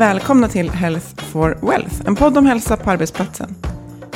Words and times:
Välkomna 0.00 0.48
till 0.48 0.70
Health 0.70 1.06
for 1.16 1.58
Wealth, 1.62 2.02
en 2.06 2.16
podd 2.16 2.38
om 2.38 2.46
hälsa 2.46 2.76
på 2.76 2.90
arbetsplatsen. 2.90 3.54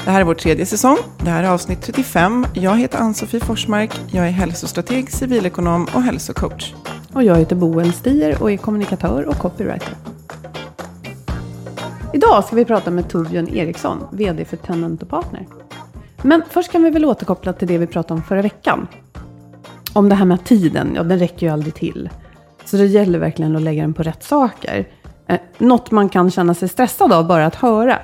Det 0.05 0.11
här 0.11 0.21
är 0.21 0.25
vår 0.25 0.35
tredje 0.35 0.67
säsong. 0.67 0.97
Det 1.25 1.31
här 1.31 1.45
är 1.45 1.49
avsnitt 1.49 1.83
35. 1.83 2.47
Jag 2.55 2.79
heter 2.79 2.99
Ann-Sofie 2.99 3.41
Forsmark. 3.41 4.01
Jag 4.13 4.27
är 4.27 4.31
hälsostrateg, 4.31 5.11
civilekonom 5.11 5.87
och 5.95 6.03
hälsocoach. 6.03 6.75
Och 7.13 7.23
jag 7.23 7.37
heter 7.37 7.57
Boel 7.57 7.93
Stier 7.93 8.43
och 8.43 8.53
är 8.53 8.57
kommunikatör 8.57 9.25
och 9.25 9.35
copywriter. 9.35 9.95
Idag 12.13 12.45
ska 12.45 12.57
vi 12.57 12.65
prata 12.65 12.91
med 12.91 13.09
Torbjörn 13.09 13.49
Eriksson, 13.49 13.99
VD 14.13 14.45
för 14.45 14.57
Tenant 14.57 15.09
Partner. 15.09 15.47
Men 16.23 16.43
först 16.51 16.73
kan 16.73 16.83
vi 16.83 16.91
väl 16.91 17.05
återkoppla 17.05 17.53
till 17.53 17.69
det 17.69 17.79
vi 17.79 17.87
pratade 17.87 18.15
om 18.15 18.25
förra 18.25 18.43
veckan. 18.43 18.89
Om 19.93 20.09
det 20.09 20.15
här 20.15 20.25
med 20.25 20.35
att 20.35 20.47
tiden, 20.47 20.93
ja 20.95 21.03
den 21.03 21.19
räcker 21.19 21.47
ju 21.47 21.53
aldrig 21.53 21.75
till. 21.75 22.11
Så 22.65 22.77
det 22.77 22.87
gäller 22.87 23.19
verkligen 23.19 23.57
att 23.57 23.63
lägga 23.63 23.83
den 23.83 23.95
på 23.95 24.03
rätt 24.03 24.25
saker. 24.25 24.87
Eh, 25.27 25.41
något 25.59 25.91
man 25.91 26.09
kan 26.09 26.31
känna 26.31 26.55
sig 26.55 26.69
stressad 26.69 27.13
av 27.13 27.27
bara 27.27 27.47
att 27.47 27.55
höra. 27.55 27.99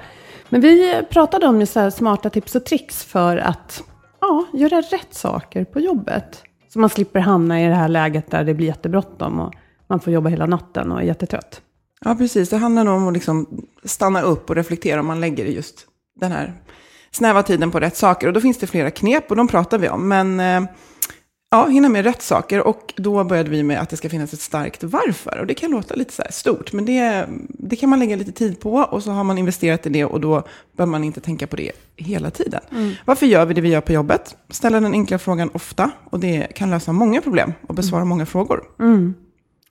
Men 0.49 0.61
vi 0.61 1.03
pratade 1.11 1.47
om 1.47 1.67
så 1.67 1.81
här 1.81 1.91
smarta 1.91 2.31
tips 2.31 2.55
och 2.55 2.65
tricks 2.65 3.05
för 3.05 3.37
att 3.37 3.83
ja, 4.21 4.47
göra 4.53 4.81
rätt 4.81 5.15
saker 5.15 5.65
på 5.65 5.81
jobbet. 5.81 6.43
Så 6.73 6.79
man 6.79 6.91
slipper 6.91 7.21
hamna 7.21 7.63
i 7.63 7.67
det 7.69 7.75
här 7.75 7.89
läget 7.89 8.31
där 8.31 8.45
det 8.45 8.55
blir 8.55 8.67
jättebråttom 8.67 9.41
och 9.41 9.55
man 9.87 10.01
får 10.01 10.13
jobba 10.13 10.29
hela 10.29 10.47
natten 10.47 10.93
och 10.93 10.99
är 10.99 11.05
jättetrött. 11.05 11.61
Ja, 12.05 12.15
precis. 12.15 12.49
Det 12.49 12.57
handlar 12.57 12.85
nog 12.85 12.95
om 12.95 13.09
att 13.09 13.15
liksom 13.15 13.47
stanna 13.85 14.23
upp 14.23 14.51
och 14.51 14.57
reflektera 14.57 15.01
om 15.01 15.07
man 15.07 15.21
lägger 15.21 15.45
just 15.45 15.87
den 16.21 16.33
här 16.33 16.55
snäva 17.11 17.43
tiden 17.43 17.71
på 17.71 17.81
rätt 17.81 17.97
saker. 17.97 18.27
Och 18.27 18.33
då 18.33 18.41
finns 18.41 18.59
det 18.59 18.67
flera 18.67 18.91
knep 18.91 19.31
och 19.31 19.37
de 19.37 19.49
pratar 19.49 19.79
vi 19.79 19.89
om. 19.89 20.09
Men 20.09 20.41
eh, 20.41 20.71
ja, 21.51 21.67
hinna 21.67 21.89
med 21.89 22.05
rätt 22.05 22.23
saker. 22.23 22.67
Och 22.67 22.95
då 22.97 23.25
började 23.25 23.51
vi 23.51 23.63
med 23.63 23.81
att 23.81 23.91
det 23.91 23.97
ska 23.97 24.09
finnas 24.09 24.33
ett 24.33 24.41
starkt 24.41 24.85
varför. 24.85 25.39
Och 25.41 25.47
det 25.47 25.55
kan 25.55 25.71
låta 25.71 25.95
lite 25.95 26.13
så 26.13 26.23
stort, 26.31 26.73
men 26.73 26.85
det, 26.85 27.27
det 27.49 27.77
kan 27.77 27.89
man 27.89 27.99
lägga 27.99 28.17
lite 28.17 28.33
tid 28.33 28.61
på. 28.61 28.73
Och 28.73 29.03
så 29.03 29.11
har 29.11 29.25
man 29.25 29.39
investerat 29.39 29.87
i 29.87 29.89
det 29.91 30.05
och 30.05 30.21
då 30.21 30.43
behöver 30.73 30.91
man 30.91 31.05
inte 31.05 31.21
tänka 31.21 31.47
på 31.47 31.57
det 31.57 31.73
hela 31.97 32.31
tiden. 32.31 32.61
Mm. 32.71 32.93
Varför 33.05 33.27
gör 33.27 33.47
vi 33.47 33.55
det 33.55 33.61
vi 33.61 33.69
gör 33.69 33.81
på 33.81 33.93
jobbet? 33.93 34.37
Ställa 34.49 34.81
den 34.81 34.93
enkla 34.93 35.19
frågan 35.19 35.51
ofta. 35.55 35.91
Och 36.11 36.21
det 36.21 36.47
kan 36.55 36.71
lösa 36.71 36.93
många 36.93 37.21
problem 37.21 37.53
och 37.69 37.75
besvara 37.75 38.05
många 38.05 38.27
frågor. 38.27 38.63
Mm. 38.79 39.15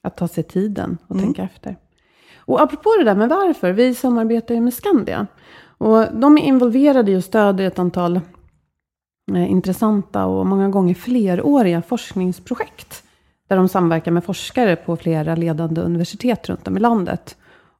Att 0.01 0.17
ta 0.17 0.27
sig 0.27 0.43
tiden 0.43 0.97
och 1.07 1.15
Mm. 1.15 1.25
tänka 1.25 1.43
efter. 1.43 1.77
Och 2.37 2.61
apropå 2.61 2.95
det 2.97 3.03
där 3.03 3.15
med 3.15 3.29
varför, 3.29 3.71
vi 3.71 3.95
samarbetar 3.95 4.55
ju 4.55 4.61
med 4.61 4.73
Skandia. 4.73 5.27
Och 5.77 6.05
de 6.13 6.37
är 6.37 6.41
involverade 6.41 7.11
i 7.11 7.15
och 7.17 7.23
stöder 7.23 7.63
ett 7.63 7.79
antal 7.79 8.19
intressanta 9.35 10.25
och 10.25 10.45
många 10.45 10.69
gånger 10.69 10.93
fleråriga 10.93 11.81
forskningsprojekt. 11.81 13.03
Där 13.47 13.55
de 13.57 13.67
samverkar 13.69 14.11
med 14.11 14.23
forskare 14.23 14.75
på 14.75 14.97
flera 14.97 15.35
ledande 15.35 15.81
universitet 15.81 16.49
runt 16.49 16.67
om 16.67 16.77
i 16.77 16.79
landet. 16.79 17.37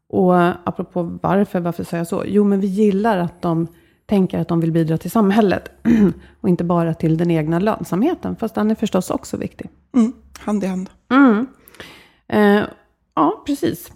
Och 0.09 0.36
apropå 0.70 1.18
varför, 1.22 1.59
varför 1.59 1.84
säger 1.84 2.00
jag 2.02 2.08
så? 2.08 2.24
Jo, 2.28 2.44
men 2.44 2.59
vi 2.62 2.68
gillar 2.68 3.18
att 3.18 3.42
de 3.42 3.68
tänker 4.06 4.40
att 4.40 4.48
de 4.48 4.59
vill 4.59 4.72
bidra 4.72 4.98
till 4.98 5.12
samhället. 5.12 5.72
och 6.42 6.50
inte 6.50 6.64
bara 6.64 6.94
till 6.94 7.18
den 7.18 7.32
egna 7.32 7.59
lönsamheten. 7.59 8.36
Fast 8.36 8.56
den 8.56 8.72
är 8.72 8.76
förstås 8.76 9.09
också 9.09 9.38
viktig. 9.38 9.70
Mm. 9.96 10.14
Hand 10.40 10.64
i 10.64 10.68
hand. 10.68 10.90
Mm. 11.12 11.48
Eh, 12.28 12.64
ja, 13.16 13.44
precis. 13.46 13.92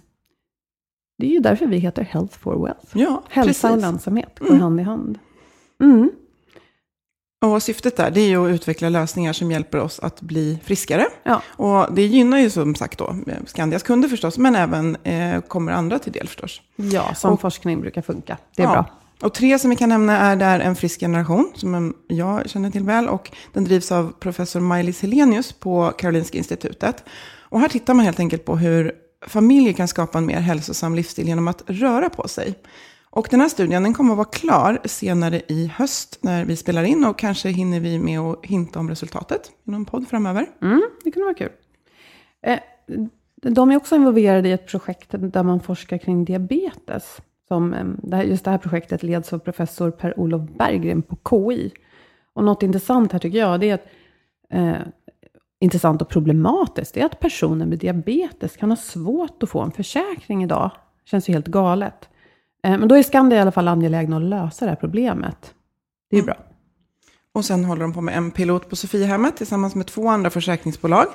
Det 1.18 1.26
är 1.26 1.30
ju 1.30 1.38
därför 1.38 1.66
vi 1.66 1.76
heter 1.78 2.02
Health 2.02 2.38
for 2.38 2.64
Wealth. 2.64 2.86
Ja, 2.98 3.22
Hälsa 3.28 3.68
och 3.68 3.74
precis. 3.74 3.82
lönsamhet 3.90 4.38
går 4.38 4.48
Mm. 4.48 4.60
hand 4.60 4.80
i 4.80 4.82
hand. 4.82 5.18
Mm. 5.82 6.10
Och 7.44 7.62
syftet 7.62 7.96
där, 7.96 8.10
det 8.10 8.20
är 8.20 8.28
ju 8.28 8.46
att 8.46 8.54
utveckla 8.54 8.88
lösningar 8.88 9.32
som 9.32 9.50
hjälper 9.50 9.78
oss 9.80 9.98
att 9.98 10.20
bli 10.20 10.58
friskare. 10.64 11.06
Ja. 11.22 11.42
Och 11.46 11.94
det 11.94 12.02
gynnar 12.02 12.38
ju 12.38 12.50
som 12.50 12.74
sagt 12.74 12.98
då 12.98 13.16
Skandias 13.46 13.82
kunder 13.82 14.08
förstås, 14.08 14.38
men 14.38 14.54
även 14.56 14.96
eh, 14.96 15.40
kommer 15.40 15.72
andra 15.72 15.98
till 15.98 16.12
del 16.12 16.28
förstås. 16.28 16.60
ja, 16.76 17.14
som 17.14 17.32
Och- 17.32 17.40
forskning 17.40 17.80
brukar 17.80 18.02
funka. 18.02 18.36
Det 18.56 18.62
är 18.62 18.66
Ja. 18.66 18.72
bra. 18.72 18.86
Och 19.22 19.34
tre 19.34 19.58
som 19.58 19.70
vi 19.70 19.76
kan 19.76 19.88
nämna 19.88 20.18
är 20.18 20.36
där 20.36 20.60
En 20.60 20.76
frisk 20.76 21.00
generation, 21.00 21.52
som 21.54 21.94
jag 22.08 22.50
känner 22.50 22.70
till 22.70 22.82
väl. 22.84 23.08
Och 23.08 23.30
den 23.52 23.64
drivs 23.64 23.92
av 23.92 24.12
professor 24.20 24.60
Maj-Lis 24.60 25.02
Helenius 25.02 25.52
på 25.52 25.92
Karolinska 25.98 26.38
institutet. 26.38 27.04
Och 27.38 27.60
här 27.60 27.68
tittar 27.68 27.94
man 27.94 28.04
helt 28.04 28.20
enkelt 28.20 28.44
på 28.44 28.56
hur 28.56 28.92
familjer 29.26 29.72
kan 29.72 29.88
skapa 29.88 30.18
en 30.18 30.26
mer 30.26 30.40
hälsosam 30.40 30.94
livsstil 30.94 31.26
genom 31.28 31.48
att 31.48 31.62
röra 31.66 32.10
på 32.10 32.28
sig. 32.28 32.54
Och 33.14 33.28
den 33.30 33.40
här 33.40 33.48
studien 33.48 33.82
den 33.82 33.94
kommer 33.94 34.10
att 34.10 34.16
vara 34.16 34.28
klar 34.28 34.78
senare 34.84 35.42
i 35.48 35.66
höst 35.66 36.18
när 36.20 36.44
vi 36.44 36.56
spelar 36.56 36.84
in. 36.84 37.04
Och 37.04 37.18
kanske 37.18 37.48
hinner 37.48 37.80
vi 37.80 37.98
med 37.98 38.20
att 38.20 38.46
hinta 38.46 38.78
om 38.78 38.88
resultatet 38.88 39.52
i 39.64 39.70
någon 39.70 39.84
podd 39.84 40.08
framöver. 40.08 40.46
Mm, 40.62 40.82
det 41.04 41.10
kunde 41.10 41.24
vara 41.24 41.34
kul. 41.34 41.50
Eh, 42.42 42.58
de 43.42 43.70
är 43.70 43.76
också 43.76 43.96
involverade 43.96 44.48
i 44.48 44.52
ett 44.52 44.66
projekt 44.66 45.08
där 45.10 45.42
man 45.42 45.60
forskar 45.60 45.98
kring 45.98 46.24
diabetes. 46.24 47.20
Som, 47.48 47.74
eh, 48.12 48.28
just 48.28 48.44
det 48.44 48.50
här 48.50 48.58
projektet 48.58 49.02
leds 49.02 49.32
av 49.32 49.38
professor 49.38 49.90
Per-Olof 49.90 50.42
Berggren 50.58 51.02
på 51.02 51.16
KI. 51.30 51.72
Och 52.32 52.44
något 52.44 52.62
intressant 52.62 53.12
här 53.12 53.18
tycker 53.18 53.38
jag, 53.38 53.60
det 53.60 53.70
är 53.70 53.74
att 53.74 53.86
eh, 54.50 54.86
intressant 55.60 56.02
och 56.02 56.08
problematiskt, 56.08 56.94
det 56.94 57.00
är 57.00 57.06
att 57.06 57.20
personer 57.20 57.66
med 57.66 57.78
diabetes 57.78 58.56
kan 58.56 58.70
ha 58.70 58.76
svårt 58.76 59.42
att 59.42 59.50
få 59.50 59.60
en 59.60 59.72
försäkring 59.72 60.44
idag. 60.44 60.70
Det 61.04 61.10
Känns 61.10 61.28
ju 61.28 61.32
helt 61.32 61.46
galet. 61.46 62.08
Eh, 62.64 62.78
men 62.78 62.88
då 62.88 62.94
är 62.94 63.02
Skandia 63.02 63.38
i 63.38 63.40
alla 63.40 63.52
fall 63.52 63.68
angelägna 63.68 64.16
att 64.16 64.22
lösa 64.22 64.64
det 64.64 64.70
här 64.70 64.76
problemet. 64.76 65.54
Det 66.10 66.16
är 66.16 66.20
ju 66.20 66.22
Mm. 66.22 66.26
bra. 66.26 66.44
Och 67.32 67.44
sen 67.44 67.64
håller 67.64 67.82
de 67.82 67.92
på 67.92 68.00
med 68.00 68.16
en 68.16 68.30
pilot 68.30 68.68
på 68.70 68.76
Sofiahemmet 68.76 69.36
tillsammans 69.36 69.74
med 69.74 69.86
två 69.86 70.08
andra 70.08 70.30
försäkringsbolag. 70.30 71.06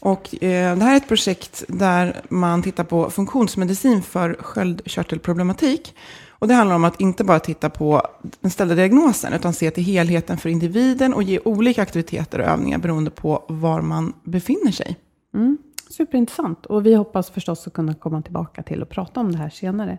Och 0.00 0.42
eh, 0.44 0.76
det 0.78 0.84
här 0.84 0.92
är 0.92 0.96
ett 0.96 1.08
projekt 1.08 1.64
där 1.68 2.20
man 2.28 2.62
tittar 2.62 2.84
på 2.84 3.10
funktionsmedicin 3.10 4.02
för 4.02 4.36
sköldkörtelproblematik. 4.40 5.94
Och 6.38 6.48
det 6.48 6.54
handlar 6.54 6.76
om 6.76 6.84
att 6.84 7.00
inte 7.00 7.24
bara 7.24 7.38
titta 7.40 7.70
på 7.70 8.02
den 8.40 8.50
ställda 8.50 8.74
diagnosen, 8.74 9.32
utan 9.32 9.52
se 9.52 9.70
till 9.70 9.84
helheten 9.84 10.38
för 10.38 10.48
individen 10.48 11.14
och 11.14 11.22
ge 11.22 11.40
olika 11.44 11.82
aktiviteter 11.82 12.38
och 12.38 12.46
övningar 12.46 12.78
beroende 12.78 13.10
på 13.10 13.44
var 13.48 13.80
man 13.82 14.12
befinner 14.24 14.72
sig. 14.72 14.96
Mm, 15.34 15.58
superintressant. 15.90 16.66
Och 16.66 16.86
vi 16.86 16.94
hoppas 16.94 17.30
förstås 17.30 17.66
att 17.66 17.72
kunna 17.72 17.94
komma 17.94 18.22
tillbaka 18.22 18.62
till 18.62 18.82
och 18.82 18.88
prata 18.88 19.20
om 19.20 19.32
det 19.32 19.38
här 19.38 19.50
senare. 19.50 19.98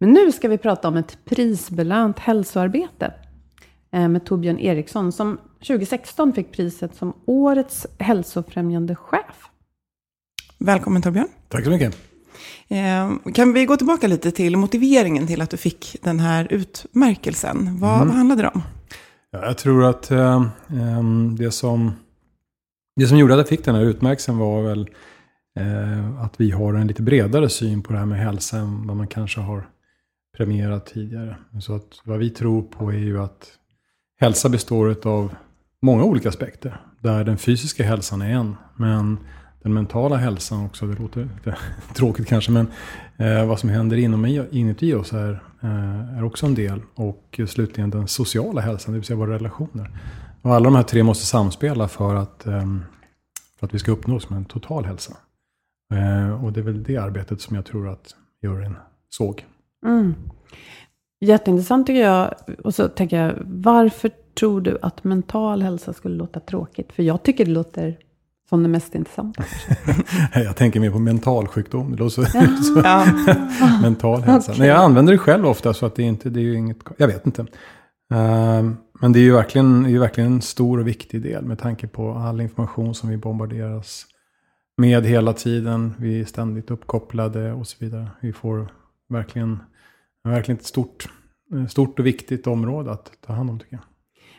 Men 0.00 0.12
nu 0.12 0.32
ska 0.32 0.48
vi 0.48 0.58
prata 0.58 0.88
om 0.88 0.96
ett 0.96 1.18
prisbelönt 1.24 2.18
hälsoarbete 2.18 3.14
eh, 3.92 4.08
med 4.08 4.24
Torbjörn 4.24 4.58
Eriksson 4.58 5.12
som 5.12 5.38
2016 5.66 6.32
fick 6.32 6.52
priset 6.52 6.94
som 6.96 7.12
Årets 7.26 7.86
hälsofrämjande 7.98 8.94
chef. 8.94 9.48
Välkommen 10.58 11.02
Torbjörn. 11.02 11.28
Tack 11.48 11.64
så 11.64 11.70
mycket. 11.70 11.96
Eh, 12.68 13.32
kan 13.34 13.52
vi 13.52 13.64
gå 13.66 13.76
tillbaka 13.76 14.06
lite 14.06 14.30
till 14.30 14.56
motiveringen 14.56 15.26
till 15.26 15.40
att 15.40 15.50
du 15.50 15.56
fick 15.56 15.96
den 16.02 16.20
här 16.20 16.46
utmärkelsen? 16.50 17.80
Vad, 17.80 17.96
mm. 17.96 18.08
vad 18.08 18.16
handlade 18.16 18.42
det 18.42 18.48
om? 18.48 18.62
Ja, 19.30 19.46
jag 19.46 19.58
tror 19.58 19.84
att 19.84 20.10
eh, 20.10 20.44
det, 21.38 21.50
som, 21.50 21.92
det 22.96 23.06
som 23.06 23.18
gjorde 23.18 23.34
att 23.34 23.38
jag 23.38 23.48
fick 23.48 23.64
den 23.64 23.74
här 23.74 23.82
utmärkelsen 23.82 24.38
var 24.38 24.62
väl 24.62 24.90
eh, 25.58 26.20
att 26.22 26.40
vi 26.40 26.50
har 26.50 26.74
en 26.74 26.86
lite 26.86 27.02
bredare 27.02 27.48
syn 27.48 27.82
på 27.82 27.92
det 27.92 27.98
här 27.98 28.06
med 28.06 28.18
hälsa 28.18 28.56
än 28.56 28.86
vad 28.86 28.96
man 28.96 29.06
kanske 29.06 29.40
har 29.40 29.66
premierat 30.38 30.86
tidigare. 30.86 31.36
Så 31.60 31.74
att 31.74 32.00
vad 32.04 32.18
vi 32.18 32.30
tror 32.30 32.62
på 32.62 32.92
är 32.92 32.98
ju 32.98 33.20
att 33.20 33.48
hälsa 34.20 34.48
består 34.48 35.08
av 35.08 35.34
många 35.82 36.04
olika 36.04 36.28
aspekter. 36.28 36.80
Där 37.00 37.24
den 37.24 37.38
fysiska 37.38 37.84
hälsan 37.84 38.22
är 38.22 38.30
en, 38.30 38.56
men 38.76 39.18
den 39.62 39.74
mentala 39.74 40.16
hälsan 40.16 40.66
också, 40.66 40.86
det 40.86 41.02
låter 41.02 41.20
lite 41.20 41.56
tråkigt 41.94 42.28
kanske, 42.28 42.52
men 42.52 42.66
eh, 43.16 43.46
vad 43.46 43.58
som 43.58 43.70
händer 43.70 43.96
inom, 43.96 44.26
inuti 44.50 44.94
oss 44.94 45.12
är, 45.12 45.42
eh, 45.62 46.18
är 46.18 46.24
också 46.24 46.46
en 46.46 46.54
del. 46.54 46.80
Och 46.94 47.40
slutligen 47.46 47.90
den 47.90 48.08
sociala 48.08 48.60
hälsan, 48.60 48.92
det 48.92 48.98
vill 48.98 49.06
säga 49.06 49.16
våra 49.16 49.34
relationer. 49.34 49.90
Och 50.42 50.54
alla 50.54 50.64
de 50.64 50.76
här 50.76 50.82
tre 50.82 51.02
måste 51.02 51.26
samspela 51.26 51.88
för 51.88 52.14
att, 52.14 52.46
eh, 52.46 52.76
för 53.58 53.66
att 53.66 53.74
vi 53.74 53.78
ska 53.78 53.92
uppnå 53.92 54.20
som 54.20 54.36
en 54.36 54.44
total 54.44 54.84
hälsa. 54.84 55.16
Eh, 55.94 56.44
och 56.44 56.52
det 56.52 56.60
är 56.60 56.64
väl 56.64 56.82
det 56.82 56.96
arbetet 56.96 57.40
som 57.40 57.56
jag 57.56 57.64
tror 57.64 57.88
att 57.88 58.14
juryn 58.42 58.76
såg. 59.08 59.44
Mm. 59.86 60.14
Jätteintressant 61.20 61.86
tycker 61.86 62.00
jag. 62.00 62.34
Och 62.64 62.74
så 62.74 62.88
tänker 62.88 63.24
jag, 63.24 63.34
varför 63.44 64.10
tror 64.38 64.60
du 64.60 64.78
att 64.82 65.04
mental 65.04 65.62
hälsa 65.62 65.92
skulle 65.92 66.16
låta 66.16 66.40
tråkigt? 66.40 66.92
För 66.92 67.02
jag 67.02 67.22
tycker 67.22 67.44
det 67.44 67.50
låter 67.50 67.98
som 68.48 68.62
det 68.62 68.68
mest 68.68 68.94
intressanta. 68.94 69.44
jag 70.34 70.56
tänker 70.56 70.80
mer 70.80 70.90
på 70.90 70.98
mental 70.98 71.46
sjukdom. 71.46 71.90
Det 71.90 71.96
låter 71.96 72.22
så, 72.62 72.80
ja. 72.84 73.06
mental 73.82 74.22
hälsa. 74.22 74.52
Okay. 74.52 74.60
Nej, 74.60 74.68
jag 74.68 74.78
använder 74.78 75.12
det 75.12 75.18
själv 75.18 75.46
ofta 75.46 75.74
så 75.74 75.86
att 75.86 75.94
det, 75.94 76.02
inte, 76.02 76.30
det 76.30 76.40
är 76.40 76.44
ju 76.44 76.54
inget, 76.54 76.78
jag 76.96 77.06
vet 77.06 77.26
inte. 77.26 77.42
Uh, 78.12 78.70
men 79.00 79.12
det 79.12 79.18
är 79.18 79.22
ju 79.22 79.32
verkligen, 79.32 79.82
det 79.82 79.90
är 79.90 79.98
verkligen 79.98 80.32
en 80.32 80.42
stor 80.42 80.78
och 80.78 80.86
viktig 80.86 81.22
del 81.22 81.44
med 81.44 81.58
tanke 81.58 81.86
på 81.86 82.12
all 82.12 82.40
information 82.40 82.94
som 82.94 83.08
vi 83.08 83.16
bombarderas 83.16 84.06
med 84.76 85.06
hela 85.06 85.32
tiden. 85.32 85.94
Vi 85.98 86.20
är 86.20 86.24
ständigt 86.24 86.70
uppkopplade 86.70 87.52
och 87.52 87.66
så 87.66 87.76
vidare. 87.80 88.08
Vi 88.20 88.32
får 88.32 88.68
verkligen, 89.08 89.58
verkligen 90.24 90.58
ett 90.58 90.66
stort, 90.66 91.08
stort 91.68 91.98
och 91.98 92.06
viktigt 92.06 92.46
område 92.46 92.90
att 92.90 93.12
ta 93.20 93.32
hand 93.32 93.50
om 93.50 93.58
tycker 93.58 93.76
jag. 93.76 93.82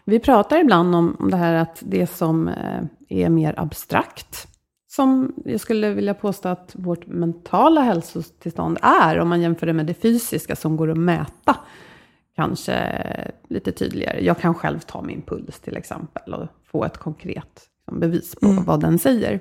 Vi 0.05 0.19
pratar 0.19 0.59
ibland 0.59 0.95
om, 0.95 1.15
om 1.19 1.31
det 1.31 1.37
här 1.37 1.53
att 1.53 1.83
det 1.85 2.07
som 2.07 2.47
eh, 2.47 2.83
är 3.09 3.29
mer 3.29 3.53
abstrakt, 3.57 4.47
som 4.87 5.33
jag 5.45 5.59
skulle 5.59 5.93
vilja 5.93 6.13
påstå 6.13 6.49
att 6.49 6.75
vårt 6.75 7.07
mentala 7.07 7.81
hälsotillstånd 7.81 8.77
är, 8.81 9.19
om 9.19 9.29
man 9.29 9.41
jämför 9.41 9.67
det 9.67 9.73
med 9.73 9.85
det 9.85 9.93
fysiska 9.93 10.55
som 10.55 10.77
går 10.77 10.91
att 10.91 10.97
mäta, 10.97 11.55
kanske 12.35 13.03
lite 13.49 13.71
tydligare. 13.71 14.25
Jag 14.25 14.39
kan 14.39 14.53
själv 14.53 14.79
ta 14.79 15.01
min 15.01 15.21
puls 15.21 15.59
till 15.59 15.77
exempel 15.77 16.33
och 16.33 16.47
få 16.63 16.85
ett 16.85 16.97
konkret 16.97 17.69
liksom, 17.77 17.99
bevis 17.99 18.35
på 18.35 18.47
mm. 18.47 18.63
vad 18.63 18.81
den 18.81 18.99
säger. 18.99 19.39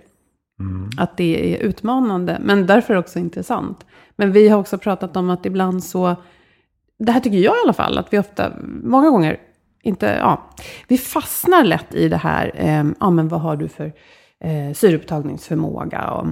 Mm. 0.61 0.91
Att 0.97 1.17
det 1.17 1.55
är 1.55 1.59
utmanande, 1.59 2.39
men 2.41 2.67
därför 2.67 2.97
också 2.97 3.19
intressant. 3.19 3.87
Men 4.17 4.33
vi 4.33 4.49
har 4.49 4.59
också 4.59 4.79
pratat 4.79 5.17
om 5.17 5.31
att 5.31 5.47
ibland 5.47 5.85
så, 5.85 6.17
det 6.99 7.13
här 7.13 7.21
tycker 7.21 7.39
jag 7.39 7.57
i 7.57 7.61
alla 7.65 7.73
fall, 7.73 7.99
att 7.99 8.13
vi 8.13 8.19
ofta, 8.19 8.53
många 8.83 9.11
gånger, 9.11 9.41
inte, 9.83 10.07
ja, 10.07 10.51
vi 10.89 10.99
fastnar 10.99 11.65
lätt 11.65 11.95
i 11.95 12.09
det 12.09 12.17
här, 12.17 12.53
eh, 12.55 12.85
ja 13.01 13.11
men 13.11 13.29
vad 13.29 13.41
har 13.41 13.57
du 13.57 13.69
för 13.69 13.93
eh, 14.41 14.75
syreupptagningsförmåga 14.75 16.11
och 16.11 16.27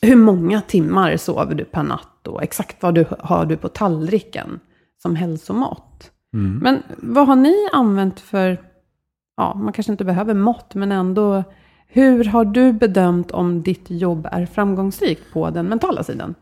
hur 0.00 0.16
många 0.16 0.60
timmar 0.60 1.16
sover 1.16 1.54
du 1.54 1.64
per 1.64 1.82
natt 1.82 2.26
och 2.26 2.42
exakt 2.42 2.82
vad 2.82 2.94
du 2.94 3.06
har 3.20 3.46
du 3.46 3.56
på 3.56 3.68
tallriken 3.68 4.60
som 5.02 5.16
hälsomått. 5.16 6.10
Mm. 6.34 6.58
Men 6.58 6.82
vad 6.98 7.26
har 7.26 7.36
ni 7.36 7.68
använt 7.72 8.20
för, 8.20 8.60
ja 9.36 9.54
man 9.54 9.72
kanske 9.72 9.92
inte 9.92 10.04
behöver 10.04 10.34
mått, 10.34 10.74
men 10.74 10.92
ändå 10.92 11.44
hur 11.86 12.24
har 12.24 12.44
du 12.44 12.72
bedömt 12.72 13.30
om 13.30 13.62
ditt 13.62 13.90
jobb 13.90 14.28
är 14.32 14.46
framgångsrikt 14.46 15.22
på 15.32 15.50
den 15.50 15.66
mentala 15.66 16.02
sidan? 16.02 16.34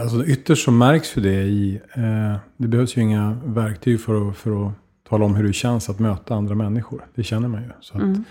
Alltså 0.00 0.24
ytterst 0.24 0.64
så 0.64 0.70
märks 0.70 1.16
ju 1.16 1.22
det 1.22 1.42
i, 1.42 1.80
eh, 1.92 2.36
det 2.56 2.68
behövs 2.68 2.96
ju 2.96 3.02
inga 3.02 3.40
verktyg 3.44 4.00
för 4.00 4.28
att, 4.28 4.36
för 4.36 4.66
att 4.66 4.72
tala 5.08 5.24
om 5.24 5.34
hur 5.34 5.44
det 5.44 5.52
känns 5.52 5.88
att 5.88 5.98
möta 5.98 6.34
andra 6.34 6.54
människor. 6.54 7.06
Det 7.14 7.22
känner 7.22 7.48
man 7.48 7.62
ju. 7.62 7.68
Så 7.80 7.96
att, 7.96 8.02
mm. 8.02 8.24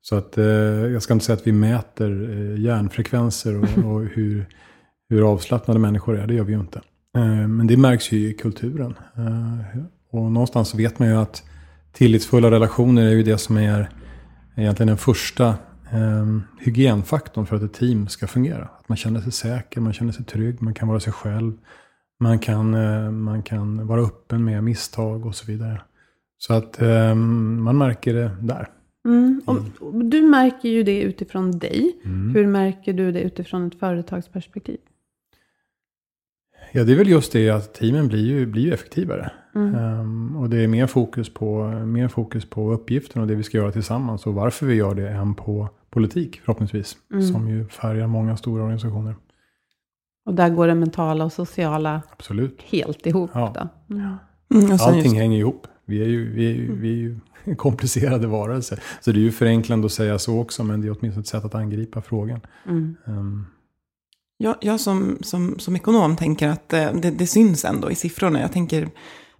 så 0.00 0.16
att 0.16 0.38
eh, 0.38 0.44
jag 0.44 1.02
ska 1.02 1.12
inte 1.12 1.24
säga 1.24 1.36
att 1.36 1.46
vi 1.46 1.52
mäter 1.52 2.30
eh, 2.30 2.60
hjärnfrekvenser 2.60 3.56
och, 3.56 3.84
och 3.92 4.00
hur, 4.00 4.46
hur 5.08 5.32
avslappnade 5.32 5.80
människor 5.80 6.18
är, 6.18 6.26
det 6.26 6.34
gör 6.34 6.44
vi 6.44 6.52
ju 6.52 6.60
inte. 6.60 6.80
Eh, 7.16 7.48
men 7.48 7.66
det 7.66 7.76
märks 7.76 8.12
ju 8.12 8.18
i 8.18 8.32
kulturen. 8.32 8.94
Eh, 9.16 9.80
och 10.10 10.32
någonstans 10.32 10.74
vet 10.74 10.98
man 10.98 11.08
ju 11.08 11.14
att 11.14 11.42
tillitsfulla 11.92 12.50
relationer 12.50 13.02
är 13.02 13.10
ju 13.10 13.22
det 13.22 13.38
som 13.38 13.56
är 13.56 13.88
egentligen 14.60 14.88
den 14.88 14.96
första 14.96 15.48
eh, 15.92 16.38
hygienfaktorn 16.58 17.46
för 17.46 17.56
att 17.56 17.62
ett 17.62 17.72
team 17.72 18.08
ska 18.08 18.26
fungera. 18.26 18.64
Att 18.64 18.88
man 18.88 18.96
känner 18.96 19.20
sig 19.20 19.32
säker, 19.32 19.80
man 19.80 19.92
känner 19.92 20.12
sig 20.12 20.24
trygg, 20.24 20.62
man 20.62 20.74
kan 20.74 20.88
vara 20.88 21.00
sig 21.00 21.12
själv. 21.12 21.52
Man 22.20 22.38
kan, 22.38 22.74
eh, 22.74 23.10
man 23.10 23.42
kan 23.42 23.86
vara 23.86 24.00
öppen 24.00 24.44
med 24.44 24.64
misstag 24.64 25.26
och 25.26 25.34
så 25.34 25.46
vidare. 25.46 25.82
Så 26.38 26.54
att 26.54 26.82
eh, 26.82 27.14
man 27.14 27.78
märker 27.78 28.14
det 28.14 28.36
där. 28.40 28.68
Mm. 29.04 29.42
du 30.10 30.22
märker 30.22 30.68
ju 30.68 30.82
det 30.82 31.00
utifrån 31.00 31.58
dig. 31.58 31.96
Mm. 32.04 32.34
Hur 32.34 32.46
märker 32.46 32.92
du 32.92 33.12
det 33.12 33.20
utifrån 33.20 33.66
ett 33.66 33.78
företagsperspektiv? 33.78 34.78
Ja, 36.72 36.84
det 36.84 36.92
är 36.92 36.96
väl 36.96 37.08
just 37.08 37.32
det 37.32 37.50
att 37.50 37.74
teamen 37.74 38.08
blir 38.08 38.26
ju, 38.26 38.46
blir 38.46 38.62
ju 38.62 38.72
effektivare. 38.72 39.30
Mm. 39.54 39.74
Um, 39.74 40.36
och 40.36 40.50
det 40.50 40.56
är 40.56 40.68
mer 40.68 40.86
fokus, 40.86 41.34
på, 41.34 41.68
mer 41.68 42.08
fokus 42.08 42.50
på 42.50 42.72
uppgiften 42.72 43.22
och 43.22 43.28
det 43.28 43.34
vi 43.34 43.42
ska 43.42 43.56
göra 43.56 43.72
tillsammans 43.72 44.26
och 44.26 44.34
varför 44.34 44.66
vi 44.66 44.74
gör 44.74 44.94
det 44.94 45.08
än 45.08 45.34
på 45.34 45.68
politik 45.90 46.40
förhoppningsvis. 46.44 46.96
Mm. 47.12 47.22
Som 47.22 47.48
ju 47.48 47.68
färgar 47.68 48.06
många 48.06 48.36
stora 48.36 48.62
organisationer. 48.62 49.14
Och 50.26 50.34
där 50.34 50.48
går 50.48 50.66
det 50.66 50.74
mentala 50.74 51.24
och 51.24 51.32
sociala 51.32 52.02
Absolut. 52.12 52.62
helt 52.62 53.06
ihop. 53.06 53.30
Ja. 53.34 53.52
Då. 53.54 53.94
Mm. 53.94 54.16
mm 54.54 54.78
Allting 54.80 55.18
hänger 55.18 55.38
ihop. 55.38 55.66
Vi 55.84 56.02
är 56.02 56.06
ju, 56.06 56.32
vi 56.32 56.46
är 56.46 56.54
ju, 56.54 56.76
vi 56.80 56.90
är 56.90 56.96
ju 56.96 57.20
komplicerade 57.56 58.26
varelser. 58.26 58.82
Så 59.00 59.12
det 59.12 59.18
är 59.18 59.22
ju 59.22 59.32
förenklande 59.32 59.86
att 59.86 59.92
säga 59.92 60.18
så 60.18 60.40
också, 60.40 60.64
men 60.64 60.80
det 60.80 60.88
är 60.88 60.96
åtminstone 60.98 61.20
ett 61.20 61.26
sätt 61.26 61.44
att 61.44 61.54
angripa 61.54 62.00
frågan. 62.00 62.40
Um, 63.04 63.46
jag, 64.42 64.56
jag 64.60 64.80
som, 64.80 65.18
som, 65.20 65.58
som 65.58 65.76
ekonom 65.76 66.16
tänker 66.16 66.48
att 66.48 66.72
eh, 66.72 66.92
det, 66.92 67.10
det 67.10 67.26
syns 67.26 67.64
ändå 67.64 67.90
i 67.90 67.94
siffrorna. 67.94 68.40
Jag 68.40 68.52
tänker 68.52 68.88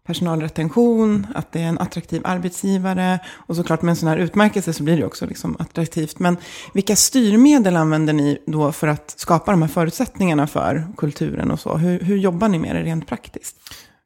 personalretention, 0.06 1.26
att 1.34 1.52
det 1.52 1.60
är 1.60 1.66
en 1.66 1.78
attraktiv 1.78 2.22
arbetsgivare. 2.24 3.18
Och 3.46 3.56
såklart 3.56 3.82
med 3.82 3.90
en 3.90 3.96
sån 3.96 4.08
här 4.08 4.16
utmärkelse 4.16 4.72
så 4.72 4.82
blir 4.82 4.96
det 4.96 5.04
också 5.04 5.26
liksom 5.26 5.56
attraktivt. 5.58 6.18
Men 6.18 6.36
vilka 6.74 6.96
styrmedel 6.96 7.76
använder 7.76 8.12
ni 8.12 8.38
då 8.46 8.72
för 8.72 8.88
att 8.88 9.14
skapa 9.16 9.50
de 9.50 9.62
här 9.62 9.68
förutsättningarna 9.68 10.46
för 10.46 10.86
kulturen 10.96 11.50
och 11.50 11.60
så? 11.60 11.76
Hur, 11.76 12.00
hur 12.00 12.16
jobbar 12.16 12.48
ni 12.48 12.58
med 12.58 12.76
det 12.76 12.82
rent 12.82 13.06
praktiskt? 13.06 13.56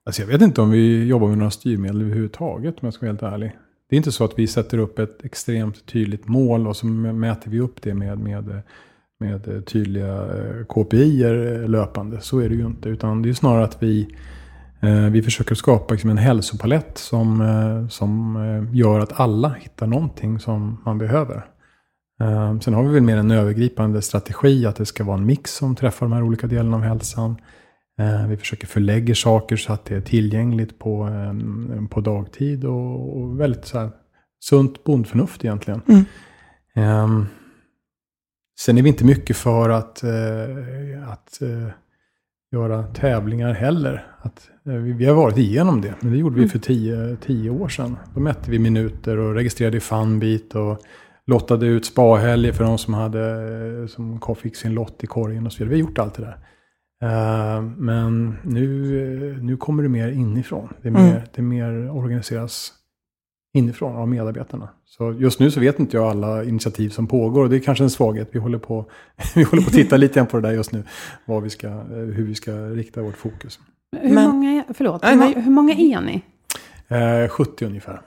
Alltså 0.06 0.22
jag 0.22 0.26
vet 0.26 0.42
inte 0.42 0.60
om 0.60 0.70
vi 0.70 1.04
jobbar 1.04 1.28
med 1.28 1.38
några 1.38 1.50
styrmedel 1.50 2.02
överhuvudtaget 2.02 2.74
om 2.74 2.86
jag 2.86 2.94
ska 2.94 3.06
vara 3.06 3.12
helt 3.12 3.22
ärlig. 3.22 3.56
Det 3.90 3.96
är 3.96 3.98
inte 3.98 4.12
så 4.12 4.24
att 4.24 4.38
vi 4.38 4.46
sätter 4.46 4.78
upp 4.78 4.98
ett 4.98 5.24
extremt 5.24 5.86
tydligt 5.86 6.28
mål 6.28 6.66
och 6.66 6.76
så 6.76 6.86
mäter 6.86 7.50
vi 7.50 7.60
upp 7.60 7.82
det 7.82 7.94
med, 7.94 8.18
med, 8.18 8.48
eh, 8.48 8.58
med 9.20 9.66
tydliga 9.66 10.14
eh, 10.14 10.64
KPI 10.68 11.24
löpande. 11.68 12.20
Så 12.20 12.38
är 12.38 12.48
det 12.48 12.54
ju 12.54 12.66
inte. 12.66 12.88
Utan 12.88 13.22
det 13.22 13.28
är 13.28 13.32
snarare 13.32 13.64
att 13.64 13.82
vi 13.82 14.16
Eh, 14.84 15.10
vi 15.10 15.22
försöker 15.22 15.54
skapa 15.54 15.94
liksom 15.94 16.10
en 16.10 16.18
hälsopalett 16.18 16.98
som, 16.98 17.40
eh, 17.40 17.88
som 17.88 18.36
eh, 18.36 18.76
gör 18.76 19.00
att 19.00 19.20
alla 19.20 19.48
hittar 19.48 19.86
någonting 19.86 20.38
som 20.38 20.82
man 20.84 20.98
behöver. 20.98 21.46
Sen 22.60 22.74
har 22.74 22.82
vi 22.82 22.94
väl 22.94 23.02
mer 23.02 23.16
en 23.16 23.30
övergripande 23.30 24.02
strategi 24.02 24.66
att 24.66 24.76
det 24.76 24.86
ska 24.86 25.04
vara 25.04 25.16
en 25.16 25.26
mix 25.26 25.54
som 25.54 25.76
träffar 25.76 26.06
de 26.06 26.12
här 26.12 26.22
olika 26.22 26.46
delarna 26.46 26.76
av 26.76 26.82
hälsan. 26.82 27.36
Eh, 27.98 28.26
vi 28.26 28.36
försöker 28.36 28.66
förlägga 28.66 29.14
saker 29.14 29.56
så 29.56 29.72
att 29.72 29.84
det 29.84 29.96
är 29.96 30.00
tillgängligt 30.00 30.78
på, 30.78 31.08
eh, 31.08 31.86
på 31.88 32.00
dagtid 32.00 32.64
och, 32.64 33.18
och 33.18 33.40
väldigt 33.40 33.64
så 33.64 33.78
här, 33.78 33.90
sunt 34.40 34.84
bondförnuft 34.84 35.44
egentligen. 35.44 35.80
Mm. 35.88 36.04
Eh, 36.74 37.26
sen 38.58 38.78
är 38.78 38.82
vi 38.82 38.88
inte 38.88 39.04
mycket 39.04 39.36
för 39.36 39.70
att, 39.70 40.02
eh, 40.02 41.08
att 41.12 41.42
eh, 41.42 41.68
göra 42.52 42.82
tävlingar 42.82 43.52
heller. 43.52 44.06
Att, 44.22 44.50
eh, 44.66 44.72
vi, 44.72 45.06
har 45.06 45.14
varit 45.14 45.38
igenom 45.38 45.80
det, 45.80 45.94
men 46.00 46.12
det 46.12 46.18
gjorde 46.18 46.40
vi 46.40 46.48
för 46.48 46.58
tio, 46.58 47.16
tio 47.16 47.50
år 47.50 47.68
sedan. 47.68 47.96
Då 48.14 48.20
mätte 48.20 48.50
vi 48.50 48.58
minuter 48.58 49.18
och 49.18 49.34
registrerade 49.34 49.76
i 49.76 49.80
Funbeat 49.80 50.54
och 50.54 50.78
lottade 51.26 51.66
ut 51.66 51.86
spahelger 51.86 52.52
för 52.52 52.64
de 52.64 52.78
som, 52.78 52.94
hade, 52.94 53.88
som 53.88 54.20
fick 54.36 54.56
sin 54.56 54.74
lott 54.74 55.04
i 55.04 55.06
korgen 55.06 55.46
och 55.46 55.52
så 55.52 55.58
vidare. 55.58 55.74
Vi 55.74 55.82
har 55.82 55.88
gjort 55.88 55.98
allt 55.98 56.14
det 56.14 56.22
där. 56.22 56.38
Men 57.76 58.36
nu, 58.42 59.38
nu 59.42 59.56
kommer 59.56 59.82
det 59.82 59.88
mer 59.88 60.08
inifrån. 60.08 60.68
Det 60.82 60.88
är 60.88 60.92
mer, 60.92 61.00
Mm. 61.00 61.22
det 61.34 61.40
är 61.40 61.42
mer 61.42 61.90
organiseras 61.90 62.72
inifrån 63.54 63.96
av 63.96 64.08
medarbetarna. 64.08 64.68
Så 64.86 65.12
just 65.12 65.40
nu 65.40 65.50
så 65.50 65.60
vet 65.60 65.78
inte 65.78 65.96
jag 65.96 66.06
alla 66.06 66.44
initiativ 66.44 66.90
som 66.90 67.06
pågår 67.06 67.42
och 67.42 67.50
det 67.50 67.56
är 67.56 67.60
kanske 67.60 67.84
en 67.84 67.90
svaghet. 67.90 68.28
Vi 68.32 68.38
håller 68.38 68.58
på, 68.58 68.86
vi 69.34 69.42
håller 69.42 69.62
på 69.62 69.68
att 69.68 69.74
titta 69.74 69.96
lite 69.96 70.14
grann 70.14 70.26
på 70.26 70.40
det 70.40 70.48
där 70.48 70.54
just 70.54 70.72
nu. 70.72 70.82
Vad 71.24 71.42
vi 71.42 71.50
ska, 71.50 71.66
eh, 71.66 71.74
hur 71.88 72.24
vi 72.26 72.34
ska 72.34 72.52
rikta 72.52 73.02
vårt 73.02 73.16
fokus. 73.16 73.58
Hur, 74.00 74.14
Men- 74.14 74.30
många, 74.30 74.50
är- 74.50 74.74
förlåt, 74.74 75.02
Nej, 75.02 75.12
hur, 75.12 75.20
nej. 75.20 75.34
hur 75.42 75.50
många 75.50 75.74
är 75.74 76.00
ni? 76.00 76.22
Eh, 77.24 77.28
70 77.28 77.64
ungefär. 77.66 78.00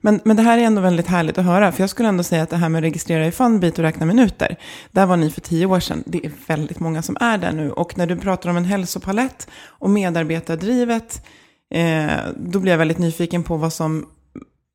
Men, 0.00 0.20
men 0.24 0.36
det 0.36 0.42
här 0.42 0.58
är 0.58 0.62
ändå 0.62 0.80
väldigt 0.82 1.06
härligt 1.06 1.38
att 1.38 1.44
höra. 1.44 1.72
För 1.72 1.82
jag 1.82 1.90
skulle 1.90 2.08
ändå 2.08 2.22
säga 2.22 2.42
att 2.42 2.50
det 2.50 2.56
här 2.56 2.68
med 2.68 2.78
att 2.78 2.82
registrera 2.84 3.26
i 3.26 3.30
Funbeat 3.30 3.78
och 3.78 3.84
räkna 3.84 4.06
minuter. 4.06 4.56
Där 4.90 5.06
var 5.06 5.16
ni 5.16 5.30
för 5.30 5.40
tio 5.40 5.66
år 5.66 5.80
sedan. 5.80 6.02
Det 6.06 6.26
är 6.26 6.30
väldigt 6.46 6.80
många 6.80 7.02
som 7.02 7.16
är 7.20 7.38
där 7.38 7.52
nu. 7.52 7.70
Och 7.70 7.98
när 7.98 8.06
du 8.06 8.16
pratar 8.16 8.50
om 8.50 8.56
en 8.56 8.64
hälsopalett 8.64 9.48
och 9.66 9.90
medarbetardrivet. 9.90 11.26
Eh, 11.74 12.10
då 12.36 12.60
blir 12.60 12.72
jag 12.72 12.78
väldigt 12.78 12.98
nyfiken 12.98 13.42
på 13.42 13.56
vad 13.56 13.72
som 13.72 14.06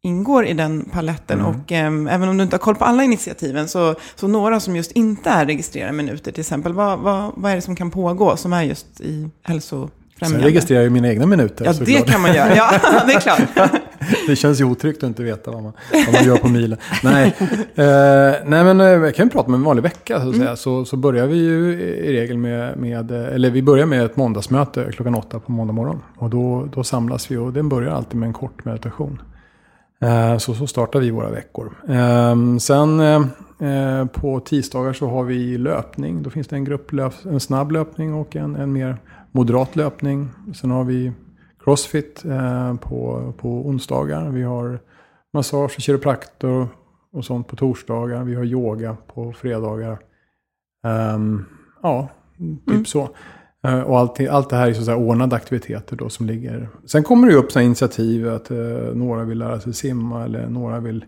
ingår 0.03 0.45
i 0.45 0.53
den 0.53 0.89
paletten. 0.91 1.41
Och 1.41 1.71
eh, 1.71 1.85
även 1.87 2.29
om 2.29 2.37
du 2.37 2.43
inte 2.43 2.53
har 2.53 2.59
koll 2.59 2.75
på 2.75 2.85
alla 2.85 3.03
initiativen. 3.03 3.67
Så, 3.67 3.95
så 4.15 4.27
några 4.27 4.59
som 4.59 4.75
just 4.75 4.91
inte 4.91 5.29
är 5.29 5.45
registrera 5.45 5.91
minuter 5.91 6.31
till 6.31 6.41
exempel. 6.41 6.73
Vad, 6.73 6.99
vad, 6.99 7.31
vad 7.35 7.51
är 7.51 7.55
det 7.55 7.61
som 7.61 7.75
kan 7.75 7.91
pågå 7.91 8.37
som 8.37 8.53
är 8.53 8.63
just 8.63 9.01
i 9.01 9.21
Sen 9.21 9.31
hälsofrämjande? 9.43 10.47
registrerar 10.47 10.83
jag 10.83 10.91
mina 10.91 11.09
egna 11.09 11.25
minuter. 11.25 11.65
Ja, 11.65 11.73
såklart. 11.73 12.05
det 12.05 12.11
kan 12.11 12.21
man 12.21 12.33
göra. 12.33 12.55
Ja, 12.55 12.71
det 13.07 13.13
är 13.13 13.19
klart. 13.19 13.71
Det 14.27 14.35
känns 14.35 14.61
ju 14.61 14.63
otryggt 14.65 15.03
att 15.03 15.07
inte 15.07 15.23
veta 15.23 15.51
vad 15.51 15.63
man, 15.63 15.73
vad 16.05 16.13
man 16.13 16.23
gör 16.25 16.37
på 16.37 16.47
milen. 16.47 16.77
Nej, 17.03 17.35
eh, 17.75 17.85
nej 18.45 18.63
men 18.63 18.81
eh, 18.81 18.87
jag 18.87 19.15
kan 19.15 19.25
ju 19.25 19.29
prata 19.29 19.49
med 19.49 19.57
en 19.57 19.63
vanlig 19.63 19.83
vecka. 19.83 20.21
Så, 20.21 20.29
att 20.29 20.35
säga. 20.35 20.55
Så, 20.55 20.85
så 20.85 20.97
börjar 20.97 21.27
vi 21.27 21.37
ju 21.37 21.73
i 21.83 22.13
regel 22.13 22.37
med, 22.37 22.77
med, 22.77 23.11
eh, 23.11 23.35
eller 23.35 23.49
vi 23.49 23.61
börjar 23.61 23.85
med 23.85 24.05
ett 24.05 24.17
måndagsmöte 24.17 24.91
klockan 24.91 25.15
åtta 25.15 25.39
på 25.39 25.51
måndag 25.51 25.73
morgon. 25.73 26.01
Och 26.17 26.29
då, 26.29 26.69
då 26.73 26.83
samlas 26.83 27.31
vi 27.31 27.37
och 27.37 27.53
den 27.53 27.69
börjar 27.69 27.91
alltid 27.91 28.19
med 28.19 28.27
en 28.27 28.33
kort 28.33 28.65
meditation. 28.65 29.21
Eh, 29.99 30.37
så, 30.37 30.53
så 30.53 30.67
startar 30.67 30.99
vi 30.99 31.11
våra 31.11 31.29
veckor. 31.29 31.73
Eh, 31.89 32.57
sen 32.59 32.99
eh, 32.99 33.21
eh, 33.69 34.05
på 34.05 34.39
tisdagar 34.39 34.93
så 34.93 35.07
har 35.07 35.23
vi 35.23 35.57
löpning. 35.57 36.23
Då 36.23 36.29
finns 36.29 36.47
det 36.47 36.55
en, 36.55 36.65
grupp 36.65 36.93
löp, 36.93 37.13
en 37.25 37.39
snabb 37.39 37.71
löpning 37.71 38.13
och 38.13 38.35
en, 38.35 38.55
en 38.55 38.73
mer 38.73 38.97
moderat 39.31 39.75
löpning. 39.75 40.29
Sen 40.55 40.71
har 40.71 40.83
vi 40.83 41.11
crossfit 41.63 42.23
på, 42.81 43.33
på 43.37 43.49
onsdagar. 43.49 44.29
Vi 44.29 44.43
har 44.43 44.79
massage 45.33 45.75
och 45.75 45.81
kiropraktor 45.81 46.67
och 47.13 47.25
sånt 47.25 47.47
på 47.47 47.55
torsdagar. 47.55 48.23
Vi 48.23 48.35
har 48.35 48.43
yoga 48.43 48.97
på 49.13 49.33
fredagar. 49.33 49.99
Ehm, 50.87 51.45
ja, 51.83 52.09
typ 52.67 52.87
så. 52.87 53.09
Eh, 53.63 53.79
och 53.79 53.99
allt, 53.99 54.27
allt 54.29 54.49
det 54.49 54.55
här 54.55 54.69
är 54.69 54.73
så 54.73 54.91
att 54.91 54.97
ordnade 54.97 55.35
aktiviteter 55.35 55.95
då 55.95 56.09
som 56.09 56.25
ligger. 56.25 56.69
Sen 56.85 57.03
kommer 57.03 57.27
det 57.27 57.33
ju 57.33 57.39
upp 57.39 57.51
sådana 57.51 57.65
initiativ 57.65 58.29
att 58.29 58.51
eh, 58.51 58.57
några 58.93 59.23
vill 59.23 59.37
lära 59.37 59.59
sig 59.59 59.73
simma 59.73 60.23
eller 60.23 60.47
några 60.49 60.79
vill, 60.79 61.05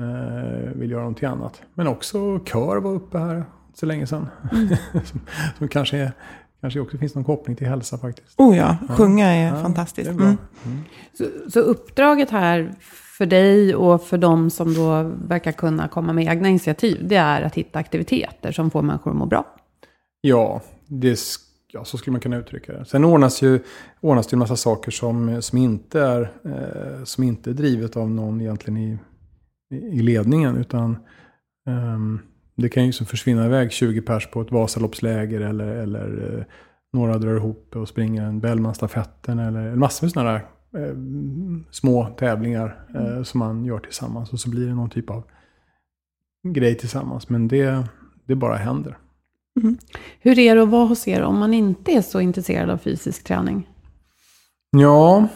eh, 0.00 0.70
vill 0.74 0.90
göra 0.90 1.00
någonting 1.00 1.28
annat. 1.28 1.62
Men 1.74 1.86
också 1.88 2.40
kör 2.44 2.76
var 2.76 2.92
uppe 2.92 3.18
här 3.18 3.44
så 3.74 3.86
länge 3.86 4.06
sedan. 4.06 4.26
som, 5.04 5.20
som 5.58 5.68
kanske, 5.68 5.96
är, 5.98 6.12
kanske 6.60 6.80
också 6.80 6.98
finns 6.98 7.14
någon 7.14 7.24
koppling 7.24 7.56
till 7.56 7.66
hälsa 7.66 7.98
faktiskt. 7.98 8.40
Oh 8.40 8.56
ja, 8.56 8.76
sjunga 8.88 9.26
är 9.26 9.46
Ja, 9.56 9.62
fantastiskt. 9.62 10.08
Är. 10.10 10.12
Mm. 10.14 10.36
Mm. 10.64 10.78
Så, 11.18 11.24
så 11.50 11.60
uppdraget 11.60 12.30
här 12.30 12.74
för 13.18 13.26
dig 13.26 13.74
och 13.74 14.02
för 14.02 14.18
de 14.18 14.50
som 14.50 14.74
då 14.74 15.02
verkar 15.28 15.52
kunna 15.52 15.88
komma 15.88 16.12
med 16.12 16.26
egna 16.26 16.48
initiativ, 16.48 17.08
det 17.08 17.16
är 17.16 17.42
att 17.42 17.54
hitta 17.54 17.78
aktiviteter 17.78 18.52
som 18.52 18.70
får 18.70 18.82
människor 18.82 19.10
att 19.10 19.16
må 19.16 19.26
bra. 19.26 19.46
Ja, 20.20 20.60
det, 20.86 21.14
sk- 21.14 21.43
ja, 21.74 21.84
så 21.84 21.98
skulle 21.98 22.12
man 22.12 22.20
kunna 22.20 22.36
uttrycka 22.36 22.72
det. 22.72 22.84
Sen 22.84 23.04
ordnas 23.04 23.42
ju 23.42 23.60
ordnas 24.00 24.26
det 24.26 24.34
en 24.34 24.38
massa 24.38 24.56
saker 24.56 24.90
som, 24.90 25.42
som, 25.42 25.58
inte 25.58 26.00
är, 26.00 26.32
eh, 26.44 27.04
som 27.04 27.24
inte 27.24 27.50
är 27.50 27.54
drivet 27.54 27.96
av 27.96 28.10
någon 28.10 28.40
egentligen 28.40 28.76
i, 28.76 28.98
i 29.70 30.02
ledningen. 30.02 30.56
Utan 30.56 30.96
ehm, 31.68 32.18
det 32.56 32.68
kan 32.68 32.86
ju 32.86 32.92
så 32.92 33.04
försvinna 33.04 33.46
iväg 33.46 33.72
20 33.72 34.00
pers 34.02 34.30
på 34.30 34.40
ett 34.40 34.52
Vasaloppsläger 34.52 35.40
eller, 35.40 35.66
eller 35.66 36.38
eh, 36.38 36.44
några 36.92 37.18
drar 37.18 37.36
ihop 37.36 37.76
och 37.76 37.88
springer 37.88 38.22
en 38.22 38.40
Bellmanstafetten 38.40 39.38
eller 39.38 39.74
massor 39.74 40.06
med 40.06 40.12
sådana 40.12 40.32
där 40.32 40.46
eh, 40.82 40.96
små 41.70 42.06
tävlingar 42.06 42.86
eh, 42.94 43.22
som 43.22 43.38
man 43.38 43.64
gör 43.64 43.78
tillsammans. 43.78 44.32
Och 44.32 44.40
så 44.40 44.50
blir 44.50 44.66
det 44.66 44.74
någon 44.74 44.90
typ 44.90 45.10
av 45.10 45.24
grej 46.48 46.74
tillsammans. 46.74 47.28
Men 47.28 47.48
det, 47.48 47.84
det 48.26 48.34
bara 48.34 48.56
händer. 48.56 48.98
Hur 50.20 50.38
är 50.38 50.54
det 50.54 50.62
att 50.62 50.68
vara 50.68 50.86
hos 50.86 51.08
er 51.08 51.22
om 51.22 51.38
man 51.38 51.54
inte 51.54 51.92
är 51.92 52.02
så 52.02 52.20
intresserad 52.20 52.70
av 52.70 52.78
fysisk 52.78 53.24
träning? 53.24 53.68
Ja, 54.70 55.28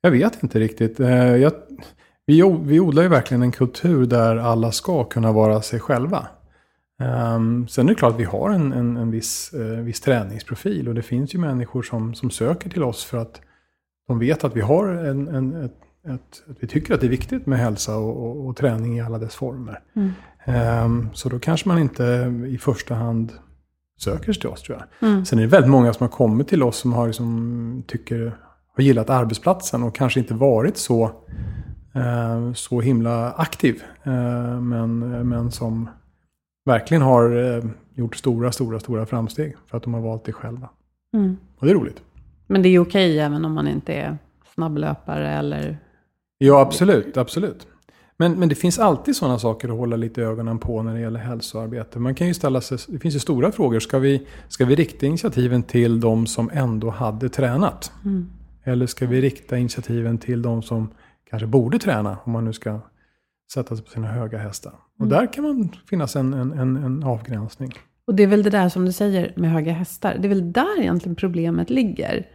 jag 0.00 0.10
vet 0.10 0.42
inte 0.42 0.60
riktigt. 0.60 1.00
Eh, 1.00 1.36
Jag, 1.36 1.52
vi, 2.26 2.58
vi 2.62 2.80
odlar 2.80 3.02
ju 3.02 3.08
verkligen 3.08 3.42
en 3.42 3.52
kultur 3.52 4.06
där 4.06 4.36
alla 4.36 4.72
ska 4.72 5.04
kunna 5.04 5.32
vara 5.32 5.62
sig 5.62 5.80
själva. 5.80 6.28
Um, 7.34 7.68
sen 7.68 7.86
är 7.86 7.92
det 7.92 7.98
klart 7.98 8.12
att 8.14 8.20
vi 8.20 8.24
har 8.24 8.50
en, 8.50 8.72
en, 8.72 8.96
en 8.96 9.10
viss, 9.10 9.52
eh, 9.52 9.60
viss 9.60 10.00
träningsprofil 10.00 10.88
och 10.88 10.94
det 10.94 11.02
finns 11.02 11.34
ju 11.34 11.38
människor 11.38 11.82
som, 11.82 12.14
som 12.14 12.30
söker 12.30 12.70
till 12.70 12.82
oss 12.82 13.04
för 13.04 13.18
att 13.18 13.40
de 14.08 14.18
vet 14.18 14.44
att 14.44 14.56
vi 14.56 14.60
har 14.60 14.88
en, 14.88 15.28
en, 15.28 15.64
ett, 15.64 15.76
ett, 16.08 16.42
att 16.50 16.56
vi 16.60 16.66
tycker 16.66 16.94
att 16.94 17.00
det 17.00 17.06
är 17.06 17.10
viktigt 17.10 17.46
med 17.46 17.58
hälsa 17.58 17.96
och, 17.96 18.24
och, 18.24 18.46
och 18.46 18.56
träning 18.56 18.98
i 18.98 19.00
alla 19.00 19.18
dess 19.18 19.34
former. 19.34 19.80
Ehm, 19.96 20.12
så 21.12 21.28
då 21.28 21.38
kanske 21.38 21.68
man 21.68 21.78
inte 21.78 22.32
i 22.48 22.58
första 22.58 22.94
hand 22.94 23.32
söker 23.98 24.32
sig 24.32 24.40
till 24.40 24.50
oss 24.50 24.62
tror 24.62 24.78
jag. 24.78 25.08
Mm. 25.08 25.24
Sen 25.24 25.38
är 25.38 25.42
det 25.42 25.48
väldigt 25.48 25.70
många 25.70 25.92
som 25.92 26.04
har 26.04 26.08
kommit 26.08 26.48
till 26.48 26.62
oss 26.62 26.76
som 26.76 26.92
har, 26.92 27.06
liksom, 27.06 27.84
tycker, 27.86 28.36
har 28.76 28.84
gillat 28.84 29.10
arbetsplatsen 29.10 29.82
och 29.82 29.94
kanske 29.94 30.20
inte 30.20 30.34
varit 30.34 30.76
så, 30.76 31.04
eh, 31.94 32.52
så 32.52 32.80
himla 32.80 33.32
aktiv. 33.32 33.82
Eh, 34.02 34.60
men, 34.60 34.98
men 35.28 35.50
som 35.50 35.88
verkligen 36.64 37.02
har 37.02 37.56
eh, 37.56 37.64
gjort 37.94 38.16
stora, 38.16 38.52
stora, 38.52 38.80
stora 38.80 39.06
framsteg 39.06 39.56
för 39.66 39.76
att 39.76 39.82
de 39.82 39.94
har 39.94 40.00
valt 40.00 40.24
det 40.24 40.32
själva. 40.32 40.68
Mm. 41.14 41.36
Och 41.58 41.66
det 41.66 41.72
är 41.72 41.74
roligt. 41.74 42.02
Men 42.46 42.62
det 42.62 42.68
är 42.68 42.78
okej 42.78 43.20
även 43.20 43.44
om 43.44 43.52
man 43.52 43.68
inte 43.68 43.92
är 43.92 44.18
snabblöpare 44.54 45.30
eller... 45.30 45.78
Ja, 46.38 46.60
absolut. 46.60 47.16
absolut. 47.16 47.66
Men, 48.20 48.32
men 48.32 48.48
det 48.48 48.54
finns 48.54 48.78
alltid 48.78 49.16
sådana 49.16 49.38
saker 49.38 49.68
att 49.68 49.76
hålla 49.78 49.96
lite 49.96 50.22
ögonen 50.22 50.58
på 50.58 50.82
när 50.82 50.94
det 50.94 51.00
gäller 51.00 51.20
hälsoarbete. 51.20 51.98
Man 51.98 52.14
kan 52.14 52.26
ju 52.26 52.34
ställa 52.34 52.60
sig, 52.60 52.78
det 52.88 52.98
finns 52.98 53.14
ju 53.14 53.18
stora 53.18 53.52
frågor. 53.52 53.80
Ska 53.80 53.98
vi, 53.98 54.26
ska 54.48 54.64
vi 54.64 54.74
rikta 54.74 55.06
initiativen 55.06 55.62
till 55.62 56.00
de 56.00 56.26
som 56.26 56.50
ändå 56.52 56.90
hade 56.90 57.28
tränat? 57.28 57.92
Mm. 58.04 58.30
Eller 58.64 58.86
ska 58.86 59.06
vi 59.06 59.20
rikta 59.20 59.58
initiativen 59.58 60.18
till 60.18 60.42
de 60.42 60.62
som 60.62 60.88
kanske 61.30 61.46
borde 61.46 61.78
träna, 61.78 62.18
om 62.24 62.32
man 62.32 62.44
nu 62.44 62.52
ska 62.52 62.80
sätta 63.52 63.76
sig 63.76 63.84
på 63.84 63.90
sina 63.90 64.06
höga 64.06 64.38
hästar? 64.38 64.72
Och 64.98 65.06
där 65.06 65.32
kan 65.32 65.44
man 65.44 65.68
finnas 65.90 66.16
en, 66.16 66.32
en, 66.32 66.52
en, 66.52 66.76
en 66.76 67.04
avgränsning. 67.04 67.72
Och 68.08 68.14
det 68.14 68.22
är 68.22 68.26
väl 68.26 68.42
det 68.42 68.50
där 68.50 68.68
som 68.68 68.84
du 68.84 68.92
säger 68.92 69.32
med 69.36 69.50
höga 69.50 69.72
hästar. 69.72 70.16
Det 70.18 70.26
är 70.26 70.28
väl 70.28 70.52
där 70.52 70.80
egentligen 70.80 71.14
problemet 71.14 71.70
ligger. 71.70 72.26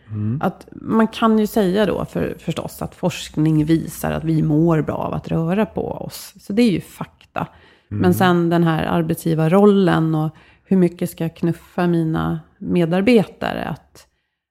Att 0.41 0.67
man 0.71 1.07
kan 1.07 1.39
ju 1.39 1.47
säga 1.47 1.85
då 1.85 2.05
för, 2.05 2.35
förstås 2.39 2.81
att 2.81 2.95
forskning 2.95 3.65
visar 3.65 4.11
att 4.11 4.23
vi 4.23 4.43
mår 4.43 4.81
bra 4.81 4.95
av 4.95 5.13
att 5.13 5.27
röra 5.27 5.65
på 5.65 5.91
oss. 5.91 6.33
Så 6.39 6.53
det 6.53 6.61
är 6.61 6.71
ju 6.71 6.81
fakta. 6.81 7.47
Men 7.87 8.13
sen 8.13 8.49
den 8.49 8.63
här 8.63 8.83
arbetsgivarrollen 8.83 10.15
och 10.15 10.35
hur 10.63 10.77
mycket 10.77 11.09
ska 11.09 11.23
jag 11.23 11.35
knuffa 11.35 11.87
mina 11.87 12.39
medarbetare 12.57 13.63
att, 13.63 14.07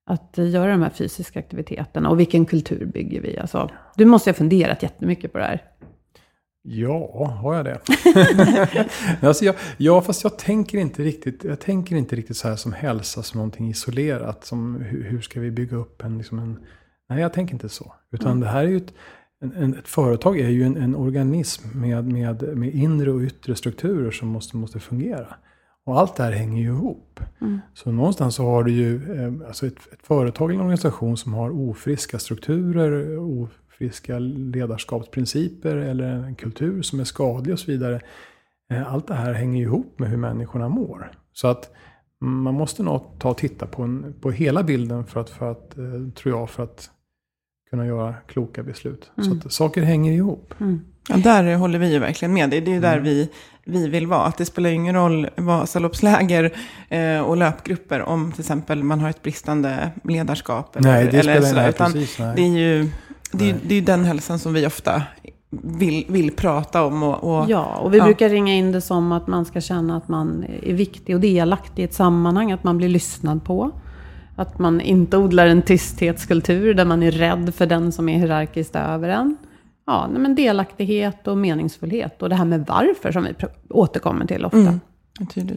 att 0.07 0.39
göra 0.39 0.71
de 0.71 0.83
här 0.83 0.91
fysiska 0.91 1.39
aktiviteterna 1.39 2.09
och 2.09 2.21
vilken 2.21 2.47
kultur 2.47 2.85
bygger 2.87 3.21
vi? 3.21 3.39
Alltså, 3.39 3.71
du 3.97 4.05
måste 4.05 4.31
ha 4.31 4.35
funderat 4.35 4.83
jättemycket 4.83 5.33
på 5.33 5.39
det 5.39 5.45
här. 5.45 5.63
Ja, 6.65 7.27
har 7.27 7.55
jag 7.55 7.65
det? 7.65 7.81
alltså 9.27 9.45
jag, 9.45 9.55
ja, 9.77 10.01
fast 10.01 10.25
jag 10.25 10.39
tänker 10.39 10.79
inte 10.79 11.03
riktigt, 11.03 11.45
jag 11.45 11.61
tänker 11.61 11.97
inte 11.97 12.17
riktigt 12.17 12.37
så 12.37 12.49
här 12.49 12.57
som 12.57 12.73
hälsa 12.73 13.23
som 13.23 13.39
någonting 13.39 13.69
isolerat. 13.71 14.45
Som 14.45 14.77
hur, 14.77 15.05
hur 15.05 15.21
ska 15.21 15.41
vi 15.41 15.51
bygga 15.51 15.77
upp 15.77 16.03
en, 16.03 16.19
liksom 16.19 16.39
en... 16.39 16.59
Nej, 17.09 17.21
jag 17.21 17.33
tänker 17.33 17.55
inte 17.55 17.69
så. 17.69 17.95
Utan 18.13 18.41
det 18.41 18.47
här 18.47 18.65
är 18.65 18.69
ju 18.69 18.77
ett, 18.77 18.95
en, 19.41 19.53
en, 19.53 19.75
ett 19.75 19.89
företag 19.89 20.41
är 20.41 20.49
ju 20.49 20.63
en, 20.63 20.77
en 20.77 20.97
organism 20.97 21.81
med, 21.81 22.13
med, 22.13 22.43
med 22.43 22.75
inre 22.75 23.11
och 23.11 23.21
yttre 23.21 23.57
strukturer 23.57 24.11
som 24.11 24.29
måste, 24.29 24.57
måste 24.57 24.81
fungera. 24.81 25.35
Och 25.85 26.01
allt 26.01 26.17
det 26.17 26.23
här 26.23 26.33
hänger 26.33 26.63
ju 26.63 26.69
ihop. 26.69 27.21
Mm. 27.41 27.61
Så 27.75 27.93
någonstans 27.93 28.35
så 28.35 28.45
har 28.45 28.65
du 28.65 28.73
ju 28.73 29.21
eh, 29.21 29.49
alltså 29.49 29.67
ett, 29.67 29.93
ett 29.93 30.07
företag 30.07 30.51
eller 30.51 30.55
en 30.55 30.61
organisation 30.61 31.17
som 31.17 31.35
har 31.35 31.51
ofriska 31.51 32.19
strukturer, 32.19 33.19
ofriska 33.87 34.19
ledarskapsprinciper 34.19 35.77
eller 35.77 36.05
en 36.13 36.35
kultur 36.35 36.83
som 36.83 37.01
är 37.01 37.05
skadlig 37.05 37.53
och 37.53 37.59
så 37.59 37.71
vidare. 37.71 38.01
Eh, 38.73 38.93
allt 38.93 39.07
det 39.09 39.15
här 39.15 39.33
hänger 39.33 39.59
ju 39.59 39.65
ihop 39.65 39.99
med 39.99 40.11
hur 40.11 40.17
människorna 40.17 40.69
mår. 40.69 41.11
Så 41.33 41.49
att 41.49 41.71
man 42.21 42.55
måste 42.55 42.83
nog 42.83 43.03
ta 43.19 43.31
och 43.31 43.39
titta 43.39 43.67
på, 43.67 43.83
en, 43.83 44.15
på 44.21 44.31
hela 44.31 44.63
bilden 44.63 45.07
för 45.07 45.21
att, 45.21 45.31
för 45.31 45.51
att 45.51 45.79
eh, 45.79 45.85
tror 46.15 46.39
jag, 46.39 46.51
för 46.51 46.63
att 46.63 46.91
kunna 47.71 47.87
göra 47.87 48.15
kloka 48.27 48.63
beslut. 48.63 49.11
Så 49.17 49.23
Mm. 49.31 49.39
att 49.47 49.53
saker 49.53 49.83
hänger 49.83 50.13
ihop. 50.13 50.55
Ja, 51.09 51.17
där 51.17 51.55
håller 51.57 51.79
vi 51.79 51.93
ju 51.93 51.99
verkligen 51.99 52.35
med. 52.35 52.51
Det 52.51 52.57
är 52.57 52.69
ju 52.69 52.81
där 52.81 52.93
Mm. 52.93 53.05
vi, 53.05 53.31
vi 53.65 53.89
vill 53.89 54.07
vara. 54.07 54.23
Att 54.23 54.39
det 54.39 54.45
spelar 54.45 54.71
ingen 54.71 54.95
roll 54.95 55.29
Vasaloppsläger 55.37 56.53
eh, 56.89 57.21
och 57.21 57.37
löpgrupper 57.37 58.03
om 58.03 58.33
till 58.33 58.41
exempel 58.41 58.83
man 58.83 59.01
har 59.01 59.11
ett 59.11 59.23
bristande 59.23 59.91
ledarskap. 60.05 60.77
Eller, 60.77 60.93
Nej, 60.93 61.05
det 61.11 61.19
eller 61.19 61.23
spelar 61.23 61.49
sådär, 61.49 61.63
nej, 61.63 61.73
precis. 61.73 62.19
Nej. 62.19 62.33
Det 62.37 62.43
är 62.43 62.49
ju 62.59 62.89
det 63.33 63.51
är, 63.51 63.57
det 63.67 63.75
är 63.75 63.79
ju 63.79 63.85
den 63.85 64.05
hälsan 64.05 64.39
som 64.39 64.53
vi 64.53 64.67
ofta 64.67 65.03
vill, 65.51 66.05
vill 66.09 66.33
prata 66.33 66.85
om. 66.85 67.03
Och, 67.03 67.39
och, 67.39 67.51
Ja, 67.51 67.77
och 67.77 67.95
vi 67.95 67.99
Ja. 67.99 68.05
brukar 68.05 68.29
ringa 68.29 68.55
in 68.55 68.73
det 68.73 68.81
som 68.81 69.13
att 69.13 69.27
man 69.27 69.45
ska 69.45 69.61
känna 69.61 69.97
att 69.97 70.09
man 70.09 70.45
är 70.63 70.73
viktig 70.73 71.15
och 71.15 71.21
delaktig 71.21 71.83
i 71.83 71.85
ett 71.85 71.95
sammanhang, 71.95 72.53
att 72.53 72.65
man 72.65 72.79
blir 72.79 72.89
lyssnad 72.89 73.45
på. 73.45 73.71
Att 74.37 74.59
man 74.59 74.81
inte 74.81 75.17
odlar 75.17 75.47
en 75.47 75.63
tysthetskultur 75.63 76.75
där 76.75 76.85
man 76.85 77.03
är 77.03 77.11
rädd 77.11 77.55
för 77.55 77.67
den 77.67 77.93
som 77.93 78.09
är 78.09 78.19
hierarkiskt 78.19 78.77
över 78.77 79.09
en. 79.09 79.37
Ja, 79.87 80.09
men 80.13 80.35
delaktighet 80.35 81.29
och 81.29 81.39
meningsfullhet 81.39 82.23
och 82.23 82.29
det 82.29 82.35
här 82.35 82.45
med 82.45 82.65
varför 82.69 83.13
som 83.13 83.25
vi 83.25 83.35
återkommer 83.69 84.27
till 84.27 84.45
ofta. 84.45 84.59
Mm. 84.59 84.81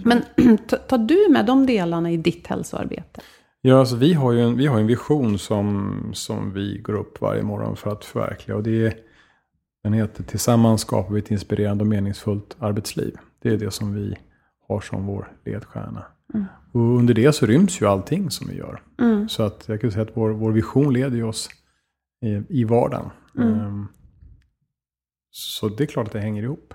Men 0.03 0.22
tar 0.88 0.98
du 0.98 1.27
med 1.29 1.46
de 1.46 1.65
delarna 1.65 2.12
i 2.12 2.17
ditt 2.17 2.48
hälsoarbete? 2.48 3.22
Ja, 3.67 3.79
alltså 3.79 3.95
vi 3.95 4.13
har 4.13 4.31
ju 4.31 4.41
en, 4.41 4.57
vi 4.57 4.67
har 4.67 4.79
en 4.79 4.88
vision 4.88 5.39
som, 5.39 5.95
som 6.13 6.53
vi 6.53 6.77
går 6.77 6.93
upp 6.93 7.22
varje 7.22 7.43
morgon 7.43 7.75
för 7.75 7.91
att 7.91 8.05
förverkliga. 8.05 8.57
Och 8.57 8.63
det 8.63 8.86
är, 8.86 8.93
den 9.84 9.93
heter 9.93 10.24
Tillsammans 10.24 10.81
skapar 10.81 11.13
vi 11.13 11.19
ett 11.19 11.31
inspirerande 11.31 11.84
och 11.84 11.88
meningsfullt 11.88 12.55
arbetsliv. 12.60 13.15
Det 13.41 13.50
är 13.50 13.57
det 13.57 13.72
som 13.72 13.93
vi 13.93 14.15
har 14.67 14.81
som 14.81 15.05
vår 15.05 15.31
ledstjärna. 15.45 16.05
Och 16.72 16.98
under 16.98 17.13
det 17.13 17.34
så 17.34 17.45
ryms 17.45 17.81
ju 17.81 17.86
allting 17.86 18.31
som 18.31 18.48
vi 18.48 18.57
gör. 18.57 18.81
Mm. 19.00 19.29
Så 19.29 19.43
att 19.43 19.63
jag 19.67 19.81
kan 19.81 19.91
säga 19.91 20.03
att 20.03 20.17
vår, 20.17 20.29
vår 20.29 20.51
vision 20.51 20.93
leder 20.93 21.24
oss 21.24 21.50
i, 22.22 22.60
i 22.62 22.63
vardagen. 22.63 23.10
Mm. 23.38 23.60
Ehm, 23.60 23.88
så 25.31 25.69
det 25.69 25.84
är 25.84 25.88
klart 25.88 26.07
att 26.07 26.13
det 26.13 26.19
hänger 26.19 26.43
ihop. 26.43 26.74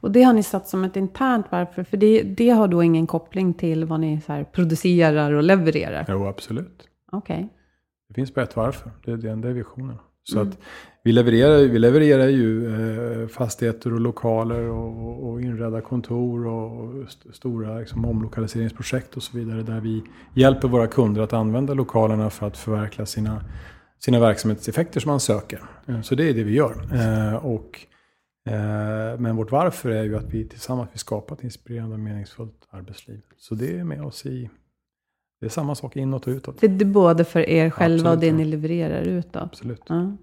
Och 0.00 0.10
det 0.10 0.22
har 0.22 0.32
ni 0.32 0.42
satt 0.42 0.68
som 0.68 0.84
ett 0.84 0.96
internt 0.96 1.46
varför, 1.50 1.84
för 1.84 1.96
det, 1.96 2.22
det 2.22 2.48
har 2.50 2.68
då 2.68 2.82
ingen 2.82 3.06
koppling 3.06 3.54
till 3.54 3.84
vad 3.84 4.00
ni 4.00 4.20
så 4.20 4.32
här 4.32 4.44
producerar 4.44 5.32
och 5.32 5.42
levererar? 5.42 6.04
Jo, 6.08 6.26
absolut. 6.26 6.88
Okej. 7.12 7.48
Det 8.08 8.14
finst 8.14 8.34
bara 8.34 8.42
ett 8.42 8.56
varför. 8.56 8.90
Det 9.04 9.10
är 9.12 9.16
den 9.16 9.54
visionen. 9.54 9.96
Så 10.24 10.36
Mm. 10.40 10.48
att 10.50 10.58
vi 11.04 11.12
levererar, 11.12 11.58
vi 11.58 11.78
levererar 11.78 12.26
ju 12.28 12.66
eh, 13.22 13.28
fastigheter 13.28 13.92
och 13.92 14.00
lokaler 14.00 14.60
och, 14.70 15.28
och 15.30 15.42
inredda 15.42 15.80
kontor 15.80 16.46
och 16.46 17.02
st- 17.02 17.32
stora 17.32 17.78
liksom, 17.78 18.04
omlokaliseringsprojekt 18.04 19.16
och 19.16 19.22
så 19.22 19.38
vidare. 19.38 19.62
Där 19.62 19.80
vi 19.80 20.02
hjälper 20.34 20.68
våra 20.68 20.86
kunder 20.86 21.22
att 21.22 21.32
använda 21.32 21.74
lokalerna 21.74 22.30
för 22.30 22.46
att 22.46 22.56
förverkliga 22.56 23.06
sina, 23.06 23.44
sina 23.98 24.20
verksamhetseffekter 24.20 25.00
som 25.00 25.08
man 25.10 25.20
söker. 25.20 25.60
Eh, 25.86 26.00
Så 26.00 26.14
det 26.14 26.28
är 26.30 26.34
det 26.34 26.44
vi 26.44 26.54
gör. 26.54 26.74
Eh, 26.94 27.34
och, 27.46 27.80
men 29.18 29.36
vårt 29.36 29.50
varför 29.52 29.90
är 29.90 30.02
ju 30.04 30.16
att 30.16 30.24
vi 30.34 30.48
tillsammans 30.48 30.90
vill 30.92 30.98
skapa 30.98 31.34
ett 31.34 31.44
inspirerande 31.44 31.94
och 31.94 32.00
meningsfullt 32.00 32.66
arbetsliv. 32.70 33.20
Så 33.38 33.54
det 33.54 33.78
är 33.78 33.84
med 33.84 34.02
oss 34.02 34.26
i, 34.26 34.50
det 35.40 35.46
är 35.46 35.50
samma 35.50 35.74
sak 35.74 35.96
inåt 35.96 36.26
och 36.26 36.30
utåt. 36.30 36.60
Det 36.60 36.66
är 36.66 36.84
både 36.84 37.24
för 37.24 37.40
er 37.48 37.70
själva 37.70 38.10
och 38.10 38.14
Absolut, 38.16 38.20
det 38.20 38.26
ja. 38.26 38.34
ni 38.34 38.44
levererar 38.44 39.02
utåt. 39.02 39.36
Absolut. 39.42 39.82
Ja. 39.86 40.16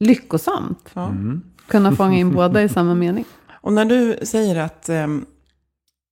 Lyckosamt. 0.00 0.90
ja. 0.94 1.08
Mm. 1.08 1.42
Kunna 1.68 1.92
fånga 1.92 2.16
in 2.18 2.32
båda 2.34 2.62
i 2.62 2.68
samma 2.68 2.94
mening. 2.94 3.24
Och 3.60 3.72
när 3.72 3.84
du 3.84 4.18
säger 4.26 4.60
att 4.60 4.88
ehm, 4.88 5.26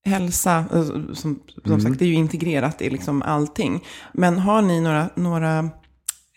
hälsa, 0.05 0.59
eh, 0.73 0.83
som, 0.85 1.15
som 1.15 1.41
Mm. 1.67 1.81
sagt, 1.81 1.99
det 1.99 2.05
är 2.05 2.09
ju 2.09 2.15
integrerat 2.15 2.83
i 2.83 2.91
liksom 2.91 3.23
allting. 3.23 3.85
Men 4.13 4.39
har 4.39 4.63
ni 4.63 4.81
några, 4.81 5.11
några 5.15 5.71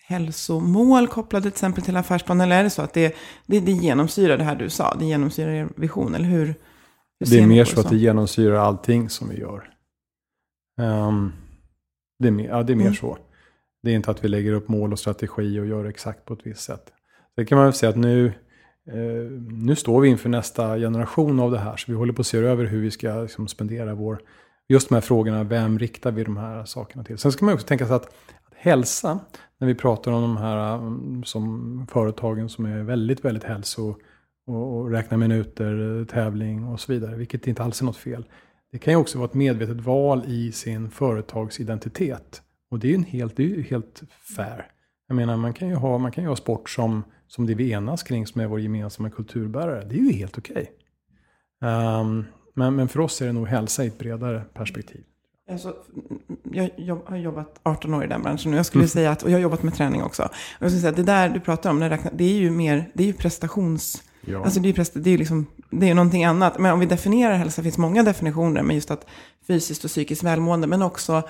hälsomål 0.08 1.08
kopplade 1.08 1.44
till 1.44 1.52
exempel 1.52 1.84
till 1.84 1.98
affärsplan? 1.98 2.42
Eller 2.42 2.60
är 2.60 2.64
det 2.64 2.70
så 2.70 2.82
att 2.82 2.94
det, 2.94 3.16
det, 3.46 3.60
det 3.60 3.72
genomsyrar 3.72 4.38
det 4.38 4.44
här 4.44 4.56
du 4.56 4.70
sa? 4.70 4.96
Det 5.00 5.06
genomsyrar 5.06 5.52
er 5.52 5.70
vision? 5.76 6.16
Eller 6.16 6.26
hur? 6.26 6.46
hur 6.46 6.56
Det 7.30 7.40
är 7.40 7.48
mer 7.48 7.66
så 7.66 7.80
att 7.80 7.90
det 7.90 7.98
genomsyrar 7.98 8.56
allting 8.56 9.10
som 9.10 9.30
vi 9.30 9.40
gör. 9.40 9.70
Ehm, 10.82 11.32
det, 12.20 12.28
är 12.28 12.32
mer, 12.32 12.48
ja, 12.48 12.64
det 12.64 12.74
är 12.74 12.76
mer 12.76 12.84
Mm. 12.84 12.96
så. 12.96 13.18
Det 13.84 13.92
är 13.92 13.96
inte 13.96 14.12
att 14.12 14.24
vi 14.24 14.28
lägger 14.28 14.52
upp 14.54 14.68
mål 14.68 14.92
och 14.92 15.00
strategi 15.00 15.60
och 15.60 15.66
gör 15.66 15.86
exakt 15.86 16.26
på 16.26 16.34
ett 16.34 16.40
visst 16.44 16.62
sätt. 16.62 16.92
Det 17.36 17.46
kan 17.46 17.56
man 17.56 17.66
väl 17.66 17.74
säga 17.74 17.90
att 17.90 17.96
nu, 17.96 18.26
eh, 18.92 19.32
nu 19.52 19.76
står 19.76 20.02
vi 20.02 20.10
inför 20.10 20.30
nästa 20.30 20.78
generation 20.78 21.40
av 21.40 21.52
det 21.52 21.60
här. 21.60 21.78
Så 21.78 21.92
vi 21.92 21.98
håller 21.98 22.14
på 22.14 22.22
att 22.22 22.28
se 22.28 22.38
över 22.38 22.66
hur 22.66 22.82
vi 22.82 22.92
ska 22.92 23.22
liksom, 23.22 23.48
spendera 23.48 23.96
vår... 23.96 24.22
Just 24.68 24.90
de 24.90 24.96
här 24.96 25.02
frågorna, 25.02 25.44
vem 25.44 25.80
riktar 25.80 26.12
vi 26.12 26.24
de 26.24 26.38
här 26.38 26.66
sakerna 26.66 27.04
till? 27.04 27.18
Sen 27.18 27.32
ska 27.32 27.46
man 27.46 27.54
också 27.54 27.68
tänka 27.68 27.88
sig 27.88 27.96
att 27.96 28.16
hälsa, 28.66 29.20
när 29.58 29.68
vi 29.68 29.76
pratar 29.76 30.12
om 30.12 30.22
de 30.22 30.38
här 30.38 30.78
um, 30.78 31.24
som 31.24 31.88
företagen 31.92 32.50
som 32.50 32.66
är 32.66 32.84
väldigt, 32.84 33.26
väldigt 33.26 33.44
hälso 33.44 33.96
och, 34.48 34.78
och 34.78 34.92
räknar 34.92 35.18
minuter, 35.18 36.06
tävling 36.06 36.68
och 36.68 36.80
så 36.80 36.92
vidare, 36.92 37.16
vilket 37.16 37.48
inte 37.48 37.64
alls 37.64 37.82
är 37.82 37.86
något 37.86 37.98
fel. 37.98 38.26
Det 38.72 38.80
kan 38.80 38.94
ju 38.94 38.98
också 39.00 39.18
vara 39.18 39.28
ett 39.28 39.34
medvetet 39.34 39.82
val 39.82 40.24
i 40.28 40.52
sin 40.52 40.90
företagsidentitet. 40.90 42.42
Och 42.72 42.80
det 42.80 42.88
är 42.88 42.90
ju 42.90 42.96
en 42.96 43.04
helt, 43.04 43.36
det 43.36 43.44
är 43.44 43.48
ju 43.48 43.62
helt 43.62 44.04
fair. 44.36 44.68
Jag 45.08 45.16
menar, 45.16 45.38
man 45.38 45.54
kan 45.54 45.68
ju 45.68 45.76
ha, 45.76 45.98
man 45.98 46.12
kan 46.12 46.24
ju 46.24 46.28
ha 46.28 46.36
sport 46.36 46.70
som, 46.70 47.04
som 47.28 47.46
det 47.46 47.56
vi 47.56 47.72
enas 47.72 48.04
kring, 48.04 48.28
som 48.28 48.42
är 48.42 48.48
vår 48.48 48.60
gemensamma 48.60 49.10
kulturbärare. 49.10 49.86
Det 49.86 49.96
är 49.96 50.00
ju 50.00 50.12
helt 50.12 50.38
okej. 50.38 50.72
Ehm, 51.62 52.26
men, 52.54 52.76
men 52.76 52.88
för 52.88 53.00
oss 53.00 53.22
är 53.22 53.26
det 53.26 53.34
nog 53.34 53.48
hälsa 53.48 53.84
i 53.84 53.88
ett 53.88 53.98
bredare 53.98 54.42
perspektiv. 54.54 55.04
Alltså, 55.52 55.76
jag 56.52 56.70
jobb, 56.78 57.02
har 57.06 57.18
jobbat 57.18 57.60
18 57.64 57.94
år 57.94 58.04
i 58.04 58.08
den 58.08 58.22
branschen 58.22 58.54
och 58.54 58.60
jag 58.60 58.66
skulle 58.66 58.88
säga 58.88 59.12
att, 59.12 59.24
och 59.24 59.30
jag 59.30 59.36
har 59.36 59.42
jobbat 59.42 59.64
med 59.64 59.74
träning 59.74 60.04
också. 60.04 60.24
Och 60.24 60.32
jag 60.60 60.72
skulle 60.72 60.82
säga 60.82 60.90
att 60.90 60.96
det 60.96 61.04
där 61.04 61.30
du 61.30 61.40
pratar 61.40 61.70
om, 61.70 61.80
det, 62.14 62.24
är 62.24 62.34
ju 62.34 62.52
mer, 62.52 62.90
det 62.94 63.04
är 63.04 63.08
ju 63.08 63.14
prestations... 63.14 64.04
Ja. 64.28 64.44
Alltså 64.44 64.60
det 64.60 64.66
är 64.66 64.68
ju 64.68 64.74
presta, 64.74 65.00
det 65.00 65.10
är 65.10 65.18
liksom, 65.18 65.46
det 65.70 65.90
är 65.90 65.94
någonting 65.94 66.26
annat. 66.26 66.60
Men 66.60 66.74
om 66.74 66.80
vi 66.80 66.86
definierar 66.86 67.36
hälsa, 67.36 67.64
finns 67.64 67.78
många 67.78 68.04
definitioner, 68.04 68.64
men 68.64 68.76
just 68.76 68.92
att 68.92 69.06
fysiskt 69.48 69.84
och 69.84 69.90
psykiskt 69.90 70.24
välmående, 70.24 70.68
men 70.68 70.82
också 70.82 71.24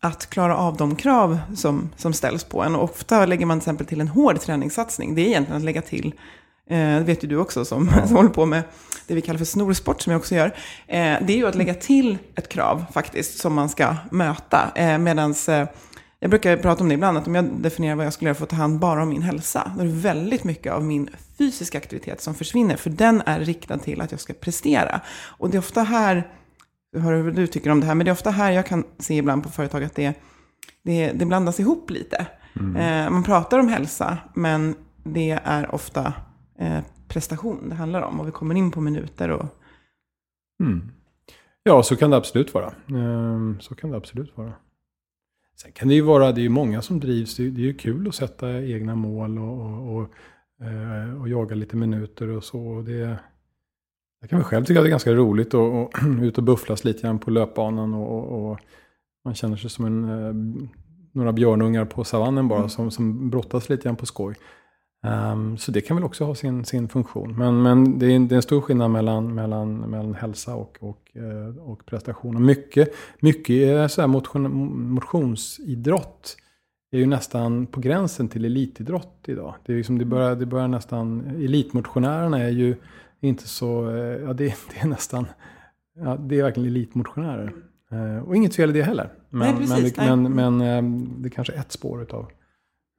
att 0.00 0.30
klara 0.30 0.56
av 0.56 0.76
de 0.76 0.96
krav 0.96 1.38
som, 1.54 1.90
som 1.96 2.12
ställs 2.12 2.44
på 2.44 2.62
en. 2.62 2.76
Och 2.76 2.84
ofta 2.84 3.26
lägger 3.26 3.46
man 3.46 3.58
till 3.58 3.62
exempel 3.62 3.86
till 3.86 4.00
en 4.00 4.08
hård 4.08 4.40
träningssatsning. 4.40 5.14
Det 5.14 5.22
är 5.22 5.26
egentligen 5.26 5.56
att 5.56 5.64
lägga 5.64 5.82
till, 5.82 6.14
det 6.68 7.04
vet 7.06 7.24
ju 7.24 7.28
du 7.28 7.36
också 7.36 7.64
som, 7.64 7.90
som 8.06 8.16
håller 8.16 8.30
på 8.30 8.46
med 8.46 8.62
det 9.06 9.14
vi 9.14 9.20
kallar 9.20 9.38
för 9.38 9.44
snorsport, 9.44 10.00
som 10.00 10.10
jag 10.10 10.20
också 10.20 10.34
gör. 10.34 10.46
Eh, 10.86 11.16
det 11.22 11.32
är 11.32 11.36
ju 11.36 11.46
att 11.46 11.54
lägga 11.54 11.74
till 11.74 12.18
ett 12.34 12.48
krav 12.48 12.84
faktiskt, 12.92 13.38
som 13.38 13.54
man 13.54 13.68
ska 13.68 13.96
möta. 14.10 14.72
Eh, 14.74 14.98
medans, 14.98 15.48
eh, 15.48 15.68
jag 16.20 16.30
brukar 16.30 16.56
prata 16.56 16.82
om 16.82 16.88
det 16.88 16.94
ibland, 16.94 17.18
att 17.18 17.26
om 17.26 17.34
jag 17.34 17.44
definierar 17.44 17.96
vad 17.96 18.06
jag 18.06 18.12
skulle 18.12 18.28
göra 18.28 18.34
för 18.34 18.44
att 18.44 18.50
ta 18.50 18.56
hand 18.56 18.78
bara 18.78 19.02
om 19.02 19.08
min 19.08 19.22
hälsa, 19.22 19.72
då 19.76 19.82
är 19.82 19.86
det 19.86 19.92
väldigt 19.92 20.44
mycket 20.44 20.72
av 20.72 20.84
min 20.84 21.08
fysiska 21.38 21.78
aktivitet 21.78 22.20
som 22.20 22.34
försvinner, 22.34 22.76
för 22.76 22.90
den 22.90 23.22
är 23.26 23.40
riktad 23.40 23.78
till 23.78 24.00
att 24.00 24.10
jag 24.10 24.20
ska 24.20 24.32
prestera. 24.32 25.00
Och 25.24 25.50
det 25.50 25.56
är 25.56 25.58
ofta 25.58 25.82
här, 25.82 26.28
jag 26.92 27.00
hör 27.00 27.12
hur 27.12 27.30
du 27.30 27.46
tycker 27.46 27.70
om 27.70 27.80
det 27.80 27.86
här, 27.86 27.94
men 27.94 28.04
det 28.04 28.10
är 28.10 28.12
ofta 28.12 28.30
här 28.30 28.50
jag 28.50 28.66
kan 28.66 28.84
se 28.98 29.14
ibland 29.14 29.42
på 29.42 29.48
företag 29.48 29.84
att 29.84 29.94
det, 29.94 30.14
det, 30.84 31.12
det 31.12 31.26
blandas 31.26 31.60
ihop 31.60 31.90
lite. 31.90 32.26
Eh, 32.76 33.10
man 33.10 33.22
pratar 33.22 33.58
om 33.58 33.68
hälsa, 33.68 34.18
men 34.34 34.74
det 35.04 35.40
är 35.44 35.74
ofta 35.74 36.00
eh, 36.06 36.12
prestation 37.08 37.68
det 37.68 37.74
handlar 37.74 38.02
om. 38.02 38.20
Och 38.20 38.26
vi 38.26 38.30
kommer 38.30 38.54
in 38.54 38.70
på 38.70 38.80
minuter 38.80 39.30
och 39.30 39.46
Mm. 40.60 40.90
Ja, 41.62 41.82
så 41.82 41.96
kan 41.96 42.10
det 42.10 42.16
absolut 42.16 42.54
vara. 42.54 42.72
Ehm, 42.88 43.60
Så 43.60 43.74
kan 43.74 43.90
det 43.90 43.96
absolut 43.96 44.36
vara. 44.36 44.52
Sen 45.62 45.72
kan 45.72 45.88
det 45.88 45.94
ju 45.94 46.00
vara, 46.00 46.32
det 46.32 46.40
är 46.40 46.42
ju 46.42 46.48
många 46.48 46.82
som 46.82 47.00
drivs, 47.00 47.36
det 47.36 47.42
är 47.42 47.50
ju 47.50 47.74
kul 47.74 48.08
att 48.08 48.14
sätta 48.14 48.62
egna 48.62 48.94
mål 48.94 49.38
och, 49.38 49.60
och, 49.60 49.96
och, 49.96 50.08
eh, 50.66 51.20
och 51.20 51.28
jaga 51.28 51.54
lite 51.54 51.76
minuter 51.76 52.28
och 52.28 52.44
så. 52.44 52.82
Det, 52.86 53.18
jag 54.20 54.30
kan 54.30 54.38
väl 54.38 54.44
själv 54.44 54.64
tycka 54.64 54.80
att 54.80 54.84
det 54.84 54.88
är 54.88 54.90
ganska 54.90 55.12
roligt 55.12 55.54
att 55.54 55.90
ut 56.22 56.38
och 56.38 56.44
bufflas 56.44 56.84
lite 56.84 57.02
grann 57.02 57.18
på 57.18 57.30
löpbanan 57.30 57.94
och, 57.94 58.58
man 59.24 59.34
känner 59.34 59.56
sig 59.56 59.70
som 59.70 59.84
en, 59.84 60.04
eh, 60.04 60.34
några 61.12 61.32
björnungar 61.32 61.84
på 61.84 62.04
savannen 62.04 62.48
bara 62.48 62.68
som, 62.68 62.90
som 62.90 63.30
brottas 63.30 63.68
lite 63.68 63.82
grann 63.82 63.96
på 63.96 64.06
skoj. 64.06 64.34
Ehm, 65.02 65.56
så 65.56 65.72
det 65.72 65.80
kan 65.80 65.96
väl 65.96 66.04
också 66.04 66.24
ha 66.24 66.34
sin, 66.34 66.64
sin 66.64 66.88
funktion. 66.88 67.34
Men, 67.38 67.62
men 67.62 67.98
det, 67.98 68.06
är, 68.06 68.18
det 68.18 68.34
är 68.34 68.36
en 68.36 68.42
stor 68.42 68.60
skillnad 68.60 68.90
mellan, 68.90 69.34
mellan, 69.34 69.76
mellan 69.76 70.14
hälsa 70.14 70.54
och, 70.54 70.78
och, 70.80 71.16
eh, 71.16 71.58
och 71.58 71.86
prestation. 71.86 72.36
Och 72.36 72.42
mycket, 72.42 72.94
mycket 73.20 73.56
är 73.56 73.88
så 73.88 74.06
motion, 74.06 74.90
motionsidrott 74.90 76.36
är 76.92 76.98
ju 76.98 77.06
nästan 77.06 77.66
på 77.66 77.80
gränsen 77.80 78.28
till 78.28 78.44
elitidrott 78.44 79.24
idag. 79.26 79.54
Det, 79.66 79.72
är 79.72 79.76
liksom, 79.76 79.98
det, 79.98 80.04
börjar, 80.04 80.36
det 80.36 80.46
börjar 80.46 80.68
nästan, 80.68 81.20
elitmotionärerna 81.26 82.38
är 82.38 82.50
ju 82.50 82.76
inte 83.20 83.48
så, 83.48 83.90
eh, 83.90 83.96
ja 83.96 84.32
det, 84.32 84.54
det 84.70 84.80
är 84.80 84.86
nästan 84.86 85.26
ja, 85.94 86.16
det 86.16 86.38
är 86.38 86.42
verkligen 86.42 86.68
elitmotionärer. 86.68 87.52
Eh, 87.90 88.28
och 88.28 88.36
inget 88.36 88.54
fel 88.54 88.70
i 88.70 88.72
det 88.72 88.82
heller. 88.82 89.12
Men, 89.30 89.54
Nej, 89.54 89.56
precis, 89.56 89.96
men, 89.96 90.22
men, 90.22 90.56
men 90.56 90.60
eh, 90.60 91.06
det 91.18 91.28
är 91.28 91.30
kanske 91.30 91.52
ett 91.52 91.72
spår 91.72 92.02
utav 92.02 92.30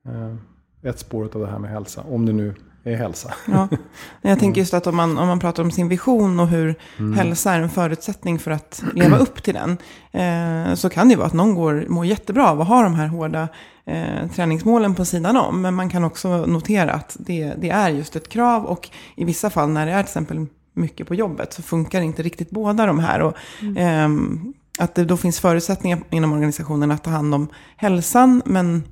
eh, 0.07 0.35
ett 0.83 0.99
spår 0.99 1.29
av 1.33 1.41
det 1.41 1.47
här 1.51 1.59
med 1.59 1.71
hälsa. 1.71 2.03
Om 2.09 2.25
det 2.25 2.33
nu 2.33 2.55
är 2.83 2.95
hälsa. 2.95 3.33
Ja. 3.47 3.67
Jag 4.21 4.39
tänker 4.39 4.61
just 4.61 4.73
att 4.73 4.87
om 4.87 4.95
man, 4.95 5.17
om 5.17 5.27
man 5.27 5.39
pratar 5.39 5.63
om 5.63 5.71
sin 5.71 5.87
vision 5.89 6.39
och 6.39 6.47
hur 6.47 6.75
Mm. 6.97 7.13
hälsa 7.13 7.53
är 7.53 7.59
en 7.61 7.69
förutsättning 7.69 8.39
för 8.39 8.51
att 8.51 8.83
leva 8.93 9.17
upp 9.17 9.43
till 9.43 9.53
den. 9.53 9.77
Eh, 10.11 10.73
så 10.75 10.89
kan 10.89 11.07
det 11.07 11.11
ju 11.11 11.17
vara 11.17 11.27
att 11.27 11.33
någon 11.33 11.55
går, 11.55 11.85
mår 11.89 12.05
jättebra 12.05 12.49
av 12.49 12.61
att 12.61 12.67
ha 12.67 12.83
de 12.83 12.93
här 12.95 13.07
hårda 13.07 13.47
eh, 13.85 14.27
träningsmålen 14.35 14.95
på 14.95 15.05
sidan 15.05 15.37
om. 15.37 15.61
Men 15.61 15.73
man 15.73 15.89
kan 15.89 16.03
också 16.03 16.45
notera 16.45 16.93
att 16.93 17.17
det, 17.19 17.53
det 17.57 17.69
är 17.69 17.89
just 17.89 18.15
ett 18.15 18.29
krav. 18.29 18.65
Och 18.65 18.89
i 19.15 19.25
vissa 19.25 19.49
fall 19.49 19.69
när 19.69 19.85
det 19.85 19.91
är 19.91 20.03
till 20.03 20.09
exempel 20.09 20.45
mycket 20.73 21.07
på 21.07 21.15
jobbet 21.15 21.53
så 21.53 21.61
funkar 21.61 22.01
inte 22.01 22.23
riktigt 22.23 22.49
båda 22.49 22.85
de 22.85 22.99
här. 22.99 23.21
Och, 23.21 23.33
ehm, 23.77 24.53
att 24.79 24.95
det 24.95 25.05
då 25.05 25.17
finns 25.17 25.39
förutsättningar 25.39 25.99
inom 26.09 26.31
organisationen 26.33 26.91
att 26.91 27.03
ta 27.03 27.09
hand 27.09 27.35
om 27.35 27.47
hälsan. 27.77 28.41
Men 28.45 28.83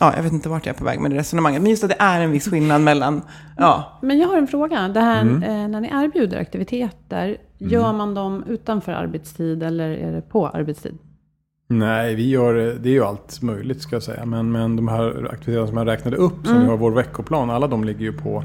ja, 0.00 0.12
jag 0.16 0.22
vet 0.22 0.32
inte 0.32 0.48
vart 0.48 0.66
jag 0.66 0.74
är 0.74 0.78
på 0.78 0.84
väg 0.84 1.00
med 1.00 1.10
det 1.10 1.16
resonemanget. 1.16 1.62
Men 1.62 1.70
just 1.70 1.84
att 1.84 1.90
det 1.90 1.96
är 1.98 2.20
en 2.20 2.30
viss 2.30 2.48
skillnad 2.50 2.80
mellan, 2.80 3.22
ja, 3.56 3.98
Men 4.02 4.18
jag 4.18 4.28
har 4.28 4.36
en 4.38 4.46
fråga. 4.46 4.88
Det 4.88 5.00
här, 5.00 5.22
Mm. 5.22 5.42
eh, 5.42 5.68
när 5.68 5.80
ni 5.80 5.88
erbjuder 5.88 6.40
aktiviteter, 6.40 7.36
gör 7.58 7.92
man 7.92 8.14
dem 8.14 8.44
utanför 8.48 8.92
arbetstid 8.92 9.62
eller 9.62 9.88
är 9.90 10.12
det 10.12 10.22
på 10.22 10.48
arbetstid? 10.48 10.98
Nej, 11.68 12.14
vi 12.14 12.28
gör, 12.28 12.54
det 12.54 12.88
är 12.88 12.92
ju 12.92 13.04
allt 13.04 13.42
möjligt 13.42 13.82
ska 13.82 13.96
jag 13.96 14.02
säga. 14.02 14.26
Men, 14.26 14.52
men 14.52 14.76
de 14.76 14.88
här 14.88 15.28
aktiviteterna 15.32 15.66
som 15.66 15.76
jag 15.76 15.86
räknade 15.86 16.16
upp, 16.16 16.46
som 16.46 16.60
vi 16.60 16.66
har 16.66 16.76
vår 16.76 16.90
veckoplan, 16.90 17.50
alla 17.50 17.66
de 17.66 17.84
ligger 17.84 18.00
ju 18.00 18.12
på 18.12 18.44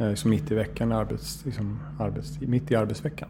eh, 0.00 0.08
liksom 0.08 0.30
mitt 0.30 0.50
i 0.50 0.54
veckan, 0.54 0.92
arbets, 0.92 1.44
liksom, 1.44 1.78
arbets, 2.00 2.40
mitt 2.40 2.70
i 2.70 2.76
arbetsveckan. 2.76 3.28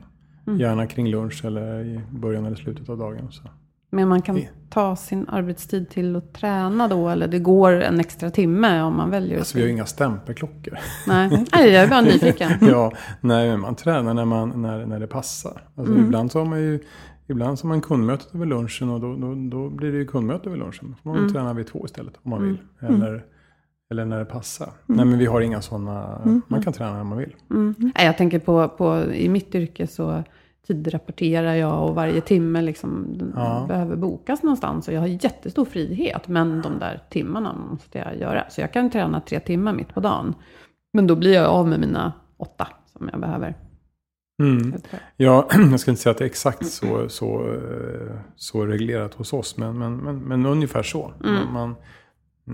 Gärna 0.59 0.87
kring 0.87 1.09
lunch 1.11 1.45
eller 1.45 1.81
i 1.85 2.01
början 2.11 2.47
eller 2.47 2.57
slutet 2.57 2.89
av 2.89 2.99
dagen. 2.99 3.29
Så. 3.31 3.43
Men 3.91 4.09
man 4.09 4.23
kan 4.23 4.41
ta 4.71 4.97
sin 4.97 5.29
arbetstid 5.29 5.91
till 5.91 6.17
att 6.17 6.33
träna 6.35 6.89
då, 6.89 7.09
eller 7.09 7.29
det 7.29 7.39
går 7.39 7.73
en 7.73 8.01
extra 8.01 8.31
timme 8.31 8.83
om 8.83 8.97
man 8.97 9.11
väljer 9.11 9.39
Alltså, 9.39 9.57
vi 9.57 9.63
har 9.63 9.67
ju 9.69 9.73
inga 9.75 9.87
stämpelklockor. 9.87 10.79
Nej, 11.07 11.29
Nej 11.53 11.71
jag 11.71 11.85
är 11.85 11.89
bara 11.89 12.01
nyfiken. 12.13 12.51
ja, 12.61 12.93
nej, 13.21 13.57
man 13.57 13.75
tränar 13.75 14.15
när, 14.15 14.25
man, 14.25 14.63
när, 14.63 14.87
när 14.87 15.01
det 15.01 15.07
passar. 15.07 15.63
Alltså, 15.77 15.93
Mm. 15.95 16.05
Ibland 16.07 16.33
så 16.33 16.39
har 16.39 16.47
man 16.47 16.61
ju 16.61 16.81
Ibland 17.29 17.59
så 17.59 17.67
har 17.67 17.69
man 17.69 17.81
kundmötet 17.81 18.35
över 18.35 18.47
lunchen 18.47 18.91
och 18.91 19.01
då, 19.01 19.17
då, 19.17 19.35
då 19.51 19.71
blir 19.71 19.93
det 19.93 19.99
ju 19.99 20.07
kundmöte 20.07 20.49
över 20.49 20.59
lunchen. 20.59 20.89
Då 20.91 20.95
får 21.03 21.11
man 21.11 21.19
Mm. 21.19 21.33
träna 21.33 21.53
vid 21.55 21.67
två 21.67 21.85
istället 21.85 22.15
om 22.23 22.31
man 22.31 22.43
vill. 22.43 22.59
Eller, 22.81 23.25
eller 23.91 24.05
när 24.05 24.19
det 24.19 24.25
passar. 24.25 24.69
Nej 24.87 25.05
men 25.07 25.19
vi 25.19 25.27
har 25.27 25.41
inga 25.41 25.63
sådana, 25.63 26.21
man 26.49 26.63
kan 26.63 26.73
träna 26.73 26.97
när 26.97 27.05
man 27.05 27.19
vill. 27.19 27.35
Mm. 27.51 27.75
Nej, 27.79 28.07
jag 28.07 28.17
tänker 28.19 28.39
på, 28.39 28.69
på, 28.69 29.05
i 29.13 29.29
mitt 29.29 29.55
yrke 29.55 29.87
så 29.87 30.23
tidrapporterar 30.67 31.55
jag 31.55 31.89
och 31.89 31.95
varje 31.95 32.21
timme 32.21 32.63
liksom 32.63 33.07
Ja. 33.37 33.65
behöver 33.69 33.97
bokas 33.97 34.43
någonstans. 34.43 34.89
Och 34.89 34.95
jag 34.95 35.01
har 35.01 35.07
jättestor 35.07 35.65
frihet, 35.65 36.29
men 36.29 36.63
de 36.63 36.79
där 36.79 37.03
timmarna 37.11 37.55
måste 37.71 37.99
jag 37.99 38.17
göra. 38.17 38.45
Så 38.51 38.61
jag 38.61 38.73
kan 38.73 38.91
träna 38.91 39.21
tre 39.21 39.41
timmar 39.41 39.73
mitt 39.73 39.95
på 39.95 40.01
dagen. 40.01 40.35
Men 40.93 41.07
då 41.07 41.17
blir 41.17 41.35
jag 41.35 41.47
av 41.47 41.69
med 41.69 41.81
mina 41.81 42.13
åtta 42.37 42.69
som 42.93 43.09
jag 43.13 43.21
behöver. 43.21 43.55
Mm. 44.43 44.75
Ja, 45.17 45.49
jag 45.71 45.81
ska 45.81 45.91
inte 45.91 46.03
säga 46.03 46.11
att 46.11 46.19
det 46.19 46.25
är 46.25 46.27
exakt 46.27 46.67
så, 46.67 47.09
så, 47.09 47.55
eh, 47.55 48.17
så 48.37 48.67
reglerat 48.67 49.15
hos 49.15 49.33
oss, 49.33 49.57
men, 49.57 49.79
men, 49.79 49.97
men, 49.97 50.19
men 50.19 50.47
ungefär 50.47 50.83
så. 50.83 51.13
Mm. 51.25 51.53
Man, 51.53 51.75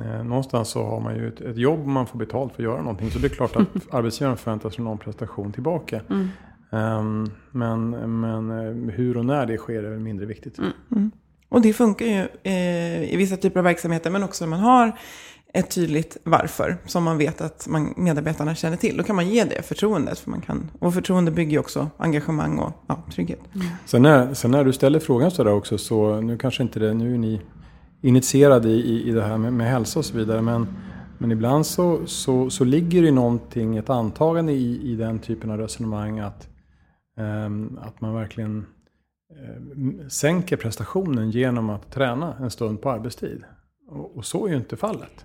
eh, 0.04 0.24
någonstans 0.24 0.68
så 0.68 0.84
har 0.84 1.00
man 1.00 1.16
ju 1.16 1.28
ett, 1.28 1.40
ett 1.40 1.56
jobb 1.56 1.80
och 1.80 1.88
man 1.88 2.06
får 2.06 2.18
betalt 2.18 2.52
för 2.52 2.62
att 2.62 2.64
göra 2.64 2.80
någonting. 2.80 3.10
Så 3.10 3.18
det 3.18 3.26
är 3.26 3.28
klart 3.28 3.56
att 3.56 3.68
arbetsgivaren 3.90 4.36
förväntar 4.36 4.70
sig 4.70 4.84
någon 4.84 4.98
prestation 4.98 5.52
tillbaka. 5.52 6.00
Mm. 6.10 6.28
Ehm, 6.70 7.30
men, 7.50 7.90
men 8.20 8.50
eh, 8.50 8.94
hur 8.94 9.16
och 9.16 9.24
när 9.24 9.46
det 9.46 9.56
sker 9.56 9.84
är 9.84 9.90
väl 9.90 10.00
mindre 10.00 10.26
viktigt. 10.26 10.58
Mm. 10.58 11.10
Och 11.48 11.60
det 11.60 11.72
funkar 11.72 12.06
ju 12.06 12.28
eh, 12.42 13.12
i 13.12 13.16
vissa 13.16 13.36
typer 13.36 13.60
av 13.60 13.64
verksamheter, 13.64 14.10
men 14.10 14.22
också 14.22 14.44
när 14.44 14.50
man 14.50 14.60
har 14.60 14.98
ett 15.52 15.70
tydligt 15.70 16.16
varför, 16.24 16.76
som 16.86 17.04
man 17.04 17.18
vet 17.18 17.40
att 17.40 17.66
man, 17.68 17.94
medarbetarna 17.96 18.54
känner 18.54 18.76
till. 18.76 18.96
Då 18.96 19.02
kan 19.02 19.16
man 19.16 19.28
ge 19.28 19.44
det 19.44 19.62
förtroendet, 19.62 20.18
för 20.18 20.30
man 20.30 20.40
kan, 20.40 20.70
och 20.78 20.94
förtroende 20.94 21.30
bygger 21.30 21.52
ju 21.52 21.58
också 21.58 21.90
engagemang 21.96 22.58
och 22.58 22.72
ja, 22.86 23.02
trygghet. 23.12 23.40
Sen, 23.84 24.02
när, 24.02 24.34
sen 24.34 24.50
när 24.50 24.64
du 24.64 24.72
ställer 24.72 25.00
frågan 25.00 25.30
sådär 25.30 25.52
också, 25.52 25.78
så 25.78 26.20
nu 26.20 26.38
kanske 26.38 26.62
inte 26.62 26.78
det, 26.78 26.94
nu 26.94 27.14
är 27.14 27.18
ni 27.18 27.40
initierade 28.02 28.68
i, 28.68 28.80
i, 28.80 29.08
i 29.08 29.12
det 29.12 29.22
här 29.22 29.38
med, 29.38 29.52
med 29.52 29.70
hälsa 29.70 29.98
och 29.98 30.04
så 30.04 30.16
vidare, 30.16 30.42
men, 30.42 30.66
men 31.18 31.32
ibland 31.32 31.66
så, 31.66 32.06
så, 32.06 32.50
så 32.50 32.64
ligger 32.64 33.00
det 33.00 33.06
ju 33.06 33.14
någonting, 33.14 33.76
ett 33.76 33.90
antagande 33.90 34.52
i, 34.52 34.92
i 34.92 34.94
den 34.94 35.18
typen 35.18 35.50
av 35.50 35.58
resonemang 35.58 36.18
att, 36.18 36.48
att 37.78 38.00
man 38.00 38.14
verkligen 38.14 38.66
eh, 39.30 40.08
sänker 40.08 40.56
prestationen 40.56 41.30
genom 41.30 41.70
att 41.70 41.92
träna 41.92 42.36
en 42.40 42.50
stund 42.50 42.82
på 42.82 42.90
arbetstid. 42.90 43.44
Och, 43.88 44.24
så 44.24 44.46
är 44.46 44.50
ju 44.50 44.56
inte 44.56 44.76
fallet. 44.76 45.24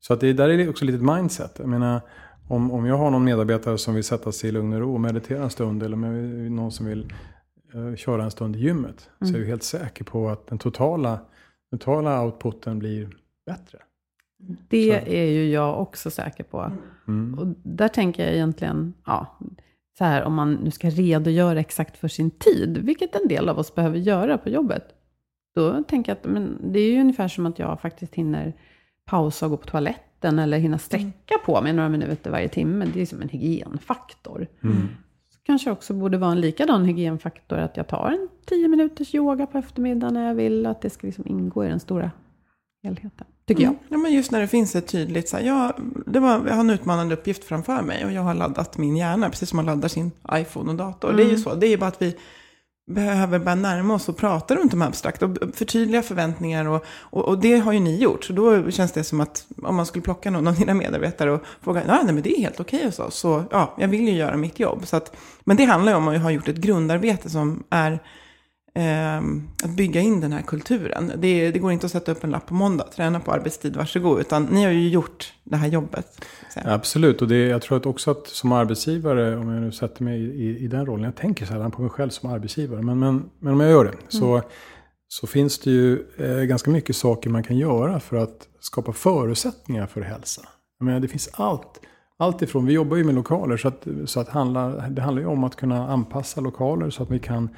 Så 0.00 0.12
att 0.12 0.20
det 0.20 0.32
där 0.32 0.48
är 0.48 0.70
också 0.70 0.84
lite 0.84 1.04
mindset. 1.04 1.56
Jag 1.58 1.68
menar, 1.68 2.00
om, 2.48 2.72
om 2.72 2.86
jag 2.86 2.96
har 2.96 3.10
någon 3.10 3.24
medarbetare 3.24 3.78
som 3.78 3.94
vill 3.94 4.04
sätta 4.04 4.32
sig 4.32 4.48
i 4.48 4.52
lugn 4.52 4.72
och 4.72 4.80
ro 4.80 4.94
och 4.94 5.00
meditera 5.00 5.42
en 5.42 5.50
stund 5.50 5.82
eller 5.82 5.96
om 5.96 6.02
jag 6.02 6.50
någon 6.52 6.72
som 6.72 6.86
vill 6.86 7.12
eh, 7.74 7.96
köra 7.96 8.24
en 8.24 8.30
stund 8.30 8.56
i 8.56 8.58
gymmet 8.58 9.10
så 9.20 9.26
är 9.26 9.32
jag 9.32 9.40
ju 9.40 9.46
helt 9.46 9.62
säker 9.62 10.04
på 10.04 10.28
att 10.28 10.46
den 10.46 10.58
totala, 10.58 11.18
totala 11.70 12.24
outputen 12.24 12.78
blir 12.78 13.16
bättre. 13.46 13.78
Det 14.68 15.20
är 15.20 15.30
ju 15.30 15.50
jag 15.50 15.80
också 15.80 16.10
säker 16.10 16.44
på. 16.44 16.72
Mm. 17.08 17.38
Och 17.38 17.46
där 17.62 17.88
tänker 17.88 18.24
jag 18.24 18.34
egentligen, 18.34 18.94
ja, 19.06 19.38
så 19.98 20.04
här 20.04 20.24
om 20.24 20.34
man 20.34 20.54
nu 20.54 20.70
ska 20.70 20.90
redogöra 20.90 21.60
exakt 21.60 21.96
för 21.96 22.08
sin 22.08 22.30
tid, 22.30 22.78
vilket 22.78 23.14
en 23.14 23.28
del 23.28 23.48
av 23.48 23.58
oss 23.58 23.74
behöver 23.74 23.98
göra 23.98 24.38
på 24.38 24.48
jobbet. 24.48 24.84
Då 25.54 25.82
tänker 25.82 26.12
jag 26.12 26.18
att 26.18 26.24
men 26.24 26.72
det 26.72 26.80
är 26.80 26.92
ju 26.92 27.00
ungefär 27.00 27.28
som 27.28 27.46
att 27.46 27.58
jag 27.58 27.80
faktiskt 27.80 28.14
hinner 28.14 28.52
pausa 29.04 29.46
och 29.46 29.50
gå 29.50 29.56
på 29.56 29.66
toaletten 29.66 30.38
eller 30.38 30.58
hinna 30.58 30.78
sträcka 30.78 31.34
på 31.44 31.62
mig 31.62 31.72
några 31.72 31.88
minuter 31.88 32.30
varje 32.30 32.48
timme. 32.48 32.86
Det 32.94 33.02
är 33.02 33.06
som 33.06 33.22
en 33.22 33.28
hygienfaktor. 33.28 34.46
Mm. 34.62 34.88
Så 35.28 35.38
kanske 35.42 35.70
också 35.70 35.94
borde 35.94 36.18
vara 36.18 36.32
en 36.32 36.40
likadan 36.40 36.84
hygienfaktor 36.84 37.58
att 37.58 37.76
jag 37.76 37.88
tar 37.88 38.10
en 38.10 38.28
tio 38.46 38.68
minuters 38.68 39.14
yoga 39.14 39.46
på 39.46 39.58
eftermiddagen 39.58 40.14
när 40.14 40.26
jag 40.26 40.34
vill. 40.34 40.66
Att 40.66 40.80
det 40.80 40.90
ska 40.90 41.06
liksom 41.06 41.26
ingå 41.26 41.64
i 41.64 41.68
den 41.68 41.80
stora 41.80 42.10
helheten. 42.82 43.26
Tycker 43.46 43.62
jag. 43.62 43.70
Mm. 43.70 43.84
Ja, 43.88 43.98
men 43.98 44.12
just 44.12 44.30
när 44.30 44.40
det 44.40 44.48
finns 44.48 44.76
ett 44.76 44.86
tydligt, 44.86 45.28
så 45.28 45.36
här, 45.36 45.44
jag, 45.44 45.72
det 46.06 46.20
var, 46.20 46.30
jag 46.46 46.54
har 46.54 46.60
en 46.60 46.70
utmanande 46.70 47.14
uppgift 47.14 47.44
framför 47.44 47.82
mig 47.82 48.04
och 48.04 48.12
jag 48.12 48.22
har 48.22 48.34
laddat 48.34 48.78
min 48.78 48.96
hjärna, 48.96 49.30
precis 49.30 49.48
som 49.48 49.56
man 49.56 49.66
laddar 49.66 49.88
sin 49.88 50.10
iPhone 50.32 50.70
och 50.70 50.76
dator. 50.76 51.12
Det 51.12 51.22
är 51.22 51.30
ju 51.30 51.38
så, 51.38 51.54
det 51.54 51.66
är 51.66 51.70
ju 51.70 51.76
bara 51.76 51.86
att 51.86 52.02
vi 52.02 52.16
behöver 52.90 53.38
bara 53.38 53.54
närma 53.54 53.94
oss 53.94 54.08
och 54.08 54.16
prata 54.16 54.56
runt 54.56 54.70
de 54.70 54.80
här 54.80 54.88
abstrakt 54.88 55.22
och 55.22 55.30
förtydliga 55.54 56.02
förväntningar 56.02 56.66
och, 56.66 56.84
och, 56.88 57.24
och 57.24 57.38
det 57.38 57.58
har 57.58 57.72
ju 57.72 57.80
ni 57.80 57.96
gjort. 57.96 58.24
Så 58.24 58.32
då 58.32 58.70
känns 58.70 58.92
det 58.92 59.04
som 59.04 59.20
att 59.20 59.46
om 59.62 59.76
man 59.76 59.86
skulle 59.86 60.02
plocka 60.02 60.30
någon 60.30 60.46
av 60.46 60.54
dina 60.54 60.74
medarbetare 60.74 61.32
och 61.32 61.42
fråga, 61.60 61.82
nej, 61.86 62.00
nej 62.04 62.14
men 62.14 62.22
det 62.22 62.38
är 62.38 62.40
helt 62.40 62.60
okej 62.60 62.84
hos 62.84 62.98
oss, 62.98 63.14
så 63.14 63.44
ja, 63.50 63.74
jag 63.78 63.88
vill 63.88 64.08
ju 64.08 64.14
göra 64.14 64.36
mitt 64.36 64.60
jobb. 64.60 64.86
Så 64.86 64.96
att, 64.96 65.16
men 65.44 65.56
det 65.56 65.64
handlar 65.64 65.92
ju 65.92 65.96
om 65.96 66.08
att 66.08 66.22
ha 66.22 66.30
gjort 66.30 66.48
ett 66.48 66.56
grundarbete 66.56 67.30
som 67.30 67.64
är 67.70 68.00
ehm, 68.76 69.48
att 69.64 69.70
bygga 69.70 70.00
in 70.00 70.20
den 70.20 70.32
här 70.32 70.42
kulturen. 70.42 71.12
Det, 71.16 71.50
det 71.50 71.58
går 71.58 71.72
inte 71.72 71.86
att 71.86 71.92
sätta 71.92 72.12
upp 72.12 72.24
en 72.24 72.30
lapp 72.30 72.46
på 72.46 72.54
måndag, 72.54 72.84
träna 72.84 73.20
på 73.20 73.32
arbetstid, 73.32 73.76
varsågod. 73.76 74.20
Utan 74.20 74.44
ni 74.44 74.64
har 74.64 74.70
ju 74.70 74.88
gjort 74.88 75.32
det 75.44 75.56
här 75.56 75.68
jobbet. 75.68 76.24
Absolut, 76.64 77.22
och 77.22 77.28
det, 77.28 77.46
jag 77.46 77.62
tror 77.62 77.78
att 77.78 77.86
också 77.86 78.10
att 78.10 78.26
som 78.26 78.52
arbetsgivare, 78.52 79.36
om 79.36 79.48
jag 79.48 79.62
nu 79.62 79.72
sätter 79.72 80.04
mig 80.04 80.20
i, 80.20 80.58
i, 80.58 80.68
den 80.68 80.86
rollen, 80.86 81.04
jag 81.04 81.16
tänker 81.16 81.46
sällan 81.46 81.70
på 81.70 81.82
mig 81.82 81.90
själv 81.90 82.10
som 82.10 82.30
arbetsgivare, 82.30 82.82
men, 82.82 82.98
men, 82.98 83.30
men 83.38 83.52
om 83.52 83.60
jag 83.60 83.70
gör 83.70 83.84
det, 83.84 83.96
så, 84.08 84.42
så 85.08 85.26
finns 85.26 85.58
det 85.58 85.70
ju 85.70 86.06
eh, 86.18 86.42
ganska 86.42 86.70
mycket 86.70 86.96
saker 86.96 87.30
man 87.30 87.42
kan 87.42 87.56
göra 87.56 88.00
för 88.00 88.16
att 88.16 88.48
skapa 88.60 88.92
förutsättningar 88.92 89.86
för 89.86 90.00
hälsa. 90.00 90.42
Jag 90.78 90.86
menar, 90.86 91.00
det 91.00 91.08
finns 91.08 91.28
allt. 91.32 91.80
Allt 92.18 92.42
ifrån, 92.42 92.66
vi 92.66 92.72
jobbar 92.72 92.96
ju 92.96 93.04
med 93.04 93.14
lokaler, 93.14 93.56
så, 93.56 93.68
att, 93.68 93.86
så 94.04 94.20
att 94.20 94.28
handla, 94.28 94.68
det 94.68 95.02
handlar 95.02 95.22
ju 95.22 95.28
om 95.28 95.44
att 95.44 95.56
kunna 95.56 95.88
anpassa 95.88 96.40
lokaler 96.40 96.90
så 96.90 97.02
att 97.02 97.10
vi 97.10 97.18
kan 97.18 97.48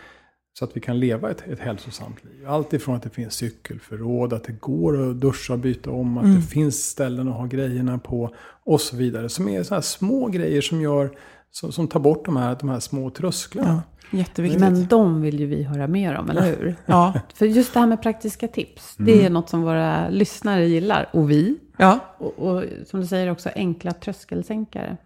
så 0.58 0.64
att 0.64 0.76
vi 0.76 0.80
kan 0.80 1.00
leva 1.00 1.30
ett, 1.30 1.44
ett 1.48 1.58
hälsosamt 1.58 2.24
liv. 2.24 2.48
Allt 2.48 2.72
ifrån 2.72 2.96
att 2.96 3.02
det 3.02 3.10
finns 3.10 3.34
cykelförråd, 3.34 4.32
att 4.32 4.44
det 4.44 4.52
går 4.52 5.10
att 5.10 5.20
duscha 5.20 5.52
och 5.52 5.58
byta 5.58 5.90
om, 5.90 6.18
att 6.18 6.24
det 6.24 6.42
finns 6.42 6.84
ställen 6.84 7.28
att 7.28 7.34
ha 7.34 7.46
grejerna 7.46 7.98
på 7.98 8.34
och 8.64 8.80
så 8.80 8.96
vidare. 8.96 9.28
Som 9.28 9.48
är 9.48 9.62
så 9.62 9.74
här 9.74 9.80
små 9.80 10.26
grejer 10.26 10.60
som, 10.60 10.80
gör, 10.80 11.10
som, 11.50 11.72
som 11.72 11.88
tar 11.88 12.00
bort 12.00 12.24
de 12.24 12.36
här, 12.36 12.56
de 12.60 12.68
här 12.68 12.80
små 12.80 13.10
trösklarna. 13.10 13.82
Ja, 14.10 14.18
jätteviktigt. 14.18 14.60
Men 14.60 14.86
de 14.86 15.22
vill 15.22 15.40
ju 15.40 15.46
vi 15.46 15.62
höra 15.62 15.86
mer 15.86 16.14
om, 16.14 16.30
eller 16.30 16.42
hur? 16.42 16.76
ja, 16.86 17.20
För 17.34 17.46
just 17.46 17.74
det 17.74 17.80
här 17.80 17.86
med 17.86 18.02
praktiska 18.02 18.48
tips, 18.48 18.94
det 18.96 19.24
är 19.24 19.30
något 19.30 19.48
som 19.48 19.62
våra 19.62 20.08
lyssnare 20.08 20.66
gillar. 20.66 21.08
Och 21.12 21.30
vi. 21.30 21.56
ja. 21.76 21.98
Och, 22.18 22.38
och 22.38 22.64
som 22.86 23.00
du 23.00 23.06
säger 23.06 23.30
också 23.30 23.50
enkla 23.54 23.92
tröskelsänkare. 23.92 24.96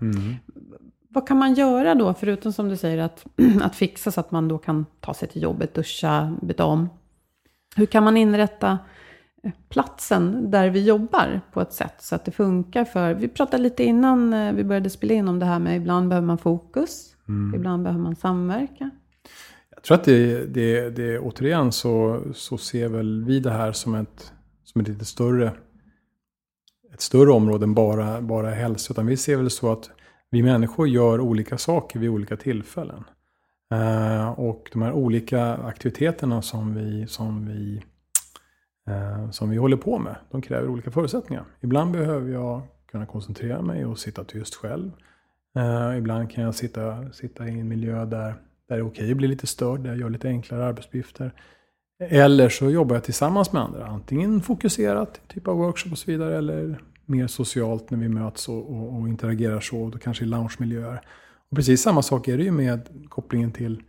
Vad 1.14 1.29
kan 1.29 1.38
man 1.38 1.55
göra 1.55 1.94
då, 1.94 2.14
förutom 2.14 2.53
som 2.53 2.68
du 2.68 2.77
säger 2.77 2.98
att, 2.98 3.27
att 3.62 3.77
fixa 3.77 4.11
så 4.11 4.20
att 4.20 4.31
man 4.31 4.48
då 4.48 4.59
kan 4.59 4.87
ta 5.01 5.14
sig 5.14 5.29
till 5.29 5.42
jobbet, 5.42 5.75
duscha, 5.75 6.37
byta 6.42 6.64
om. 6.64 6.88
Hur 7.77 7.87
kan 7.87 8.05
man 8.05 8.16
inrätta 8.16 8.79
eh, 9.42 9.53
platsen 9.68 10.51
där 10.51 10.70
vi 10.70 10.85
jobbar 10.85 11.40
på 11.53 11.61
ett 11.61 11.72
sätt 11.72 11.94
så 11.98 12.14
att 12.14 12.25
det 12.25 12.31
funkar 12.31 12.85
för... 12.85 13.14
Vi 13.14 13.29
pratade 13.29 13.62
lite 13.62 13.85
innan 13.85 14.33
eh, 14.33 14.53
vi 14.53 14.64
började 14.64 14.90
spela 14.90 15.14
in 15.14 15.29
om 15.29 15.38
det 15.38 15.46
här 15.46 15.59
med 15.59 15.77
ibland 15.77 16.09
behöver 16.09 16.27
man 16.27 16.38
fokus, 16.38 17.16
ibland 17.55 17.83
behöver 17.83 18.03
man 18.03 18.16
samverka. 18.16 18.90
Jag 19.75 19.83
tror 19.83 19.94
att 19.94 20.05
det, 20.05 20.46
det, 20.46 20.90
det 20.90 21.18
återigen 21.18 21.72
så, 21.72 22.22
så 22.35 22.59
ser 22.59 22.88
väl 22.88 23.25
vi 23.25 23.40
det 23.40 23.51
här 23.51 23.72
som 23.72 23.94
ett, 23.94 24.33
som 24.64 24.81
ett 24.81 24.88
lite 24.88 25.05
större, 25.05 25.53
ett 26.94 27.01
större 27.01 27.31
område 27.31 27.64
än 27.64 27.75
bara, 27.75 28.20
bara 28.20 28.51
hälsa. 28.51 28.92
Utan 28.92 29.07
vi 29.07 29.16
ser 29.16 29.37
väl 29.37 29.51
så 29.51 29.72
att 29.72 29.90
vi 30.33 30.42
människor 30.42 30.88
gör 30.88 31.21
olika 31.21 31.59
saker 31.59 31.99
vid 31.99 32.11
olika 32.11 32.37
tillfällen. 32.37 33.05
Eh, 33.73 34.31
och 34.31 34.68
de 34.73 34.83
här 34.83 34.92
olika 34.92 35.55
aktiviteterna 35.55 36.42
som 36.42 36.75
vi, 36.75 37.07
som, 37.07 37.47
vi, 37.47 37.83
eh, 38.88 39.31
som 39.31 39.51
vi 39.51 39.57
håller 39.57 39.77
på 39.77 39.99
med, 39.99 40.16
de 40.31 40.42
kräver 40.42 40.68
olika 40.68 40.90
förutsättningar. 40.90 41.45
Ibland 41.61 41.92
behöver 41.92 42.33
jag 42.33 42.62
kunna 42.90 43.07
koncentrera 43.07 43.62
mig 43.62 43.85
och 43.85 43.99
sitta 43.99 44.25
tyst 44.25 44.55
själv. 44.55 44.90
Eh, 45.57 45.99
ibland 45.99 46.31
kan 46.31 46.45
jag 46.45 46.55
sitta, 46.55 47.12
sitta 47.12 47.49
i 47.49 47.61
en 47.61 47.68
miljö 47.68 48.05
där, 48.05 48.07
där 48.09 48.35
det 48.68 48.75
är 48.75 48.87
okej 48.87 49.11
att 49.11 49.16
bli 49.16 49.29
lite 49.29 49.47
störd, 49.47 49.81
där 49.81 49.90
jag 49.90 49.99
gör 49.99 50.11
lite 50.11 50.29
enklare 50.29 50.64
arbetsuppgifter. 50.66 51.33
Eller 52.01 52.49
så 52.49 52.71
jobbar 52.71 52.97
jag 52.97 53.05
tillsammans 53.05 53.53
med 53.53 53.62
andra, 53.62 53.87
antingen 53.87 54.40
fokuserat, 54.40 55.21
typ 55.29 55.49
av 55.49 55.57
workshop 55.57 55.92
och 55.92 55.99
så 55.99 56.11
vidare, 56.11 56.38
eller 56.38 56.81
mer 57.12 57.27
socialt 57.27 57.90
när 57.90 57.98
vi 57.98 58.09
möts 58.09 58.48
och, 58.48 58.70
och, 58.70 58.98
och 58.98 59.09
interagerar 59.09 59.61
så, 59.61 59.88
då 59.88 59.98
kanske 59.98 60.25
i 60.25 60.27
loungemiljöer. 60.27 61.01
Och 61.51 61.57
precis 61.57 61.83
samma 61.83 62.03
sak 62.03 62.29
är 62.29 62.37
det 62.37 62.44
ju 62.44 62.53
med 62.53 63.07
kopplingen 63.09 63.53
till, 63.53 63.83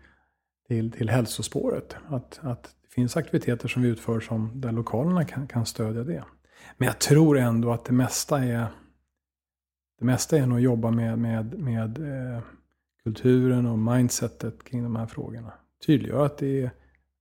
till, 0.68 0.92
till 0.92 1.10
hälsospåret. 1.10 1.96
Att, 2.08 2.40
att 2.44 2.64
det 2.64 2.90
finns 2.90 3.18
aktiviteter 3.18 3.68
som 3.68 3.82
vi 3.82 3.90
utför 3.90 4.20
som, 4.20 4.62
där 4.62 4.72
lokalerna 4.72 5.26
kan, 5.26 5.48
kan 5.48 5.66
stödja 5.66 6.04
det. 6.04 6.24
Men 6.78 6.86
jag 6.86 7.00
tror 7.00 7.38
ändå 7.38 7.72
att 7.72 7.86
det 7.86 7.94
mesta 7.94 8.44
är 8.44 8.68
det 10.00 10.06
mesta 10.06 10.38
är 10.38 10.46
nog 10.46 10.58
att 10.58 10.64
jobba 10.64 10.92
med, 10.92 11.20
med, 11.20 11.60
med 11.60 11.98
eh, 11.98 12.42
kulturen 13.04 13.66
och 13.66 13.80
mindsetet 13.80 14.64
kring 14.64 14.84
de 14.84 14.96
här 14.96 15.06
frågorna. 15.06 15.54
Tydliggöra 15.86 16.26
att 16.26 16.38
det 16.38 16.62
är, 16.62 16.72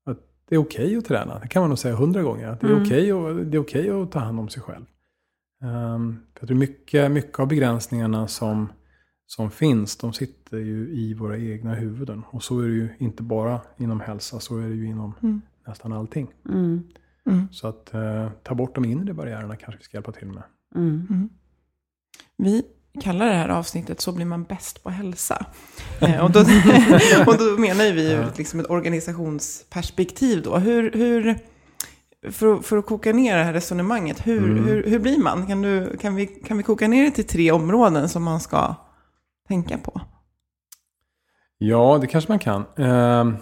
att 0.05 0.19
det 0.49 0.55
är 0.55 0.59
okej 0.59 0.85
okay 0.85 0.97
att 0.97 1.05
träna. 1.05 1.39
Det 1.39 1.49
kan 1.49 1.63
man 1.63 1.69
nog 1.69 1.79
säga 1.79 1.95
hundra 1.95 2.23
gånger. 2.23 2.49
Att 2.49 2.61
det 2.61 2.67
är 2.67 2.71
mm. 2.71 2.83
okej 2.83 3.13
okay 3.13 3.59
okay 3.59 3.91
att 3.91 4.13
ta 4.13 4.19
hand 4.19 4.41
om 4.41 4.49
sig 4.49 4.63
själv. 4.63 4.85
Jag 6.41 6.49
tror 6.49 6.59
mycket, 6.59 7.11
mycket 7.11 7.41
av 7.41 7.49
begränsningarna 7.49 8.29
som 8.29 8.69
som 9.37 9.51
finns, 9.51 9.97
de 9.97 10.13
sitter 10.13 10.59
ju 10.59 10.89
i 10.89 11.15
våra 11.15 11.39
egna 11.39 11.75
huvuden. 11.75 12.23
Och 12.31 12.43
så 12.43 12.61
är 12.61 12.69
det 12.69 12.75
ju 12.75 12.89
inte 12.99 13.23
bara 13.23 13.61
inom 13.79 14.01
hälsa, 14.01 14.41
så 14.41 14.59
är 14.59 14.69
det 14.69 14.75
ju 14.75 14.87
inom 14.87 15.15
mm. 15.23 15.41
nästan 15.67 15.93
allting. 15.93 16.29
Mm. 16.49 16.83
Mm. 17.27 17.49
Så 17.53 17.69
att 17.69 17.95
eh, 17.95 18.31
ta 18.43 18.55
bort 18.55 18.75
de 18.75 18.85
inre 18.85 19.15
barriärerna 19.15 19.57
kanske 19.57 19.79
vi 19.79 19.85
ska 19.85 19.97
hjälpa 19.97 20.13
till 20.13 20.29
med. 20.29 20.43
Mm. 20.75 21.07
Mm. 21.11 21.29
Vi 22.37 22.63
kallar 23.01 23.27
det 23.27 23.35
här 23.35 23.49
avsnittet 23.49 24.01
Så 24.01 24.13
blir 24.13 24.27
man 24.27 24.45
bäst 24.45 24.83
på 24.83 24.91
hälsa. 24.91 25.47
eh, 26.01 26.25
och, 26.25 26.31
då, 26.31 26.41
och 27.27 27.39
då 27.39 27.59
menar 27.59 27.93
vi 27.93 28.11
ju 28.11 28.25
liksom 28.37 28.61
ett 28.61 28.71
organisationsperspektiv 28.71 30.43
då. 30.43 30.59
Hur, 30.59 30.93
hur, 30.93 31.39
för, 32.31 32.59
för 32.59 32.77
att 32.77 32.87
koka 32.87 33.13
ner 33.13 33.37
det 33.37 33.45
här 33.45 33.53
resonemanget, 33.53 34.27
hur, 34.27 34.39
mm. 34.39 34.65
hur, 34.65 34.83
hur 34.83 34.99
blir 34.99 35.19
man? 35.19 35.47
Kan, 35.47 35.63
du, 35.63 35.97
kan, 35.97 36.15
vi, 36.15 36.27
kan 36.27 36.57
vi 36.57 36.63
koka 36.63 36.89
ner 36.89 37.05
det 37.05 37.11
till 37.11 37.27
tre 37.27 37.53
områden 37.53 38.09
som 38.09 38.23
man 38.23 38.41
ska 38.41 38.75
tänka 39.49 39.79
på? 39.79 40.01
Ja, 41.59 41.99
det 42.01 42.07
kanske 42.07 42.33
man 42.33 42.39
kan. 42.39 42.65
Ehm, 42.77 43.37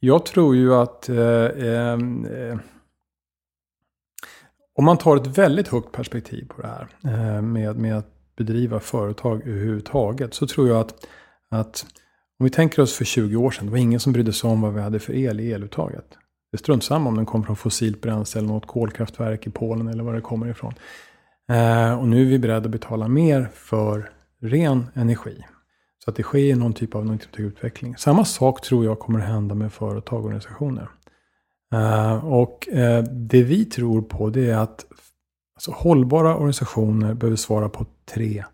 jag 0.00 0.26
tror 0.26 0.56
ju 0.56 0.74
att 0.74 1.08
eh, 1.08 1.44
ehm, 1.58 2.24
eh, 2.24 2.58
om 4.74 4.84
man 4.84 4.98
tar 4.98 5.16
ett 5.16 5.38
väldigt 5.38 5.68
högt 5.68 5.92
perspektiv 5.92 6.48
på 6.48 6.62
det 6.62 6.68
här 6.68 6.88
eh, 7.04 7.42
med, 7.42 7.76
med 7.76 7.98
att 7.98 8.36
bedriva 8.36 8.80
företag 8.80 9.42
överhuvudtaget 9.46 10.34
så 10.34 10.46
tror 10.46 10.68
jag 10.68 10.80
att, 10.80 11.06
att 11.50 11.86
om 12.38 12.44
vi 12.44 12.50
tänker 12.50 12.82
oss 12.82 12.94
för 12.96 13.04
20 13.04 13.36
år 13.36 13.50
sedan, 13.50 13.66
det 13.66 13.72
var 13.72 13.78
ingen 13.78 14.00
som 14.00 14.12
brydde 14.12 14.32
sig 14.32 14.50
om 14.50 14.60
vad 14.60 14.74
vi 14.74 14.80
hade 14.80 14.98
för 14.98 15.12
el 15.12 15.40
i 15.40 15.52
eluttaget. 15.52 16.18
Det 16.56 16.60
är 16.60 16.62
strunt 16.62 16.84
samma 16.84 17.08
om 17.08 17.16
den 17.16 17.26
kommer 17.26 17.44
från 17.44 17.56
fossilt 17.56 18.00
bränsle 18.00 18.38
eller 18.38 18.48
något 18.48 18.66
kolkraftverk 18.66 19.46
i 19.46 19.50
Polen 19.50 19.88
eller 19.88 20.04
var 20.04 20.14
det 20.14 20.20
kommer 20.20 20.48
ifrån. 20.48 20.74
Eh, 21.50 21.98
och 21.98 22.08
nu 22.08 22.22
är 22.22 22.26
vi 22.26 22.38
beredda 22.38 22.64
att 22.64 22.70
betala 22.70 23.08
mer 23.08 23.50
för 23.54 24.10
ren 24.42 24.86
energi. 24.94 25.44
Så 26.04 26.10
att 26.10 26.16
det 26.16 26.22
sker 26.22 26.56
någon 26.56 26.72
typ 26.72 26.94
av, 26.94 27.18
typ 27.18 27.40
utveckling. 27.40 27.96
Samma 27.96 28.24
sak 28.24 28.60
tror 28.60 28.84
jag 28.84 28.98
kommer 28.98 29.18
att 29.18 29.26
hända 29.26 29.54
med 29.54 29.72
företag 29.72 30.18
och 30.18 30.24
organisationer. 30.24 30.88
Eh, 31.72 32.24
och 32.24 32.68
eh, 32.68 33.04
det 33.04 33.42
vi 33.42 33.64
tror 33.64 34.02
på 34.02 34.30
det 34.30 34.50
är 34.50 34.56
att 34.56 34.86
alltså, 35.54 35.70
hållbara 35.70 36.34
organisationer 36.34 37.14
behöver 37.14 37.36
svara 37.36 37.68
på 37.68 37.86
tre 38.14 38.44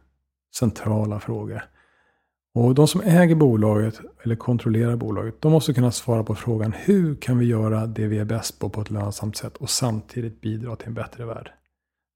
centrala 0.55 1.21
frågor. 1.21 1.65
Och 2.55 2.75
de 2.75 2.89
som 2.89 3.01
äger 3.01 3.35
bolaget 3.35 4.01
eller 4.23 4.37
kontrollerar 4.37 4.97
bolaget, 4.97 5.41
de 5.41 5.53
måste 5.53 5.75
kunna 5.75 5.91
svara 5.91 6.25
på 6.25 6.35
frågan 6.35 6.73
hur 6.73 7.15
kan 7.15 7.39
vi 7.39 7.47
göra 7.47 7.87
det 7.87 8.07
vi 8.07 8.19
är 8.19 8.25
bäst 8.25 8.59
på 8.59 8.69
på 8.69 8.81
ett 8.81 8.91
lönsamt 8.91 9.37
sätt 9.37 9.57
och 9.57 9.71
samtidigt 9.71 10.41
bidra 10.41 10.77
till 10.77 10.89
en 10.89 10.95
bättre 10.95 11.25
värld. 11.25 11.51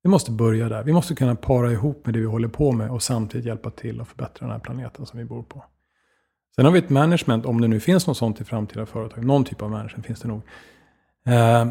Vi 0.02 0.10
måste 0.10 0.30
börja 0.30 0.68
där. 0.68 0.82
Vi 0.82 0.92
måste 0.92 1.14
kunna 1.14 1.36
para 1.36 1.72
ihop 1.72 2.06
med 2.06 2.14
det 2.14 2.20
vi 2.20 2.26
håller 2.26 2.48
på 2.48 2.72
med 2.72 2.90
och 2.90 3.02
samtidigt 3.02 3.46
hjälpa 3.46 3.70
till 3.70 4.00
att 4.00 4.08
förbättra 4.08 4.46
den 4.46 4.50
här 4.50 4.58
planeten 4.58 5.06
som 5.06 5.18
vi 5.18 5.24
bor 5.24 5.42
på. 5.42 5.64
Sen 6.56 6.64
har 6.64 6.72
vi 6.72 6.78
ett 6.78 6.90
management, 6.90 7.46
om 7.46 7.60
det 7.60 7.68
nu 7.68 7.80
finns 7.80 8.06
något 8.06 8.16
sånt 8.16 8.40
i 8.40 8.44
framtida 8.44 8.86
företag, 8.86 9.24
någon 9.24 9.44
typ 9.44 9.62
av 9.62 9.70
management 9.70 10.06
finns 10.06 10.20
det 10.20 10.28
nog, 10.28 10.42
eh, 11.26 11.66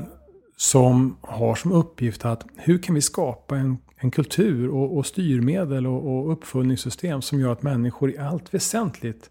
som 0.58 1.18
har 1.22 1.56
som 1.56 1.72
uppgift 1.72 2.26
att 2.26 2.46
hur 2.56 2.78
kan 2.78 2.96
vi 2.96 3.02
skapa 3.02 3.58
en, 3.58 3.78
en 3.96 4.12
kultur 4.12 4.70
och, 4.70 4.98
och 4.98 5.06
styrmedel 5.06 5.88
och, 5.88 6.08
och 6.08 6.32
uppföljningssystem 6.32 7.22
som 7.22 7.40
gör 7.40 7.52
att 7.52 7.64
människor 7.64 8.12
i 8.12 8.18
allt 8.18 8.54
väsentligt 8.54 9.30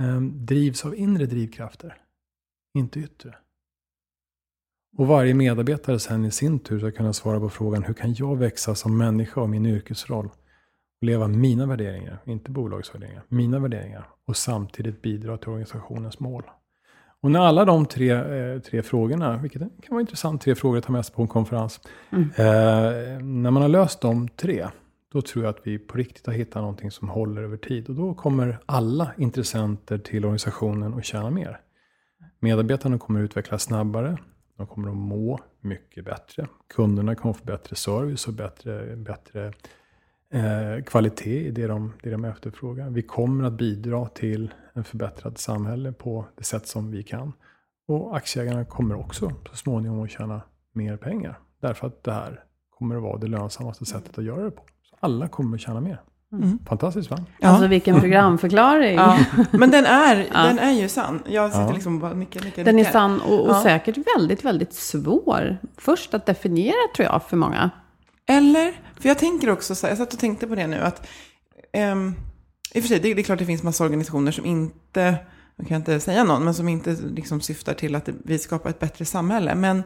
eh, 0.00 0.20
drivs 0.20 0.84
av 0.84 0.96
inre 0.96 1.26
drivkrafter, 1.26 1.96
inte 2.74 3.00
yttre. 3.00 3.34
Och 4.96 5.06
varje 5.06 5.34
medarbetare 5.34 5.98
sen 5.98 6.24
i 6.24 6.30
sin 6.30 6.58
tur 6.58 6.78
ska 6.78 6.90
kunna 6.90 7.12
svara 7.12 7.40
på 7.40 7.48
frågan 7.48 7.82
hur 7.82 7.94
kan 7.94 8.14
jag 8.14 8.36
växa 8.36 8.74
som 8.74 8.98
människa 8.98 9.40
och 9.40 9.50
min 9.50 9.66
yrkesroll? 9.66 10.26
Och 11.00 11.06
leva 11.06 11.28
mina 11.28 11.66
värderingar, 11.66 12.18
inte 12.24 12.50
bolagets 12.50 12.94
värderingar, 12.94 13.24
mina 13.28 13.58
värderingar. 13.58 14.08
Och 14.26 14.36
samtidigt 14.36 15.02
bidra 15.02 15.38
till 15.38 15.48
organisationens 15.48 16.20
mål. 16.20 16.42
Och 17.22 17.30
när 17.30 17.40
alla 17.40 17.64
de 17.64 17.86
tre, 17.86 18.10
eh, 18.10 18.58
tre 18.58 18.82
frågorna, 18.82 19.36
vilket 19.36 19.60
kan 19.60 19.70
vara 19.90 20.00
intressant, 20.00 20.42
tre 20.42 20.54
frågor 20.54 20.78
att 20.78 20.84
ta 20.84 20.92
med 20.92 21.06
sig 21.06 21.14
på 21.14 21.22
en 21.22 21.28
konferens. 21.28 21.80
Mm. 22.10 22.24
Eh, 22.36 23.24
när 23.24 23.50
man 23.50 23.62
har 23.62 23.68
löst 23.68 24.00
de 24.00 24.28
tre, 24.28 24.68
då 25.12 25.22
tror 25.22 25.44
jag 25.44 25.50
att 25.50 25.66
vi 25.66 25.78
på 25.78 25.98
riktigt 25.98 26.26
har 26.26 26.32
hittat 26.32 26.62
någonting 26.62 26.90
som 26.90 27.08
håller 27.08 27.42
över 27.42 27.56
tid. 27.56 27.88
Och 27.88 27.94
då 27.94 28.14
kommer 28.14 28.58
alla 28.66 29.12
intressenter 29.16 29.98
till 29.98 30.24
organisationen 30.24 30.94
att 30.94 31.04
tjäna 31.04 31.30
mer. 31.30 31.60
Medarbetarna 32.40 32.98
kommer 32.98 33.20
att 33.20 33.24
utvecklas 33.24 33.62
snabbare. 33.62 34.18
De 34.56 34.66
kommer 34.66 34.88
att 34.88 34.96
må 34.96 35.40
mycket 35.60 36.04
bättre. 36.04 36.46
Kunderna 36.74 37.14
kommer 37.14 37.30
att 37.34 37.38
få 37.38 37.44
bättre 37.44 37.76
service 37.76 38.26
och 38.28 38.34
bättre, 38.34 38.96
bättre 38.96 39.52
eh, 40.32 40.84
kvalitet 40.84 41.46
i 41.46 41.50
det 41.50 41.66
de, 41.66 41.92
det 42.02 42.10
de 42.10 42.24
efterfrågar. 42.24 42.90
Vi 42.90 43.02
kommer 43.02 43.44
att 43.44 43.52
bidra 43.52 44.06
till 44.06 44.54
en 44.72 44.84
förbättrad 44.84 45.38
samhälle 45.38 45.92
på 45.92 46.26
det 46.36 46.44
sätt 46.44 46.66
som 46.66 46.90
vi 46.90 47.02
kan. 47.02 47.32
Och 47.88 48.16
aktieägarna 48.16 48.64
kommer 48.64 48.94
också 48.94 49.32
så 49.50 49.56
småningom 49.56 50.02
att 50.02 50.10
tjäna 50.10 50.40
mer 50.72 50.96
pengar. 50.96 51.38
Därför 51.60 51.86
att 51.86 52.04
det 52.04 52.12
här 52.12 52.44
kommer 52.78 52.96
att 52.96 53.02
vara 53.02 53.18
det 53.18 53.26
lönsammaste 53.26 53.84
sättet 53.84 54.18
att 54.18 54.24
göra 54.24 54.44
det 54.44 54.50
på. 54.50 54.62
Så 54.90 54.96
alla 55.00 55.28
kommer 55.28 55.56
att 55.56 55.60
tjäna 55.60 55.80
mer. 55.80 56.00
Mm. 56.32 56.58
Fantastiskt 56.66 57.10
va? 57.10 57.18
Ja. 57.38 57.48
Alltså 57.48 57.66
vilken 57.66 58.00
programförklaring. 58.00 58.96
Ja. 58.96 59.18
Men 59.50 59.70
den 59.70 59.84
är, 59.84 60.16
ja. 60.34 60.42
den 60.42 60.58
är 60.58 60.72
ju 60.72 60.88
sann. 60.88 61.22
Jag 61.26 61.52
sitter 61.52 61.72
liksom 61.72 61.94
och 61.94 62.00
bara 62.00 62.12
nickar, 62.12 62.40
nickar, 62.44 62.64
Den 62.64 62.76
nickar. 62.76 62.88
är 62.88 62.92
sann 62.92 63.20
och, 63.20 63.48
och 63.48 63.56
säkert 63.56 63.96
väldigt, 64.16 64.44
väldigt 64.44 64.72
svår. 64.72 65.58
Först 65.76 66.14
att 66.14 66.26
definiera 66.26 66.76
tror 66.96 67.06
jag 67.06 67.22
för 67.22 67.36
många. 67.36 67.70
Eller, 68.30 68.72
för 69.00 69.08
jag 69.08 69.18
tänker 69.18 69.50
också 69.50 69.74
så 69.74 69.86
här, 69.86 69.90
jag 69.90 69.98
satt 69.98 70.12
och 70.12 70.18
tänkte 70.18 70.46
på 70.46 70.54
det 70.54 70.66
nu 70.66 70.76
att 70.76 71.06
um, 71.92 72.14
i 72.74 72.78
och 72.78 72.82
för 72.82 72.88
sig, 72.88 73.00
det, 73.00 73.14
det 73.14 73.20
är 73.20 73.22
klart 73.22 73.38
det 73.38 73.46
finns 73.46 73.62
massa 73.62 73.84
organisationer 73.84 74.32
som 74.32 74.46
inte, 74.46 75.16
jag 75.56 75.68
kan 75.68 75.76
inte 75.76 76.00
säga 76.00 76.24
någon, 76.24 76.44
men 76.44 76.54
som 76.54 76.68
inte 76.68 76.96
liksom 77.14 77.40
syftar 77.40 77.74
till 77.74 77.94
att 77.94 78.08
vi 78.24 78.38
skapar 78.38 78.70
ett 78.70 78.78
bättre 78.78 79.04
samhälle. 79.04 79.54
Men 79.54 79.82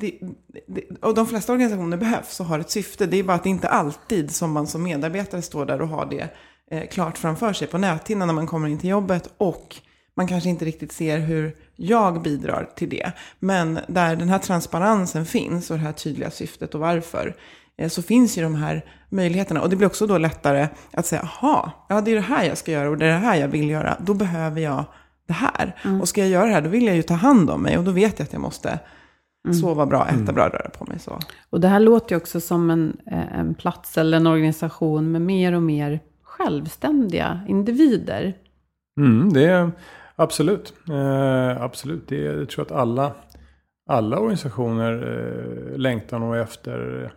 det, 0.00 0.18
det, 0.66 0.84
och 1.00 1.14
de 1.14 1.26
flesta 1.26 1.52
organisationer 1.52 1.96
behövs 1.96 2.40
och 2.40 2.46
har 2.46 2.58
ett 2.58 2.70
syfte. 2.70 3.06
Det 3.06 3.16
är 3.16 3.22
bara 3.22 3.36
att 3.36 3.44
det 3.44 3.50
inte 3.50 3.68
alltid 3.68 4.30
som 4.30 4.52
man 4.52 4.66
som 4.66 4.82
medarbetare 4.82 5.42
står 5.42 5.66
där 5.66 5.80
och 5.82 5.88
har 5.88 6.06
det 6.06 6.28
eh, 6.70 6.88
klart 6.88 7.18
framför 7.18 7.52
sig 7.52 7.68
på 7.68 7.78
näthinnan 7.78 8.28
när 8.28 8.34
man 8.34 8.46
kommer 8.46 8.68
in 8.68 8.78
till 8.78 8.90
jobbet. 8.90 9.34
Och 9.36 9.76
man 10.14 10.28
kanske 10.28 10.48
inte 10.48 10.64
riktigt 10.64 10.92
ser 10.92 11.18
hur 11.18 11.56
jag 11.82 12.22
bidrar 12.22 12.68
till 12.76 12.88
det. 12.88 13.12
Men 13.38 13.78
där 13.88 14.16
den 14.16 14.28
här 14.28 14.38
transparensen 14.38 15.26
finns 15.26 15.70
och 15.70 15.76
det 15.76 15.82
här 15.82 15.92
tydliga 15.92 16.30
syftet 16.30 16.74
och 16.74 16.80
varför. 16.80 17.36
Eh, 17.76 17.88
så 17.88 18.02
finns 18.02 18.38
ju 18.38 18.42
de 18.42 18.54
här 18.54 18.84
möjligheterna. 19.08 19.62
Och 19.62 19.70
det 19.70 19.76
blir 19.76 19.86
också 19.86 20.06
då 20.06 20.18
lättare 20.18 20.68
att 20.92 21.06
säga, 21.06 21.28
jaha, 21.40 21.72
ja 21.88 22.00
det 22.00 22.10
är 22.10 22.14
det 22.14 22.20
här 22.20 22.44
jag 22.44 22.58
ska 22.58 22.72
göra 22.72 22.90
och 22.90 22.98
det 22.98 23.06
är 23.06 23.12
det 23.12 23.26
här 23.26 23.36
jag 23.36 23.48
vill 23.48 23.70
göra. 23.70 23.96
Då 24.00 24.14
behöver 24.14 24.60
jag 24.60 24.84
det 25.26 25.32
här. 25.32 25.76
Mm. 25.84 26.00
Och 26.00 26.08
ska 26.08 26.20
jag 26.20 26.30
göra 26.30 26.46
det 26.46 26.52
här, 26.52 26.62
då 26.62 26.68
vill 26.68 26.86
jag 26.86 26.96
ju 26.96 27.02
ta 27.02 27.14
hand 27.14 27.50
om 27.50 27.62
mig. 27.62 27.78
Och 27.78 27.84
då 27.84 27.90
vet 27.90 28.18
jag 28.18 28.26
att 28.26 28.32
jag 28.32 28.42
måste 28.42 28.78
Mm. 29.44 29.54
Sova 29.54 29.86
bra, 29.86 30.06
äta 30.06 30.14
mm. 30.14 30.34
bra, 30.34 30.48
röra 30.48 30.70
på 30.70 30.84
mig. 30.84 30.98
Så. 30.98 31.18
Och 31.50 31.60
det 31.60 31.68
här 31.68 31.80
låter 31.80 32.14
ju 32.14 32.16
också 32.16 32.40
som 32.40 32.70
en, 32.70 32.96
eh, 33.06 33.38
en 33.38 33.54
plats 33.54 33.98
eller 33.98 34.16
en 34.16 34.26
organisation 34.26 35.12
med 35.12 35.22
mer 35.22 35.52
och 35.52 35.62
mer 35.62 36.00
självständiga 36.22 37.40
individer. 37.48 38.34
Mm, 39.00 39.32
det 39.32 39.44
är, 39.44 39.70
Absolut. 40.16 40.74
Eh, 40.90 41.62
absolut. 41.62 42.08
Det, 42.08 42.16
jag 42.16 42.48
tror 42.48 42.64
att 42.64 42.72
alla, 42.72 43.14
alla 43.86 44.18
organisationer 44.18 44.92
eh, 45.72 45.78
längtar 45.78 46.18
nog 46.18 46.36
efter, 46.36 47.12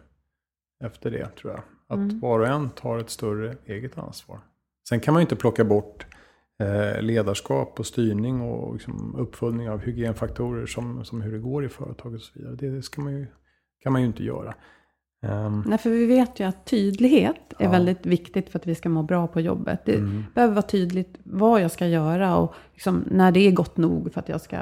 efter 0.83 1.11
det, 1.11 1.27
tror 1.27 1.53
jag. 1.53 1.61
Att 1.87 1.97
Mm. 1.97 2.19
var 2.19 2.39
och 2.39 2.47
en 2.47 2.69
tar 2.69 2.97
ett 2.99 3.09
större 3.09 3.55
eget 3.65 3.97
ansvar. 3.97 4.39
Sen 4.89 4.99
kan 4.99 5.13
man 5.13 5.21
ju 5.21 5.23
inte 5.23 5.35
plocka 5.35 5.63
bort 5.63 6.05
eh, 6.59 7.01
ledarskap 7.01 7.79
och 7.79 7.85
styrning 7.85 8.41
och 8.41 8.73
liksom 8.73 9.15
uppföljning 9.15 9.69
av 9.69 9.79
hygienfaktorer 9.79 10.65
som, 10.65 11.05
som 11.05 11.21
hur 11.21 11.31
det 11.31 11.39
går 11.39 11.65
i 11.65 11.69
företaget 11.69 12.15
och 12.19 12.21
så 12.25 12.39
vidare. 12.39 12.55
Det 12.55 12.81
ska 12.81 13.01
man 13.01 13.13
ju, 13.13 13.27
kan 13.83 13.93
man 13.93 14.01
ju 14.01 14.07
inte 14.07 14.23
göra. 14.23 14.53
Ehm, 15.23 15.63
Nej, 15.67 15.77
för 15.77 15.89
vi 15.89 16.05
vet 16.05 16.39
ju 16.39 16.43
att 16.43 16.65
tydlighet 16.65 17.53
är 17.59 17.63
Ja. 17.65 17.71
väldigt 17.71 18.05
viktigt 18.05 18.49
för 18.49 18.59
att 18.59 18.67
vi 18.67 18.75
ska 18.75 18.89
må 18.89 19.03
bra 19.03 19.27
på 19.27 19.41
jobbet. 19.41 19.79
Det 19.85 19.95
Mm. 19.95 20.23
behöver 20.35 20.53
vara 20.53 20.65
tydligt 20.65 21.17
vad 21.23 21.61
jag 21.61 21.71
ska 21.71 21.87
göra 21.87 22.37
och 22.37 22.53
liksom 22.73 23.03
när 23.11 23.31
det 23.31 23.39
är 23.47 23.51
gott 23.51 23.77
nog 23.77 24.13
för 24.13 24.19
att 24.19 24.29
jag 24.29 24.41
ska 24.41 24.57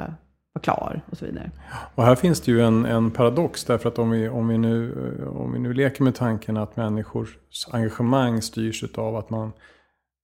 vara 0.52 0.62
klar 0.62 1.02
och 1.10 1.18
så 1.18 1.24
vidare. 1.26 1.50
Och 1.94 2.04
här 2.04 2.14
finns 2.14 2.40
det 2.40 2.52
ju 2.52 2.60
en, 2.60 2.84
en 2.84 3.10
paradox 3.10 3.64
därför 3.64 3.88
att 3.88 3.98
om 3.98 4.10
vi, 4.10 4.28
om, 4.28 4.48
vi 4.48 4.58
nu, 4.58 4.92
eh, 5.20 5.28
om 5.36 5.52
vi 5.52 5.58
nu 5.58 5.72
leker 5.72 6.04
med 6.04 6.14
tanken 6.14 6.56
att 6.56 6.76
människors 6.76 7.38
engagemang 7.70 8.42
styrs 8.42 8.84
av 8.98 9.16
att 9.16 9.30
man 9.30 9.52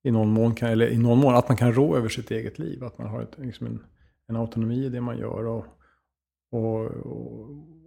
i 0.04 0.10
någon 0.10 0.28
mån 0.32 0.54
kan, 0.54 0.68
eller 0.70 0.88
i 0.88 0.98
någon 0.98 1.18
mån, 1.18 1.34
att 1.34 1.48
man 1.48 1.56
kan 1.56 1.72
rå 1.72 1.96
över 1.96 2.08
sitt 2.08 2.30
eget 2.30 2.58
liv. 2.58 2.84
Att 2.84 2.98
man 2.98 3.08
har 3.08 3.22
ett, 3.22 3.34
liksom 3.38 3.66
en, 3.66 3.82
en 4.28 4.36
autonomi 4.36 4.84
i 4.84 4.88
det 4.88 5.00
man 5.00 5.18
gör 5.18 5.46
och, 5.46 5.64
och, 6.52 6.80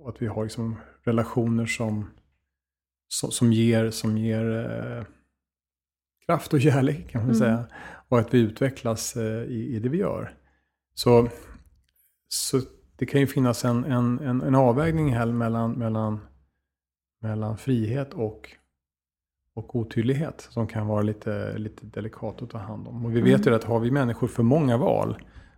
och 0.02 0.10
att 0.10 0.22
vi 0.22 0.28
har 0.28 0.44
liksom 0.44 0.76
relationer 1.04 1.66
som, 1.66 2.10
som, 3.14 3.32
som 3.32 3.54
ger, 3.54 3.90
som 3.90 4.18
ger 4.18 4.70
eh, 4.98 5.06
kraft 6.26 6.54
och 6.54 6.62
kärlek 6.62 7.10
kan 7.10 7.22
man 7.22 7.30
Mm. 7.30 7.40
säga. 7.40 7.66
Och 8.10 8.20
att 8.20 8.34
vi 8.34 8.40
utvecklas 8.40 9.16
eh, 9.16 9.44
i, 9.44 9.76
i 9.76 9.80
det 9.80 9.90
vi 9.90 9.98
gör. 9.98 10.34
Så, 10.96 11.30
så 12.28 12.62
det 12.98 13.06
kan 13.06 13.22
ju 13.22 13.28
finnas 13.28 13.66
en, 13.66 13.84
en, 13.84 14.20
en, 14.20 14.42
en 14.42 14.56
avvägning 14.56 15.14
här 15.14 15.26
mellan, 15.26 15.72
mellan, 15.72 16.20
mellan 17.22 17.58
frihet 17.58 18.14
och, 18.14 18.50
och 19.56 19.76
otydlighet 19.76 20.48
som 20.50 20.68
kan 20.68 20.88
vara 20.88 21.02
lite, 21.02 21.58
lite 21.58 21.86
delikat 21.86 22.42
att 22.42 22.50
ta 22.50 22.58
hand 22.58 22.88
om. 22.88 23.06
Och 23.06 23.16
vi 23.16 23.22
vet 23.22 23.48
ju 23.48 23.56
att 23.56 23.64
har 23.64 23.80
vi 23.80 23.92
människor 23.92 24.28
för 24.28 24.44
många 24.44 24.78
val 24.78 25.18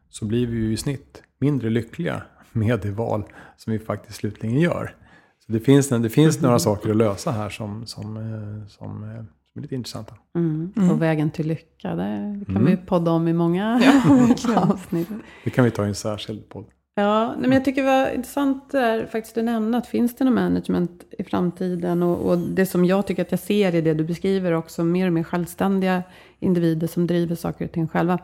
så 0.09 0.25
blir 0.25 0.47
vi 0.47 0.57
ju 0.57 0.73
i 0.73 0.77
snitt 0.77 1.23
mindre 1.37 1.69
lyckliga 1.69 2.23
med 2.51 2.79
det 2.79 2.91
val 2.91 3.23
som 3.57 3.73
vi 3.73 3.79
faktiskt 3.79 4.17
slutligen 4.17 4.59
gör. 4.59 4.95
Så 5.45 5.51
det 5.51 5.59
finns, 5.59 5.89
det 5.89 6.09
finns 6.09 6.41
några 6.41 6.59
saker 6.59 6.89
att 6.89 6.95
lösa 6.95 7.31
här 7.31 7.49
som, 7.49 7.85
som, 7.85 8.17
eh, 8.17 8.67
som, 8.67 9.03
eh, 9.03 9.09
som 9.51 9.59
är 9.59 9.61
lite 9.61 9.75
intressanta. 9.75 10.13
Mm. 10.35 10.73
Mm. 10.77 10.91
Och 10.91 11.01
vägen 11.01 11.31
till 11.31 11.47
lycka, 11.47 11.95
det 11.95 12.41
kan 12.45 12.55
Mm. 12.57 12.65
vi 12.65 12.77
podda 12.77 13.11
om 13.11 13.27
i 13.27 13.33
många 13.33 13.77
verkligen. 14.05 14.57
avsnitt. 14.57 15.07
Det 15.43 15.49
kan 15.49 15.65
vi 15.65 15.71
ta 15.71 15.85
i 15.85 15.87
en 15.87 15.95
särskild 15.95 16.49
podd. 16.49 16.65
Ja, 16.97 17.27
nej, 17.27 17.41
men 17.41 17.51
jag 17.51 17.65
tycker 17.65 17.81
det 17.83 17.87
var 17.89 18.09
intressant 18.09 18.71
där 18.71 19.05
faktiskt 19.05 19.35
du 19.35 19.41
nämnde 19.41 19.77
att 19.77 19.87
finns 19.87 20.15
det 20.15 20.25
någon 20.25 20.33
management 20.33 21.03
i 21.19 21.23
framtiden 21.23 22.03
och, 22.03 22.29
och 22.31 22.37
det 22.37 22.65
som 22.65 22.85
jag 22.85 23.07
tycker 23.07 23.21
att 23.21 23.31
jag 23.31 23.39
ser 23.39 23.75
i 23.75 23.81
det 23.81 23.93
du 23.93 24.03
beskriver 24.03 24.51
också 24.51 24.83
mer 24.83 25.07
och 25.07 25.13
mer 25.13 25.23
självständiga 25.23 26.03
individer 26.39 26.87
som 26.87 27.07
driver 27.07 27.35
saker 27.35 27.65
och 27.65 27.71
ting 27.71 27.87
själva. 27.87 28.19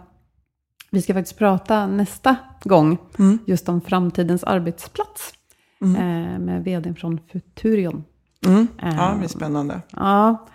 Vi 0.92 1.02
ska 1.02 1.14
faktiskt 1.14 1.38
prata 1.38 1.88
nästa 1.88 2.36
gång 2.64 2.98
Mm. 3.20 3.40
just 3.46 3.70
om 3.70 3.82
framtidens 3.82 4.44
arbetsplats 4.44 5.34
Mm. 5.82 5.96
eh, 5.96 6.40
med 6.40 6.64
vdn 6.64 6.96
från 6.96 7.20
Futurion. 7.32 8.04
Mm. 8.46 8.68
Eh, 8.82 8.96
Ja, 8.98 9.12
det 9.12 9.18
blir 9.18 9.28
spännande. 9.28 9.82
Ja, 9.96 10.46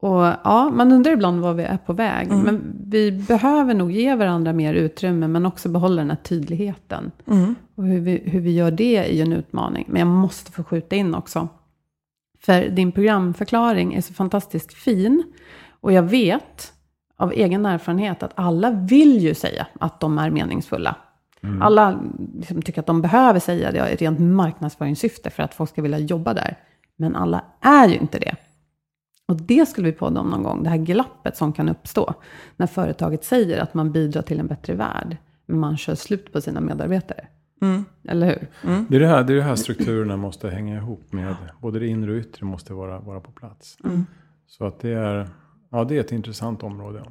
och 0.00 0.22
ja, 0.44 0.70
man 0.74 0.92
undrar 0.92 1.12
ibland 1.12 1.40
var 1.40 1.54
vi 1.54 1.62
är 1.62 1.76
på 1.76 1.92
väg. 1.92 2.28
Mm. 2.28 2.40
Men 2.42 2.76
vi 2.86 3.12
behöver 3.12 3.74
nog 3.74 3.92
ge 3.92 4.14
varandra 4.14 4.52
mer 4.52 4.74
utrymme, 4.74 5.28
men 5.28 5.46
också 5.46 5.68
behålla 5.68 5.96
den 5.96 6.10
här 6.10 6.16
tydligheten. 6.16 7.10
Mm. 7.26 7.54
Och 7.74 7.84
hur 7.84 8.00
vi, 8.00 8.22
hur 8.24 8.40
vi 8.40 8.54
gör 8.54 8.70
det 8.70 8.96
är 8.96 9.14
ju 9.14 9.22
en 9.22 9.32
utmaning. 9.32 9.84
Men 9.88 9.98
jag 9.98 10.08
måste 10.08 10.52
få 10.52 10.64
skjuta 10.64 10.96
in 10.96 11.14
också. 11.14 11.48
För 12.40 12.68
din 12.68 12.92
programförklaring 12.92 13.94
är 13.94 14.00
så 14.00 14.14
fantastiskt 14.14 14.74
fin. 14.74 15.22
Och 15.80 15.92
jag 15.92 16.02
vet 16.02 16.72
av 17.16 17.32
egen 17.32 17.66
erfarenhet 17.66 18.22
att 18.22 18.32
alla 18.34 18.70
vill 18.70 19.18
ju 19.18 19.34
säga 19.34 19.66
att 19.80 20.00
de 20.00 20.18
är 20.18 20.30
meningsfulla. 20.30 20.96
Alla 21.60 22.00
liksom 22.38 22.62
tycker 22.62 22.80
att 22.80 22.86
de 22.86 23.02
behöver 23.02 23.40
säga 23.40 23.72
det 23.72 23.92
i 23.92 23.96
rent 23.96 24.18
marknadsföringssyfte 24.20 25.30
för 25.30 25.42
att 25.42 25.54
folk 25.54 25.70
ska 25.70 25.82
vilja 25.82 25.98
jobba 25.98 26.34
där. 26.34 26.58
Men 26.96 27.16
alla 27.16 27.44
är 27.60 27.88
ju 27.88 27.94
inte 27.94 28.18
det. 28.18 28.36
Och 29.28 29.36
det 29.36 29.68
skulle 29.68 29.86
vi 29.86 29.92
podda 29.92 30.20
om 30.20 30.30
någon 30.30 30.42
gång, 30.42 30.62
det 30.62 30.70
här 30.70 30.76
glappet 30.76 31.36
som 31.36 31.52
kan 31.52 31.68
uppstå 31.68 32.14
när 32.56 32.66
företaget 32.66 33.24
säger 33.24 33.62
att 33.62 33.74
man 33.74 33.92
bidrar 33.92 34.22
till 34.22 34.40
en 34.40 34.46
bättre 34.46 34.74
värld, 34.74 35.16
men 35.46 35.58
man 35.58 35.76
kör 35.76 35.94
slut 35.94 36.32
på 36.32 36.40
sina 36.40 36.60
medarbetare. 36.60 37.26
Mm. 37.62 37.84
Eller 38.08 38.26
hur? 38.26 38.46
Det 38.88 38.96
är 38.96 39.00
det 39.00 39.06
här, 39.06 39.24
det 39.24 39.32
är 39.32 39.36
det 39.36 39.42
här 39.42 39.56
strukturerna 39.56 40.16
måste 40.16 40.50
hänga 40.50 40.76
ihop 40.76 41.12
med. 41.12 41.36
Både 41.60 41.78
det 41.78 41.86
inre 41.86 42.12
och 42.12 42.18
yttre 42.18 42.46
måste 42.46 42.74
vara, 42.74 43.00
vara 43.00 43.20
på 43.20 43.30
plats. 43.30 43.76
Mm. 43.84 44.06
Så 44.46 44.64
att 44.64 44.80
det 44.80 44.90
är, 44.90 45.28
ja, 45.70 45.84
det 45.84 45.96
är 45.96 46.00
ett 46.00 46.12
intressant 46.12 46.62
område. 46.62 47.04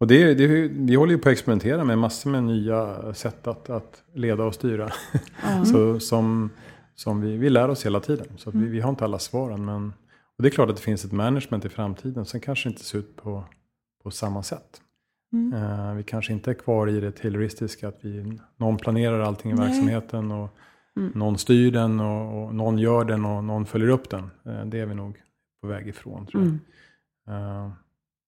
Och 0.00 0.06
det, 0.06 0.34
det, 0.34 0.46
vi 0.68 0.94
håller 0.94 1.12
ju 1.12 1.18
på 1.18 1.28
att 1.28 1.32
experimentera 1.32 1.84
med 1.84 1.98
massor 1.98 2.30
med 2.30 2.44
nya 2.44 3.14
sätt 3.14 3.46
att, 3.46 3.70
att 3.70 4.02
leda 4.12 4.44
och 4.44 4.54
styra. 4.54 4.90
Så, 5.72 6.00
som 6.00 6.50
som 6.94 7.20
vi, 7.20 7.36
vi 7.36 7.50
lär 7.50 7.68
oss 7.68 7.86
hela 7.86 8.00
tiden. 8.00 8.26
Så 8.36 8.50
vi, 8.50 8.66
vi 8.66 8.80
har 8.80 8.90
inte 8.90 9.04
alla 9.04 9.18
svaren. 9.18 9.64
Men, 9.64 9.92
och 10.36 10.42
det 10.42 10.48
är 10.48 10.50
klart 10.50 10.70
att 10.70 10.76
det 10.76 10.82
finns 10.82 11.04
ett 11.04 11.12
management 11.12 11.64
i 11.64 11.68
framtiden. 11.68 12.24
Sen 12.26 12.40
kanske 12.40 12.68
inte 12.68 12.84
ser 12.84 12.98
ut 12.98 13.16
på, 13.16 13.44
på 14.02 14.10
samma 14.10 14.42
sätt. 14.42 14.80
Mm. 15.32 15.52
Eh, 15.52 15.94
vi 15.94 16.02
kanske 16.02 16.32
inte 16.32 16.50
är 16.50 16.54
kvar 16.54 16.88
i 16.88 17.00
det 17.00 17.12
tayloristiska. 17.12 17.88
Att 17.88 17.98
vi, 18.00 18.38
någon 18.56 18.76
planerar 18.76 19.20
allting 19.20 19.50
i 19.50 19.54
Nej. 19.54 19.68
verksamheten. 19.68 20.30
Och 20.32 20.56
Mm. 20.96 21.12
någon 21.14 21.38
styr 21.38 21.70
den 21.70 22.00
och, 22.00 22.44
och 22.44 22.54
någon 22.54 22.78
gör 22.78 23.04
den 23.04 23.24
och 23.24 23.44
någon 23.44 23.66
följer 23.66 23.88
upp 23.88 24.10
den. 24.10 24.30
Eh, 24.44 24.64
det 24.66 24.80
är 24.80 24.86
vi 24.86 24.94
nog 24.94 25.22
på 25.60 25.68
väg 25.68 25.88
ifrån 25.88 26.26
tror 26.26 26.42
jag. 26.42 26.52
Mm. 27.36 27.66
Eh, 27.66 27.72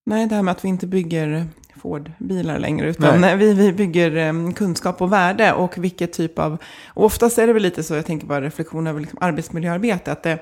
Nej, 0.09 0.27
det 0.27 0.35
här 0.35 0.42
med 0.42 0.53
att 0.53 0.64
vi 0.64 0.68
inte 0.68 0.87
bygger 0.87 1.47
Ford-bilar 1.77 2.59
längre, 2.59 2.90
utan 2.90 3.21
Nej. 3.21 3.37
vi, 3.37 3.55
vi 3.55 3.73
bygger 3.73 4.16
em, 4.16 4.55
kunskap 4.55 5.03
och 5.03 5.12
värde 5.12 5.53
och 5.53 5.79
vilket 5.79 6.12
typ 6.12 6.38
av... 6.38 6.59
Och 6.87 7.05
oftast 7.05 7.38
är 7.38 7.47
det 7.47 7.53
väl 7.53 7.62
lite 7.62 7.83
så, 7.83 7.94
jag 7.94 8.07
tänker 8.07 8.27
bara 8.27 8.40
reflektion 8.40 8.87
över 8.87 9.01
liksom 9.01 9.18
arbetsmiljöarbete, 9.21 10.12
att 10.12 10.23
det, 10.23 10.38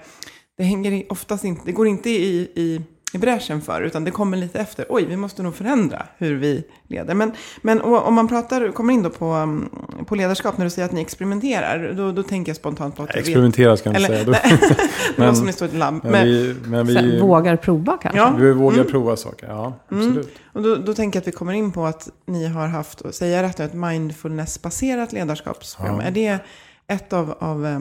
det 0.58 0.64
hänger 0.64 1.12
oftast 1.12 1.44
inte, 1.44 1.62
det 1.64 1.72
går 1.72 1.86
inte 1.86 2.10
i, 2.10 2.50
i, 2.54 2.80
i 3.12 3.18
bräschen 3.18 3.60
för, 3.62 3.82
utan 3.82 4.04
det 4.04 4.10
kommer 4.10 4.36
lite 4.36 4.58
efter. 4.60 4.86
Oj, 4.88 5.04
vi 5.08 5.16
måste 5.16 5.42
nog 5.42 5.54
förändra 5.54 6.06
hur 6.18 6.34
vi 6.36 6.64
leder. 6.88 7.14
Men, 7.14 7.32
men 7.62 7.80
om 7.80 8.14
man 8.14 8.28
pratar, 8.28 8.72
kommer 8.72 8.94
in 8.94 9.02
då 9.02 9.10
på, 9.10 9.32
um, 9.34 9.68
på 10.06 10.14
ledarskap, 10.14 10.58
när 10.58 10.64
du 10.64 10.70
säger 10.70 10.86
att 10.88 10.92
ni 10.92 11.00
experimenterar, 11.00 11.92
då, 11.96 12.12
då 12.12 12.22
tänker 12.22 12.50
jag 12.50 12.56
spontant 12.56 12.96
på 12.96 13.02
att 13.02 13.14
experimentera 13.14 13.76
ska 13.76 13.92
jag 13.92 14.00
inte 14.00 14.34
säga. 14.34 14.58
Men- 15.16 15.36
som 15.36 15.46
ni 15.46 15.52
står 15.52 15.68
i 15.68 15.70
ett 15.70 15.76
labb. 15.76 16.00
men 16.02 16.12
Men, 16.12 16.24
vi, 16.26 16.54
men 16.66 16.86
vi, 16.86 17.20
vågar 17.20 17.56
prova 17.56 17.98
kanske. 18.02 18.18
Ja. 18.20 18.34
vi 18.38 18.52
vågar 18.52 18.76
Mm. 18.78 18.90
prova 18.90 19.16
saker. 19.16 19.46
Ja, 19.48 19.72
Mm. 19.90 20.06
absolut. 20.08 20.34
Och 20.52 20.62
då, 20.62 20.76
då 20.76 20.94
tänker 20.94 21.16
jag 21.16 21.22
att 21.22 21.28
vi 21.28 21.32
kommer 21.32 21.52
in 21.52 21.72
på 21.72 21.86
att 21.86 22.08
ni 22.26 22.46
har 22.46 22.66
haft, 22.66 23.00
och 23.00 23.14
säga 23.14 23.42
rätt, 23.42 23.60
ett 23.60 23.74
mindfulness-baserat 23.74 25.12
ledarskapsprogram. 25.12 26.00
Ja. 26.00 26.06
Är 26.06 26.10
det 26.10 26.38
ett 26.86 27.12
av, 27.12 27.34
av 27.38 27.66
eh, 27.66 27.80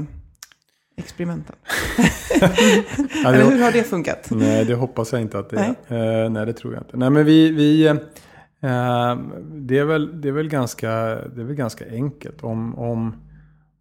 experimenten? 0.95 1.55
Ja, 3.23 3.33
Eller 3.33 3.51
hur 3.51 3.63
har 3.63 3.71
det 3.71 3.83
funkat? 3.83 4.27
nej, 4.31 4.65
det 4.65 4.75
hoppas 4.75 5.11
jag 5.11 5.21
inte 5.21 5.39
att 5.39 5.49
det 5.49 5.75
är. 5.87 6.23
Eh, 6.23 6.29
nej, 6.29 6.45
det 6.45 6.53
tror 6.53 6.73
jag 6.73 6.83
inte. 6.83 6.97
Nej, 6.97 7.09
men 7.09 7.25
vi, 7.25 7.51
vi, 7.51 7.87
eh, 7.87 7.95
det, 9.51 9.77
är 9.77 9.83
väl, 9.83 10.21
det, 10.21 10.27
är 10.27 10.31
väl 10.31 10.49
ganska, 10.49 10.91
det 11.35 11.41
är 11.41 11.45
väl 11.45 11.55
ganska 11.55 11.85
enkelt. 11.89 12.43
Om, 12.43 12.75
om, 12.75 13.15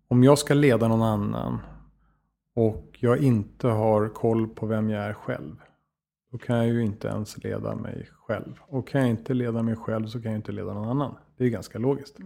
om 0.08 0.24
jag 0.24 0.38
ska 0.38 0.54
leda 0.54 0.88
någon 0.88 1.02
annan 1.02 1.58
och 2.56 2.96
jag 3.00 3.18
inte 3.18 3.68
har 3.68 4.08
koll 4.08 4.48
på 4.48 4.66
vem 4.66 4.90
jag 4.90 5.04
är 5.04 5.12
själv. 5.12 5.56
Då 6.32 6.38
kan 6.38 6.56
jag 6.56 6.66
ju 6.66 6.84
inte 6.84 7.08
ens 7.08 7.44
leda 7.44 7.74
mig 7.74 8.08
själv. 8.26 8.54
Och 8.60 8.88
kan 8.88 9.00
jag 9.00 9.10
inte 9.10 9.34
leda 9.34 9.62
mig 9.62 9.76
själv 9.76 10.06
så 10.06 10.22
kan 10.22 10.32
jag 10.32 10.38
inte 10.38 10.52
leda 10.52 10.74
någon 10.74 10.88
annan. 10.88 11.14
Det 11.36 11.44
är 11.44 11.48
ganska 11.48 11.78
logiskt. 11.78 12.18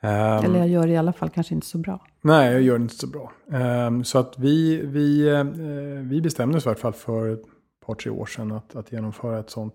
Ehm, 0.00 0.44
Eller 0.44 0.58
jag 0.58 0.68
gör 0.68 0.86
det 0.86 0.92
i 0.92 0.96
alla 0.96 1.12
fall 1.12 1.30
kanske 1.30 1.54
inte 1.54 1.66
så 1.66 1.78
bra. 1.78 2.06
Nej, 2.20 2.52
jag 2.52 2.62
gör 2.62 2.78
det 2.78 2.82
inte 2.82 2.94
så 2.94 3.06
bra. 3.06 3.32
Ehm, 3.52 4.04
så 4.04 4.18
att 4.18 4.38
vi, 4.38 4.80
vi, 4.86 5.28
eh, 5.28 5.44
vi 6.02 6.20
bestämde 6.20 6.58
oss 6.58 6.66
i 6.66 6.68
alla 6.68 6.78
fall 6.78 6.92
för 6.92 7.28
ett 7.28 7.42
par, 7.86 7.94
tre 7.94 8.10
år 8.10 8.26
sedan 8.26 8.52
att, 8.52 8.76
att 8.76 8.92
genomföra 8.92 9.38
ett 9.38 9.50
sånt 9.50 9.74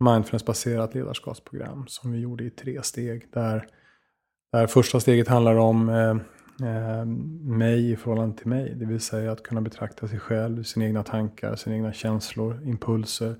mindfulness-baserat 0.00 0.94
ledarskapsprogram 0.94 1.84
som 1.88 2.12
vi 2.12 2.18
gjorde 2.18 2.44
i 2.44 2.50
tre 2.50 2.82
steg. 2.82 3.26
Där, 3.32 3.66
där 4.52 4.66
första 4.66 5.00
steget 5.00 5.28
handlar 5.28 5.56
om 5.56 5.88
eh, 5.88 6.16
eh, 6.68 7.04
mig 7.42 7.90
i 7.90 7.96
förhållande 7.96 8.36
till 8.36 8.46
mig. 8.46 8.74
Det 8.74 8.86
vill 8.86 9.00
säga 9.00 9.32
att 9.32 9.42
kunna 9.42 9.60
betrakta 9.60 10.08
sig 10.08 10.18
själv, 10.18 10.62
sina 10.62 10.86
egna 10.86 11.02
tankar, 11.02 11.56
sina 11.56 11.76
egna 11.76 11.92
känslor, 11.92 12.60
impulser, 12.64 13.36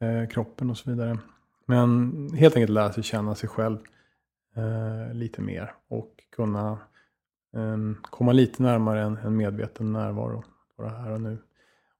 eh, 0.00 0.28
kroppen 0.28 0.70
och 0.70 0.76
så 0.76 0.90
vidare. 0.90 1.18
Men 1.66 2.12
helt 2.34 2.56
enkelt 2.56 2.72
lära 2.72 2.92
sig 2.92 3.02
känna 3.02 3.34
sig 3.34 3.48
själv 3.48 3.78
eh, 4.56 5.14
lite 5.14 5.42
mer 5.42 5.74
och 5.88 6.10
kunna 6.36 6.78
eh, 7.56 7.76
komma 8.02 8.32
lite 8.32 8.62
närmare 8.62 9.02
en, 9.02 9.16
en 9.16 9.36
medveten 9.36 9.92
närvaro. 9.92 10.44
Vara 10.76 10.88
här 10.88 11.12
och 11.12 11.20
nu. 11.20 11.38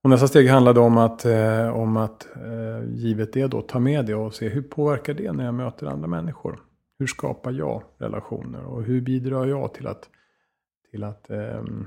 Och 0.06 0.10
nästa 0.10 0.28
steg 0.28 0.48
handlade 0.48 0.80
om 0.80 0.98
att, 0.98 1.24
eh, 1.24 1.68
om 1.68 1.96
att 1.96 2.36
eh, 2.36 2.88
givet 2.88 3.32
det 3.32 3.46
då 3.46 3.62
ta 3.62 3.78
med 3.78 4.06
det 4.06 4.14
och 4.14 4.34
se 4.34 4.48
hur 4.48 4.62
påverkar 4.62 5.14
det 5.14 5.32
när 5.32 5.44
jag 5.44 5.54
möter 5.54 5.86
andra 5.86 6.08
människor. 6.08 6.60
hur 6.98 7.06
skapar 7.06 7.52
jag 7.52 7.82
relationer 7.98 8.64
och 8.64 8.82
hur 8.82 9.00
bidrar 9.00 9.46
jag 9.46 9.74
till 9.74 9.86
att, 9.86 10.08
till 10.90 11.04
att 11.04 11.30
ehm, 11.30 11.86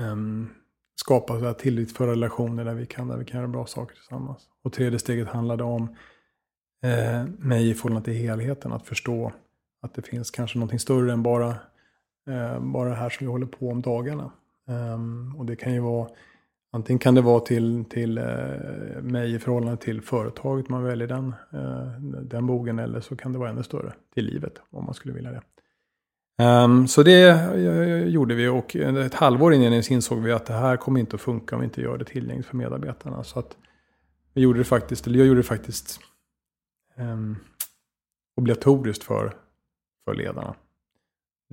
ehm, 0.00 0.48
skapa 0.94 1.34
så 1.34 1.40
för 1.40 1.52
tillitsfulla 1.52 2.12
relationer 2.12 2.64
där 2.64 2.74
vi, 2.74 2.86
kan, 2.86 3.08
där 3.08 3.16
vi 3.16 3.24
kan 3.24 3.40
göra 3.40 3.48
bra 3.48 3.66
saker 3.66 3.94
tillsammans. 3.94 4.48
Och 4.62 4.72
tredje 4.72 4.98
steget 4.98 5.28
handlade 5.28 5.64
om 5.64 5.96
eh, 6.82 7.24
mig 7.38 7.70
i 7.70 7.74
förhållande 7.74 8.04
till 8.04 8.14
helheten, 8.14 8.72
att 8.72 8.86
förstå 8.86 9.32
att 9.82 9.94
det 9.94 10.02
finns 10.02 10.30
kanske 10.30 10.58
någonting 10.58 10.78
större 10.78 11.12
än 11.12 11.22
bara, 11.22 11.48
eh, 12.28 12.60
bara 12.60 12.88
det 12.88 12.96
här 12.96 13.10
som 13.10 13.26
vi 13.26 13.32
håller 13.32 13.46
på 13.46 13.70
om 13.70 13.82
dagarna. 13.82 14.30
Eh, 14.68 15.38
och 15.38 15.46
det 15.46 15.56
kan 15.56 15.74
ju 15.74 15.80
vara 15.80 16.08
Antingen 16.76 16.98
kan 16.98 17.14
det 17.14 17.20
vara 17.20 17.40
till, 17.40 17.84
till 17.90 18.18
eh, 18.18 18.24
mig 19.02 19.34
i 19.34 19.38
förhållande 19.38 19.76
till 19.76 20.00
företaget 20.00 20.68
man 20.68 20.84
väljer 20.84 21.08
den, 21.08 21.34
eh, 21.52 22.00
den 22.22 22.46
bogen 22.46 22.78
eller 22.78 23.00
så 23.00 23.16
kan 23.16 23.32
det 23.32 23.38
vara 23.38 23.50
ännu 23.50 23.62
större 23.62 23.92
till 24.14 24.24
livet 24.24 24.52
om 24.70 24.84
man 24.84 24.94
skulle 24.94 25.14
vilja 25.14 25.30
det. 25.30 25.42
Um, 26.44 26.88
så 26.88 27.02
det 27.02 27.28
eh, 27.28 28.08
gjorde 28.08 28.34
vi 28.34 28.48
och 28.48 28.76
ett 28.76 29.14
halvår 29.14 29.54
innan 29.54 29.72
insåg 29.72 30.22
vi 30.22 30.32
att 30.32 30.46
det 30.46 30.54
här 30.54 30.76
kommer 30.76 31.00
inte 31.00 31.16
att 31.16 31.22
funka 31.22 31.56
om 31.56 31.60
vi 31.60 31.64
inte 31.64 31.80
gör 31.80 31.98
det 31.98 32.04
tillgängligt 32.04 32.46
för 32.46 32.56
medarbetarna. 32.56 33.24
Så 33.24 33.38
att 33.38 33.56
vi 34.34 34.40
gjorde 34.40 34.58
det 34.58 34.64
faktiskt, 34.64 35.06
eller 35.06 35.18
jag 35.18 35.28
gjorde 35.28 35.40
det 35.40 35.46
faktiskt 35.46 36.00
um, 36.96 37.36
obligatoriskt 38.36 39.04
för, 39.04 39.36
för 40.04 40.14
ledarna. 40.14 40.54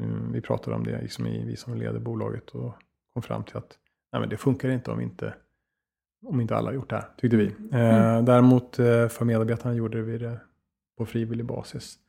Um, 0.01 0.31
vi 0.31 0.41
pratade 0.41 0.75
om 0.75 0.83
det, 0.83 1.01
liksom 1.01 1.27
i, 1.27 1.45
vi 1.45 1.55
som 1.55 1.77
leder 1.77 1.99
bolaget 1.99 2.49
och 2.49 2.73
kom 3.13 3.23
fram 3.23 3.43
till 3.43 3.57
att 3.57 3.77
nej, 4.11 4.19
men 4.19 4.29
det 4.29 4.37
funkar 4.37 4.69
inte 4.69 4.91
om 4.91 5.01
inte, 5.01 5.33
om 6.25 6.41
inte 6.41 6.55
alla 6.55 6.67
har 6.67 6.73
gjort 6.73 6.89
det 6.89 6.95
här, 6.95 7.09
tyckte 7.17 7.37
vi. 7.37 7.55
Mm. 7.71 8.17
Uh, 8.17 8.23
däremot 8.23 8.79
uh, 8.79 9.07
för 9.07 9.25
medarbetarna 9.25 9.75
gjorde 9.75 10.01
vi 10.01 10.17
det 10.17 10.39
på 10.97 11.05
frivillig 11.05 11.45
basis. 11.45 11.99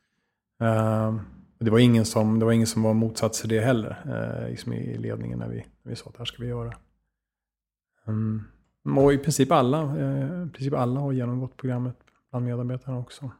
Uh, 0.61 1.21
det, 1.59 1.69
var 1.71 1.79
ingen 1.79 2.05
som, 2.05 2.39
det 2.39 2.45
var 2.45 2.51
ingen 2.51 2.67
som 2.67 2.83
var 2.83 2.93
motsats 2.93 3.41
till 3.41 3.49
det 3.49 3.59
heller 3.59 3.97
uh, 4.05 4.49
liksom 4.49 4.73
i 4.73 4.97
ledningen 4.97 5.39
när 5.39 5.49
vi, 5.49 5.65
när 5.83 5.89
vi 5.89 5.95
sa 5.95 6.05
att 6.05 6.13
det 6.13 6.19
här 6.19 6.25
ska 6.25 6.43
vi 6.43 6.49
göra. 6.49 6.73
Och 8.97 9.13
i 9.13 9.17
princip 9.17 9.51
alla, 9.51 9.95
i 10.45 10.49
princip 10.49 10.73
alla 10.73 10.99
har 10.99 11.11
genomgått 11.11 11.57
programmet 11.57 12.04
bland 12.35 12.45
medarbetarna 12.45 12.99
också. 12.99 13.31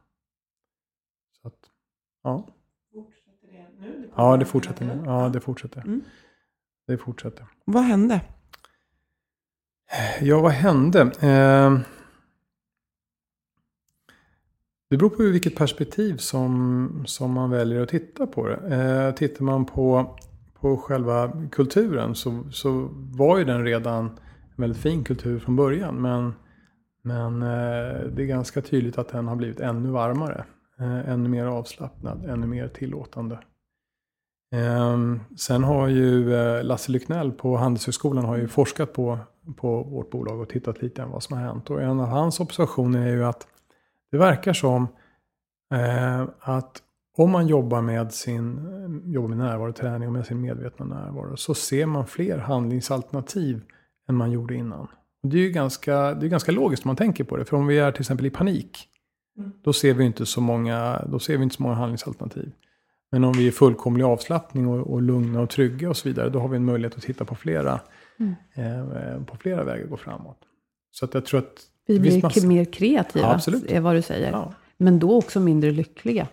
Så 1.42 1.48
att, 1.48 1.54
ja. 2.22 2.46
Fortsätter 2.92 3.46
det 3.46 3.66
nu? 3.80 4.10
ja, 4.16 4.36
det 4.36 4.44
fortsätter 4.44 4.84
nu. 4.84 5.02
Ja, 5.04 5.28
det 5.28 5.40
fortsätter. 5.40 5.80
Mm. 5.80 6.00
Det 6.86 6.98
fortsätter. 6.98 7.46
Vad 7.64 7.82
hände? 7.82 8.20
Ja, 10.20 10.40
vad 10.40 10.52
hände? 10.52 11.00
Eh, 11.00 11.78
det 14.90 14.96
beror 14.96 15.10
på 15.10 15.22
vilket 15.22 15.56
perspektiv 15.56 16.16
som, 16.16 17.04
som 17.06 17.32
man 17.32 17.50
väljer 17.50 17.80
att 17.80 17.88
titta 17.88 18.26
på 18.26 18.48
det. 18.48 18.56
Eh, 18.56 19.14
tittar 19.14 19.44
man 19.44 19.64
på, 19.64 20.16
på 20.60 20.76
själva 20.76 21.32
kulturen 21.52 22.14
så, 22.14 22.44
så 22.52 22.88
var 22.92 23.38
ju 23.38 23.44
den 23.44 23.64
redan 23.64 24.06
en 24.06 24.18
väldigt 24.56 24.82
fin 24.82 25.04
kultur 25.04 25.38
från 25.38 25.56
början. 25.56 26.02
Men, 26.02 26.34
men 27.06 27.42
eh, 27.42 28.00
det 28.00 28.22
är 28.22 28.26
ganska 28.26 28.62
tydligt 28.62 28.98
att 28.98 29.08
den 29.08 29.28
har 29.28 29.36
blivit 29.36 29.60
ännu 29.60 29.90
varmare. 29.90 30.44
Eh, 30.78 31.10
ännu 31.10 31.28
mer 31.28 31.44
avslappnad, 31.44 32.24
ännu 32.24 32.46
mer 32.46 32.68
tillåtande. 32.68 33.38
Ehm, 34.52 35.20
sen 35.36 35.64
har 35.64 35.88
ju 35.88 36.34
eh, 36.34 36.64
Lasse 36.64 36.92
Lycknell 36.92 37.32
på 37.32 37.56
Handelshögskolan 37.56 38.24
har 38.24 38.36
ju 38.36 38.48
forskat 38.48 38.92
på, 38.92 39.18
på 39.56 39.82
vårt 39.82 40.10
bolag 40.10 40.40
och 40.40 40.48
tittat 40.48 40.82
lite 40.82 41.02
på 41.02 41.08
vad 41.08 41.22
som 41.22 41.36
har 41.36 41.44
hänt. 41.44 41.70
Och 41.70 41.82
en 41.82 42.00
av 42.00 42.06
hans 42.06 42.40
observationer 42.40 43.06
är 43.06 43.12
ju 43.12 43.24
att 43.24 43.46
det 44.10 44.18
verkar 44.18 44.52
som 44.52 44.88
att 46.40 46.82
om 47.16 47.30
man 47.30 47.46
jobbar 47.46 47.82
med 47.82 48.12
sin 48.12 48.60
jobbar 49.04 49.28
med 49.28 49.38
närvaroträning 49.38 50.08
och 50.08 50.12
med 50.12 50.26
sin 50.26 50.40
medvetna 50.40 50.86
närvaro 50.86 51.36
så 51.36 51.54
ser 51.54 51.86
man 51.86 52.06
fler 52.06 52.38
handlingsalternativ 52.38 53.62
än 54.08 54.14
man 54.14 54.30
gjorde 54.30 54.54
innan. 54.54 54.88
Det 55.28 55.36
är 55.38 55.42
ju 55.42 55.50
ganska, 55.50 56.14
det 56.14 56.26
är 56.26 56.28
ganska 56.28 56.52
logiskt 56.52 56.84
om 56.84 56.88
man 56.88 56.96
tänker 56.96 57.24
på 57.24 57.36
det. 57.36 57.44
För 57.44 57.56
om 57.56 57.66
vi 57.66 57.78
är 57.78 57.92
till 57.92 58.00
exempel 58.00 58.26
i 58.26 58.30
panik, 58.30 58.88
mm. 59.38 59.52
då 59.64 59.72
ser 59.72 59.94
vi 59.94 60.04
inte 60.04 60.26
så 60.26 60.40
många, 60.40 61.04
då 61.06 61.18
ser 61.18 61.36
vi 61.36 61.42
inte 61.42 61.56
så 61.56 61.62
många 61.62 61.74
handlingsalternativ. 61.74 62.52
Men 63.12 63.24
om 63.24 63.32
vi 63.32 63.46
är 63.46 63.50
fullkomlig 63.50 64.04
avslappning 64.04 64.66
och, 64.68 64.92
och 64.92 65.02
lugna 65.02 65.40
och 65.40 65.50
trygga 65.50 65.90
och 65.90 65.96
så 65.96 66.08
vidare, 66.08 66.28
då 66.28 66.40
har 66.40 66.48
vi 66.48 66.56
en 66.56 66.64
möjlighet 66.64 66.96
att 66.96 67.02
titta 67.02 67.24
på 67.24 67.34
flera, 67.34 67.80
mm. 68.20 68.34
eh, 68.54 69.24
på 69.24 69.36
flera 69.36 69.64
vägar 69.64 69.84
att 69.84 69.90
gå 69.90 69.96
framåt. 69.96 70.38
Så 70.92 71.04
att 71.04 71.14
jag 71.14 71.26
tror 71.26 71.40
att... 71.40 71.62
Vi 71.86 72.00
blir 72.00 72.22
massa... 72.22 72.46
mer 72.46 72.64
kreativa, 72.64 73.26
ja, 73.26 73.34
absolut. 73.34 73.70
är 73.70 73.80
vad 73.80 73.94
du 73.94 74.02
säger. 74.02 74.32
Ja. 74.32 74.52
Men 74.76 74.98
då 74.98 75.18
också 75.18 75.40
mindre 75.40 75.70
lyckliga. 75.70 76.26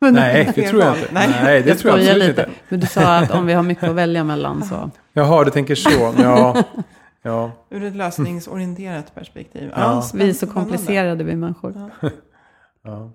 Nej, 0.00 0.52
det 0.54 0.68
tror 0.68 0.82
jag 0.82 0.96
inte. 0.96 1.08
Nej, 1.12 1.28
Nej 1.42 1.62
det 1.62 1.68
jag 1.68 1.78
tror 1.78 1.92
jag 1.92 2.00
absolut 2.00 2.28
lite. 2.28 2.42
inte. 2.42 2.52
Men 2.68 2.80
du 2.80 2.86
sa 2.86 3.16
att 3.16 3.30
om 3.30 3.46
vi 3.46 3.52
har 3.52 3.62
mycket 3.62 3.84
att 3.84 3.94
välja 3.94 4.24
mellan 4.24 4.64
så... 4.64 4.90
Jaha, 5.12 5.44
du 5.44 5.50
tänker 5.50 5.74
så. 5.74 6.14
Ja. 6.18 6.64
Ja. 7.26 7.52
Ur 7.70 7.84
ett 7.84 7.96
lösningsorienterat 7.96 9.14
perspektiv. 9.14 9.72
Ja. 9.76 10.10
vi 10.14 10.28
är 10.28 10.32
så 10.32 10.46
komplicerade 10.46 11.24
vi 11.24 11.36
människor. 11.36 11.90
Ja. 12.00 12.10
ja. 12.82 13.12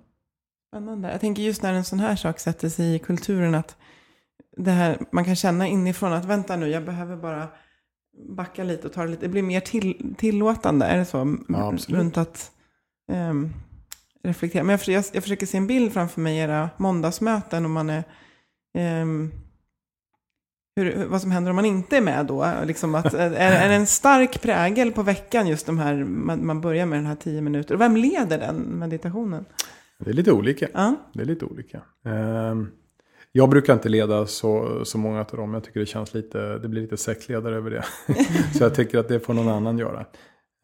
Spännande. 0.68 1.10
Jag 1.10 1.20
tänker 1.20 1.42
just 1.42 1.62
när 1.62 1.74
en 1.74 1.84
sån 1.84 2.00
här 2.00 2.16
sak 2.16 2.38
sätter 2.38 2.68
sig 2.68 2.94
i 2.94 2.98
kulturen 2.98 3.54
att 3.54 3.76
det 4.56 4.70
här, 4.70 4.98
man 5.12 5.24
kan 5.24 5.36
känna 5.36 5.68
inifrån 5.68 6.12
att 6.12 6.24
vänta 6.24 6.56
nu, 6.56 6.68
jag 6.68 6.84
behöver 6.84 7.16
bara 7.16 7.48
backa 8.28 8.64
lite 8.64 8.86
och 8.86 8.92
ta 8.92 9.02
det 9.02 9.08
lite. 9.08 9.22
Det 9.22 9.28
blir 9.28 9.42
mer 9.42 9.60
till, 9.60 10.14
tillåtande, 10.18 10.86
är 10.86 10.98
det 10.98 11.04
så? 11.04 11.36
Ja, 11.48 11.74
Runt 11.88 12.16
att 12.16 12.50
um, 13.12 13.52
reflektera. 14.22 14.62
Men 14.64 14.78
jag, 14.86 14.94
jag, 14.94 15.04
jag, 15.12 15.22
försöker 15.22 15.46
se 15.46 15.58
en 15.58 15.66
bild 15.66 15.92
framför 15.92 16.20
mig, 16.20 16.38
era 16.38 16.70
måndagsmöten 16.76 17.64
och 17.64 17.70
man 17.70 17.90
är... 17.90 18.04
Um, 19.02 19.32
hur, 20.76 21.06
vad 21.06 21.20
som 21.20 21.30
händer 21.30 21.50
om 21.50 21.56
man 21.56 21.64
inte 21.64 21.96
är 21.96 22.00
med 22.00 22.26
då. 22.26 22.46
Liksom 22.66 22.94
att, 22.94 23.14
är, 23.14 23.30
är 23.32 23.68
det 23.68 23.74
en 23.74 23.86
stark 23.86 24.42
prägel 24.42 24.92
på 24.92 25.02
veckan 25.02 25.48
just 25.48 25.66
de 25.66 25.78
här, 25.78 26.04
man, 26.04 26.46
man 26.46 26.60
börjar 26.60 26.86
med 26.86 26.98
den 26.98 27.06
här 27.06 27.14
tio 27.14 27.40
minuter. 27.40 27.74
Och 27.74 27.80
vem 27.80 27.96
leder 27.96 28.38
den 28.38 28.56
meditationen? 28.56 29.44
Det 29.98 30.10
är 30.10 30.14
lite 30.14 30.32
olika. 30.32 30.68
Ja. 30.74 30.94
Det 31.12 31.22
är 31.22 31.26
lite 31.26 31.44
olika. 31.44 31.82
Ehm, 32.04 32.68
jag 33.32 33.48
brukar 33.48 33.72
inte 33.72 33.88
leda 33.88 34.26
så, 34.26 34.80
så 34.84 34.98
många 34.98 35.20
av 35.20 35.36
dem. 35.36 35.54
Jag 35.54 35.64
tycker 35.64 35.80
det 35.80 35.86
känns 35.86 36.14
lite, 36.14 36.58
det 36.58 36.68
blir 36.68 36.82
lite 36.82 36.96
sektledare 36.96 37.56
över 37.56 37.70
det. 37.70 37.84
så 38.58 38.64
jag 38.64 38.74
tycker 38.74 38.98
att 38.98 39.08
det 39.08 39.20
får 39.20 39.34
någon 39.34 39.48
annan 39.48 39.78
göra. 39.78 40.06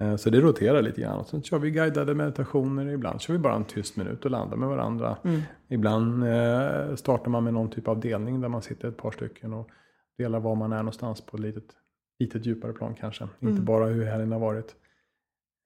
Ehm, 0.00 0.18
så 0.18 0.30
det 0.30 0.40
roterar 0.40 0.82
lite 0.82 1.00
grann. 1.00 1.24
Sen 1.24 1.42
kör 1.42 1.59
vi 1.59 1.70
guidade 1.70 2.14
meditationer. 2.14 2.88
Ibland 2.88 3.20
kör 3.20 3.32
vi 3.32 3.38
bara 3.38 3.54
en 3.54 3.64
tyst 3.64 3.96
minut 3.96 4.24
och 4.24 4.30
landar 4.30 4.56
med 4.56 4.68
varandra. 4.68 5.16
Mm. 5.24 5.40
Ibland 5.68 6.24
eh, 6.24 6.94
startar 6.94 7.30
man 7.30 7.44
med 7.44 7.54
någon 7.54 7.70
typ 7.70 7.88
av 7.88 8.00
delning 8.00 8.40
där 8.40 8.48
man 8.48 8.62
sitter 8.62 8.88
ett 8.88 8.96
par 8.96 9.11
stycken 9.11 9.52
och 9.52 9.70
delar 10.18 10.40
var 10.40 10.54
man 10.54 10.72
är 10.72 10.76
någonstans 10.76 11.20
på 11.20 11.36
ett 11.36 11.42
litet, 11.42 11.64
litet 12.18 12.46
djupare 12.46 12.72
plan 12.72 12.94
kanske. 13.00 13.24
Mm. 13.24 13.52
Inte 13.52 13.62
bara 13.62 13.86
hur 13.86 14.04
helgen 14.04 14.32
har 14.32 14.38
varit. 14.38 14.74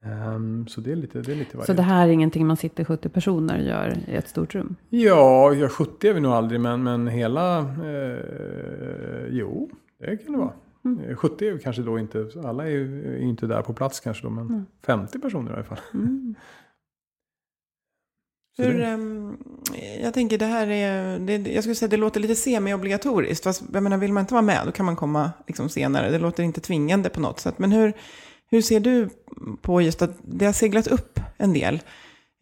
Um, 0.04 0.66
så 0.66 0.80
det 0.80 0.92
är 0.92 0.96
lite, 0.96 1.22
det 1.22 1.32
är 1.32 1.36
lite 1.36 1.62
Så 1.62 1.72
det 1.72 1.82
här 1.82 2.08
är 2.08 2.12
ingenting 2.12 2.46
man 2.46 2.56
sitter 2.56 2.84
70 2.84 3.08
personer 3.08 3.58
och 3.58 3.64
gör 3.64 3.98
i 4.08 4.14
ett 4.14 4.28
stort 4.28 4.54
rum? 4.54 4.76
Ja, 4.88 5.54
ja 5.54 5.68
70 5.68 6.08
är 6.08 6.14
vi 6.14 6.20
nog 6.20 6.32
aldrig, 6.32 6.60
men, 6.60 6.82
men 6.82 7.08
hela... 7.08 7.58
Eh, 7.58 9.26
jo, 9.30 9.70
det 9.98 10.16
kan 10.16 10.32
det 10.32 10.38
vara. 10.38 10.52
Mm. 10.84 11.16
70 11.16 11.48
är 11.48 11.58
kanske 11.58 11.82
då 11.82 11.98
inte, 11.98 12.30
alla 12.44 12.66
är 12.66 12.70
ju 12.70 13.18
inte 13.20 13.46
där 13.46 13.62
på 13.62 13.72
plats 13.72 14.00
kanske 14.00 14.26
då, 14.26 14.30
men 14.30 14.46
mm. 14.46 14.66
50 14.86 15.18
personer 15.18 15.50
i 15.50 15.54
alla 15.54 15.64
fall. 15.64 15.80
Mm. 15.94 16.34
Hur, 18.56 18.80
um, 18.80 19.36
jag 20.02 20.14
tänker 20.14 20.38
det 20.38 20.46
här 20.46 20.70
är, 20.70 21.18
det, 21.18 21.52
jag 21.52 21.64
skulle 21.64 21.74
säga 21.74 21.88
det 21.88 21.96
låter 21.96 22.20
lite 22.20 22.34
semi-obligatoriskt. 22.34 23.44
Fast 23.44 23.62
jag 23.72 23.82
menar, 23.82 23.96
vill 23.96 24.12
man 24.12 24.20
inte 24.20 24.34
vara 24.34 24.42
med 24.42 24.62
då 24.66 24.72
kan 24.72 24.86
man 24.86 24.96
komma 24.96 25.32
liksom 25.46 25.68
senare. 25.68 26.10
Det 26.10 26.18
låter 26.18 26.42
inte 26.42 26.60
tvingande 26.60 27.08
på 27.08 27.20
något 27.20 27.40
sätt. 27.40 27.58
Men 27.58 27.72
hur, 27.72 27.92
hur 28.50 28.62
ser 28.62 28.80
du 28.80 29.08
på 29.62 29.80
just 29.80 30.02
att 30.02 30.10
det 30.22 30.46
har 30.46 30.52
seglat 30.52 30.86
upp 30.86 31.20
en 31.38 31.52
del, 31.52 31.82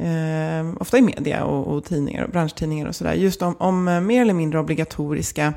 eh, 0.02 0.80
ofta 0.80 0.98
i 0.98 1.02
media 1.02 1.44
och, 1.44 1.74
och, 1.74 1.84
tidningar 1.84 2.24
och 2.24 2.30
branschtidningar 2.30 2.86
och 2.88 2.96
sådär, 2.96 3.14
just 3.14 3.42
om, 3.42 3.56
om 3.58 3.88
eh, 3.88 4.00
mer 4.00 4.22
eller 4.22 4.34
mindre 4.34 4.60
obligatoriska 4.60 5.54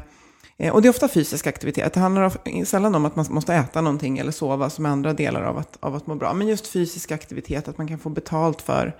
eh, 0.57 0.73
och 0.73 0.81
det 0.81 0.87
är 0.87 0.89
ofta 0.89 1.07
fysisk 1.07 1.47
aktivitet. 1.47 1.93
Det 1.93 1.99
handlar 1.99 2.63
sällan 2.65 2.95
om 2.95 3.05
att 3.05 3.15
man 3.15 3.25
måste 3.29 3.53
äta 3.53 3.81
någonting 3.81 4.17
eller 4.17 4.31
sova 4.31 4.69
som 4.69 4.85
andra 4.85 5.13
delar 5.13 5.41
av 5.41 5.57
att, 5.57 5.77
av 5.79 5.95
att 5.95 6.07
må 6.07 6.15
bra. 6.15 6.33
Men 6.33 6.47
just 6.47 6.67
fysisk 6.67 7.11
aktivitet, 7.11 7.67
att 7.67 7.77
man 7.77 7.87
kan 7.87 7.99
få 7.99 8.09
betalt 8.09 8.61
för 8.61 8.95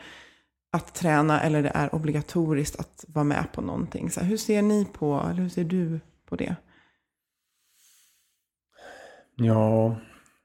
att 0.73 0.95
träna 0.95 1.41
eller 1.41 1.63
det 1.63 1.69
är 1.69 1.95
obligatoriskt 1.95 2.79
att 2.79 3.05
vara 3.07 3.23
med 3.23 3.47
på 3.53 3.61
någonting. 3.61 4.11
Så 4.11 4.21
hur 4.21 4.37
ser 4.37 4.61
ni 4.61 4.85
på, 4.85 5.25
eller 5.29 5.41
hur 5.41 5.49
ser 5.49 5.63
du 5.63 5.99
på 6.25 6.35
det? 6.35 6.55
Ja, 9.35 9.95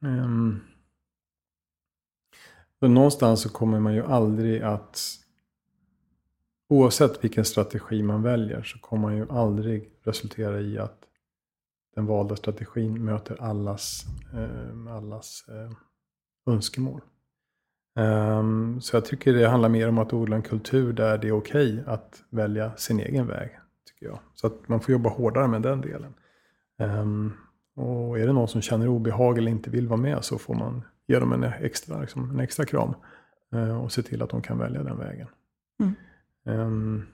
ehm, 0.03 0.19
um, 0.19 0.61
för 2.81 2.89
någonstans 2.89 3.43
så 3.43 3.49
kommer 3.49 3.81
man 3.81 3.95
ju 3.95 4.05
aldrig 4.05 4.63
att, 4.63 5.01
oavsett 6.69 7.25
vilken 7.25 7.45
strategi 7.45 8.03
man 8.03 8.23
väljer, 8.23 8.63
så 8.63 8.79
kommer 8.79 9.03
man 9.03 9.17
ju 9.17 9.31
aldrig 9.31 9.91
resultera 10.03 10.61
i 10.61 10.79
att 10.79 11.05
den 11.95 12.07
valda 12.07 12.37
strategin 12.37 13.05
möter 13.05 13.43
allas, 13.43 14.05
eh, 14.35 14.95
allas 14.95 15.45
eh, 15.49 15.73
önskemål. 16.53 17.01
Ehm, 17.99 18.81
så 18.81 18.97
jag 18.97 19.05
tycker 19.05 19.33
det 19.33 19.49
handlar 19.49 19.69
mer 19.69 19.89
om 19.89 19.99
att 19.99 20.13
odla 20.13 20.37
en 20.37 20.43
kultur 20.43 20.93
där 20.93 21.19
det 21.19 21.29
är 21.29 21.33
okej 21.33 21.85
att 21.87 22.23
välja 22.31 22.77
sin 22.77 23.01
egen 23.01 23.27
väg. 23.27 23.51
tycker 23.87 24.07
jag. 24.07 24.19
Så 24.35 24.47
att 24.47 24.69
man 24.69 24.81
får 24.81 24.93
jobba 24.93 25.11
hårdare 25.11 25.49
med 25.49 25.63
den 25.63 25.81
delen. 25.81 26.15
Ehm, 26.79 27.33
och 27.77 28.19
är 28.19 28.27
det 28.27 28.33
någon 28.33 28.49
som 28.49 28.61
känner 28.61 28.89
obehag 28.89 29.39
eller 29.39 29.51
inte 29.51 29.71
vill 29.71 29.89
vara 29.89 30.01
med 30.01 30.25
så 30.25 30.39
får 30.39 30.55
man 30.55 30.83
ge 31.07 31.19
dem 31.19 31.33
en 31.33 31.45
extra, 31.45 32.01
liksom, 32.01 32.31
en 32.31 32.41
extra 32.41 32.65
kram. 32.65 32.95
eh, 33.53 33.83
och 33.85 33.93
se 33.93 34.03
till 34.03 34.23
att 34.23 34.31
de 34.31 34.43
kan 34.43 34.59
välja 34.59 34.83
den 34.83 34.99
vägen. 34.99 35.29
Mm. 35.81 35.95
Ehm, 36.47 37.07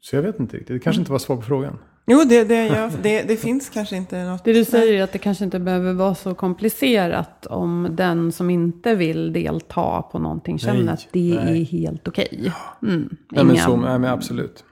så 0.00 0.16
jag 0.16 0.22
vet 0.22 0.40
inte 0.40 0.56
riktigt. 0.56 0.74
Det 0.74 0.78
kanske 0.80 1.00
inte 1.00 1.12
var 1.12 1.18
svar 1.18 1.36
på 1.36 1.42
frågan. 1.42 1.78
Jo, 2.06 2.24
det, 2.28 2.44
det, 2.44 2.66
ja, 2.66 2.90
det, 3.02 3.22
det 3.22 3.36
finns 3.36 3.68
kanske 3.68 3.96
inte 3.96 4.24
något. 4.24 4.44
Det 4.44 4.52
du 4.52 4.64
säger 4.64 4.92
är 4.92 5.02
att 5.02 5.12
det 5.12 5.18
kanske 5.18 5.44
inte 5.44 5.58
behöver 5.58 5.92
vara 5.92 6.14
så 6.14 6.34
komplicerat 6.34 7.46
om 7.46 7.88
den 7.90 8.32
som 8.32 8.50
inte 8.50 8.94
vill 8.94 9.32
delta 9.32 10.02
på 10.02 10.18
någonting 10.18 10.58
känner 10.58 10.82
Nej, 10.82 10.94
att 10.94 11.08
det 11.12 11.40
nej. 11.44 11.60
är 11.60 11.64
helt 11.64 12.08
okej. 12.08 12.52
Mm, 12.82 13.16
Nej, 13.30 13.44
men, 13.44 13.56
så, 13.56 13.76
nej, 13.76 13.98
men 13.98 14.10
absolut. 14.10 14.64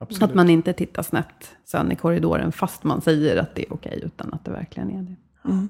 absolut. 0.00 0.22
Att 0.22 0.34
man 0.34 0.50
inte 0.50 0.72
tittar 0.72 1.02
snett 1.02 1.56
sen 1.64 1.92
i 1.92 1.96
korridoren 1.96 2.52
fast 2.52 2.84
man 2.84 3.00
säger 3.00 3.36
att 3.36 3.54
det 3.54 3.62
är 3.62 3.72
okej 3.72 4.00
utan 4.04 4.34
att 4.34 4.44
det 4.44 4.50
verkligen 4.50 4.90
är 4.90 5.02
det. 5.02 5.16
Mm. 5.48 5.68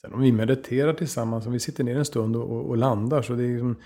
Sen 0.00 0.14
om 0.14 0.20
vi 0.20 0.32
mediterar 0.32 0.92
tillsammans, 0.92 1.46
om 1.46 1.52
vi 1.52 1.60
sitter 1.60 1.84
ner 1.84 1.98
en 1.98 2.04
stund 2.04 2.36
och, 2.36 2.50
och, 2.50 2.66
och 2.68 2.76
landar. 2.76 3.22
Så 3.22 3.32
det 3.32 3.44
är 3.44 3.48
liksom, 3.48 3.76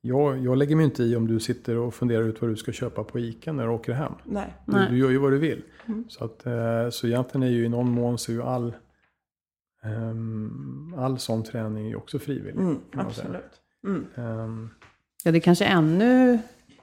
jag, 0.00 0.38
jag 0.44 0.58
lägger 0.58 0.76
mig 0.76 0.84
inte 0.84 1.02
i 1.02 1.16
om 1.16 1.26
du 1.26 1.40
sitter 1.40 1.76
och 1.76 1.94
funderar 1.94 2.22
ut 2.22 2.40
vad 2.40 2.50
du 2.50 2.56
ska 2.56 2.72
köpa 2.72 3.04
på 3.04 3.18
ICA 3.18 3.52
när 3.52 3.64
du 3.66 3.70
åker 3.70 3.92
hem. 3.92 4.12
Nej. 4.24 4.54
Du, 4.66 4.72
Nej. 4.72 4.86
du 4.90 4.98
gör 4.98 5.10
ju 5.10 5.18
vad 5.18 5.32
du 5.32 5.38
vill. 5.38 5.62
Mm. 5.86 6.04
Så, 6.08 6.24
att, 6.24 6.46
eh, 6.46 6.90
så 6.90 7.06
egentligen 7.06 7.42
är 7.42 7.50
ju 7.50 7.64
i 7.64 7.68
någon 7.68 7.90
mån 7.90 8.18
så 8.18 8.32
är 8.32 8.36
ju 8.36 8.42
all, 8.42 8.74
ehm, 9.84 10.94
all 10.98 11.18
sån 11.18 11.42
träning 11.42 11.88
ju 11.88 11.96
också 11.96 12.18
frivillig. 12.18 12.60
Mm, 12.62 12.78
absolut. 12.92 13.60
Mm. 13.86 14.06
Ehm, 14.14 14.70
Ja, 15.24 15.32
det 15.32 15.38
är 15.38 15.40
kanske 15.40 15.64
ännu 15.64 16.38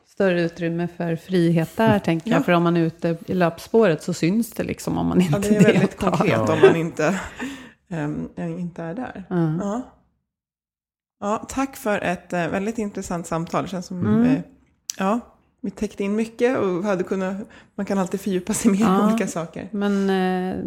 större 0.05 0.41
utrymme 0.41 0.87
för 0.97 1.15
frihet 1.15 1.77
där, 1.77 1.99
tänker 1.99 2.31
jag. 2.31 2.39
Ja. 2.39 2.43
För 2.43 2.51
om 2.51 2.63
man 2.63 2.77
är 2.77 2.81
ute 2.81 3.17
i 3.25 3.33
löpspåret 3.33 4.03
så 4.03 4.13
syns 4.13 4.51
det 4.51 4.63
liksom 4.63 4.97
om 4.97 5.05
man 5.07 5.21
inte 5.21 5.33
Ja, 5.33 5.39
det 5.39 5.47
är 5.55 5.63
väldigt 5.63 5.81
deltar. 5.99 6.11
konkret 6.11 6.49
om 6.49 6.59
man 6.61 6.75
inte, 6.75 7.19
ehm, 7.89 8.27
inte 8.37 8.83
är 8.83 8.93
där. 8.93 9.23
Ja. 9.29 9.57
Ja. 9.59 9.81
Ja, 11.19 11.45
tack 11.49 11.75
för 11.75 11.99
ett 12.01 12.33
eh, 12.33 12.47
väldigt 12.47 12.77
intressant 12.77 13.27
samtal. 13.27 13.63
Det 13.63 13.69
känns 13.69 13.85
som 13.85 13.99
Mm. 14.05 14.25
eh, 14.25 14.41
ja, 14.97 15.19
vi 15.61 15.71
täckte 15.71 16.03
in 16.03 16.15
mycket 16.15 16.57
och 16.57 16.83
hade 16.83 17.03
kunnat, 17.03 17.37
man 17.75 17.85
kan 17.85 17.97
alltid 17.97 18.21
fördjupa 18.21 18.53
sig 18.53 18.71
mer 18.71 18.77
i 18.77 18.81
Ja. 18.81 19.07
olika 19.09 19.27
saker. 19.27 19.69
Men 19.71 20.09
eh, 20.09 20.57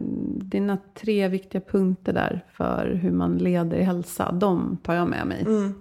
dina 0.45 0.79
tre 1.01 1.29
viktiga 1.29 1.61
punkter 1.61 2.13
där 2.13 2.45
för 2.53 2.95
hur 3.03 3.11
man 3.13 3.39
leder 3.39 3.77
i 3.77 3.83
hälsa, 3.83 4.33
de 4.33 4.77
tar 4.83 4.95
jag 4.95 5.09
med 5.09 5.27
mig. 5.27 5.41
Mm. 5.43 5.75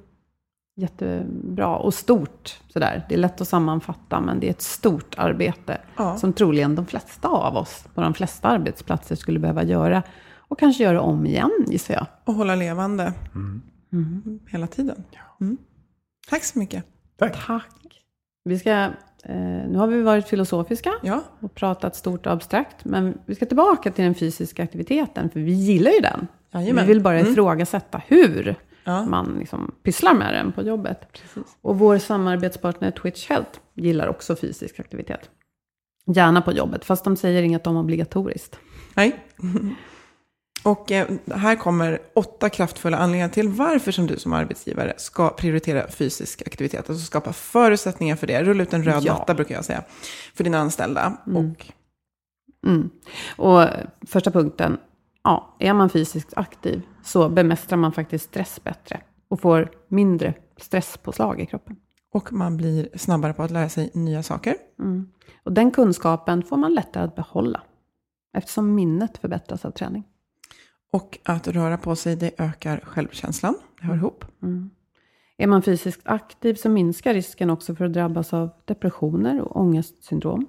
Jättebra 0.75 1.77
och 1.77 1.93
stort 1.93 2.59
sådär. 2.69 3.05
Det 3.09 3.15
är 3.15 3.19
lätt 3.19 3.41
att 3.41 3.47
sammanfatta, 3.47 4.21
men 4.21 4.39
det 4.39 4.47
är 4.47 4.51
ett 4.51 4.61
stort 4.61 5.15
arbete 5.17 5.77
Ja. 5.97 6.17
som 6.17 6.33
troligen 6.33 6.75
de 6.75 6.85
flesta 6.85 7.27
av 7.27 7.55
oss 7.57 7.83
på 7.93 8.01
de 8.01 8.13
flesta 8.13 8.47
arbetsplatser 8.47 9.15
skulle 9.15 9.39
behöva 9.39 9.63
göra. 9.63 10.03
Och 10.37 10.59
kanske 10.59 10.83
göra 10.83 11.01
om 11.01 11.25
igen, 11.25 11.51
gissar 11.67 11.93
jag. 11.93 12.05
Och 12.25 12.33
hålla 12.33 12.55
levande 12.55 13.13
Mm. 13.35 13.61
Hela 14.49 14.67
tiden. 14.67 15.03
Mm. 15.41 15.57
Tack 16.29 16.43
så 16.43 16.59
mycket. 16.59 16.85
tack. 17.17 17.45
Tack. 17.47 17.65
Vi 18.43 18.59
ska, 18.59 18.71
eh, 18.71 19.35
nu 19.67 19.77
har 19.77 19.87
vi 19.87 20.01
varit 20.01 20.27
filosofiska 20.27 20.93
Ja, 21.03 21.23
och 21.39 21.55
pratat 21.55 21.95
stort 21.95 22.25
och 22.25 22.31
abstrakt, 22.33 22.85
men 22.85 23.17
vi 23.25 23.35
ska 23.35 23.45
tillbaka 23.45 23.91
till 23.91 24.03
den 24.03 24.15
fysiska 24.15 24.63
aktiviteten, 24.63 25.29
för 25.29 25.39
vi 25.39 25.51
gillar 25.51 25.91
ju 25.91 25.99
den. 25.99 26.27
Jajamän. 26.53 26.85
Vi 26.87 26.93
vill 26.93 27.01
bara 27.03 27.19
Mm. 27.19 27.31
ifrågasätta 27.31 28.01
hur 28.07 28.55
ja. 28.83 29.05
man 29.05 29.35
liksom 29.39 29.71
pysslar 29.83 30.13
med 30.13 30.33
den 30.33 30.51
på 30.51 30.61
jobbet. 30.63 31.21
Och 31.61 31.79
vår 31.79 31.97
samarbetspartner 31.97 32.91
Twitch 32.91 33.29
Health 33.29 33.59
gillar 33.73 34.07
också 34.07 34.35
fysisk 34.35 34.79
aktivitet. 34.79 35.29
Gärna 36.05 36.41
på 36.41 36.51
jobbet, 36.51 36.85
fast 36.85 37.03
de 37.03 37.15
säger 37.15 37.41
inget 37.43 37.67
om 37.67 37.77
obligatoriskt. 37.77 38.59
Nej. 38.95 39.19
Och 40.63 40.91
eh, 40.91 41.07
här 41.35 41.55
kommer 41.55 41.99
åtta 42.15 42.49
kraftfulla 42.49 42.97
anledningar 42.97 43.29
till 43.29 43.49
varför 43.49 43.91
som 43.91 44.07
du 44.07 44.19
som 44.19 44.33
arbetsgivare 44.33 44.93
ska 44.97 45.29
prioritera 45.29 45.87
fysisk 45.87 46.41
aktivitet. 46.45 46.89
Alltså 46.89 47.05
skapa 47.05 47.33
förutsättningar 47.33 48.15
för 48.15 48.27
det. 48.27 48.43
Rulla 48.43 48.63
ut 48.63 48.73
en 48.73 48.83
röd 48.83 49.03
Ja. 49.03 49.13
matta 49.13 49.33
brukar 49.33 49.55
jag 49.55 49.65
säga. 49.65 49.83
För 50.35 50.43
dina 50.43 50.57
anställda. 50.59 51.17
Och 51.35 51.65
Mm. 52.67 52.89
Och 53.37 53.65
första 54.07 54.31
punkten, 54.31 54.77
ja, 55.23 55.55
är 55.59 55.73
man 55.73 55.89
fysiskt 55.89 56.33
aktiv 56.35 56.81
så 57.03 57.29
bemästrar 57.29 57.77
man 57.77 57.91
faktiskt 57.93 58.25
stress 58.25 58.63
bättre 58.63 59.01
och 59.29 59.41
får 59.41 59.71
mindre 59.87 60.33
stresspåslag 60.57 61.39
i 61.41 61.45
kroppen. 61.45 61.75
Och 62.13 62.33
man 62.33 62.57
blir 62.57 62.89
snabbare 62.95 63.33
på 63.33 63.43
att 63.43 63.51
lära 63.51 63.69
sig 63.69 63.91
nya 63.93 64.23
saker. 64.23 64.55
Mm. 64.79 65.09
Och 65.43 65.53
den 65.53 65.71
kunskapen 65.71 66.43
får 66.43 66.57
man 66.57 66.73
lättare 66.73 67.03
att 67.03 67.15
behålla 67.15 67.61
eftersom 68.37 68.75
minnet 68.75 69.17
förbättras 69.17 69.65
av 69.65 69.71
träning. 69.71 70.03
Och 70.91 71.19
att 71.23 71.47
röra 71.47 71.77
på 71.77 71.95
sig, 71.95 72.15
det 72.15 72.31
ökar 72.37 72.79
självkänslan. 72.83 73.55
Det 73.79 73.87
hör 73.87 73.95
ihop. 73.95 74.25
Mm. 74.41 74.69
Är 75.37 75.47
man 75.47 75.61
fysiskt 75.61 76.01
aktiv 76.03 76.53
så 76.53 76.69
minskar 76.69 77.13
risken 77.13 77.49
också 77.49 77.75
för 77.75 77.85
att 77.85 77.93
drabbas 77.93 78.33
av 78.33 78.49
depressioner 78.65 79.41
och 79.41 79.57
ångestsyndrom. 79.61 80.47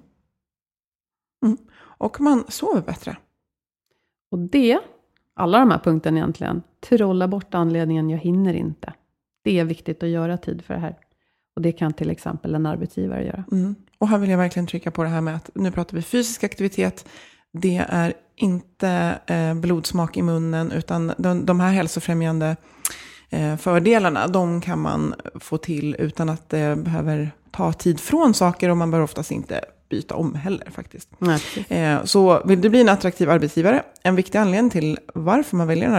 Och 1.80 2.20
man 2.20 2.45
sover 2.49 2.82
bättre. 2.82 3.16
Och 4.30 4.38
det, 4.38 4.78
alla 5.34 5.59
de 5.59 5.70
här 5.70 5.78
punkterna 5.78 6.18
egentligen, 6.18 6.62
trolla 6.80 7.28
bort 7.28 7.55
anledningen 7.55 8.11
jag 8.11 8.18
hinner 8.18 8.55
inte. 8.55 8.95
Det 9.43 9.59
är 9.59 9.64
viktigt 9.64 10.03
att 10.03 10.09
göra 10.09 10.36
tid 10.36 10.64
för 10.64 10.74
det 10.74 10.80
här. 10.80 10.99
Och 11.57 11.62
det 11.62 11.72
kan 11.72 11.93
till 11.93 12.11
exempel 12.11 12.55
en 12.55 12.66
arbetsgivare 12.66 13.24
göra. 13.24 13.45
Mm. 13.53 13.74
Och 13.99 14.09
här 14.09 14.18
vill 14.18 14.30
jag 14.30 14.38
verkligen 14.38 14.66
trycka 14.66 14.91
på 14.91 15.03
det 15.03 15.09
här 15.09 15.20
med 15.20 15.36
att 15.36 15.51
nu 15.55 15.70
pratar 15.70 15.97
vi 15.97 16.03
fysisk 16.03 16.45
aktivitet. 16.45 17.09
Det 17.53 17.86
är 17.88 18.14
inte 18.36 19.18
eh, 19.26 19.55
blodsmak 19.55 20.16
i 20.16 20.22
munnen, 20.22 20.72
utan 20.72 21.12
de, 21.18 21.46
de 21.46 21.61
här 21.61 21.72
hälsofrämjande 21.72 22.57
eh, 23.30 23.57
fördelarna, 23.57 24.28
de 24.28 24.61
kan 24.61 24.78
man 24.80 25.14
få 25.40 25.59
till 25.59 25.96
utan 25.98 26.28
att 26.28 26.48
det 26.48 26.76
behöver 26.78 27.30
ta 27.51 27.72
tid 27.72 28.01
från 28.01 28.34
saker 28.34 28.68
och 28.68 28.76
man 28.76 28.90
bör 28.90 29.01
oftast 29.01 29.30
inte 29.30 29.64
byta 29.90 30.14
om 30.14 30.34
heller 30.34 30.70
faktiskt. 30.70 31.09
Nej. 31.18 31.40
Eh, 31.68 32.05
Så 32.05 32.42
vill 32.44 32.61
du 32.61 32.68
bli 32.68 32.80
en 32.80 32.88
attraktiv 32.88 33.30
arbetsgivare, 33.30 33.82
en 34.03 34.16
viktig 34.16 34.38
anledning 34.38 34.70
till 34.70 34.98
varför 35.14 35.57
man 35.57 35.66
väljer 35.66 35.88
en 35.88 35.94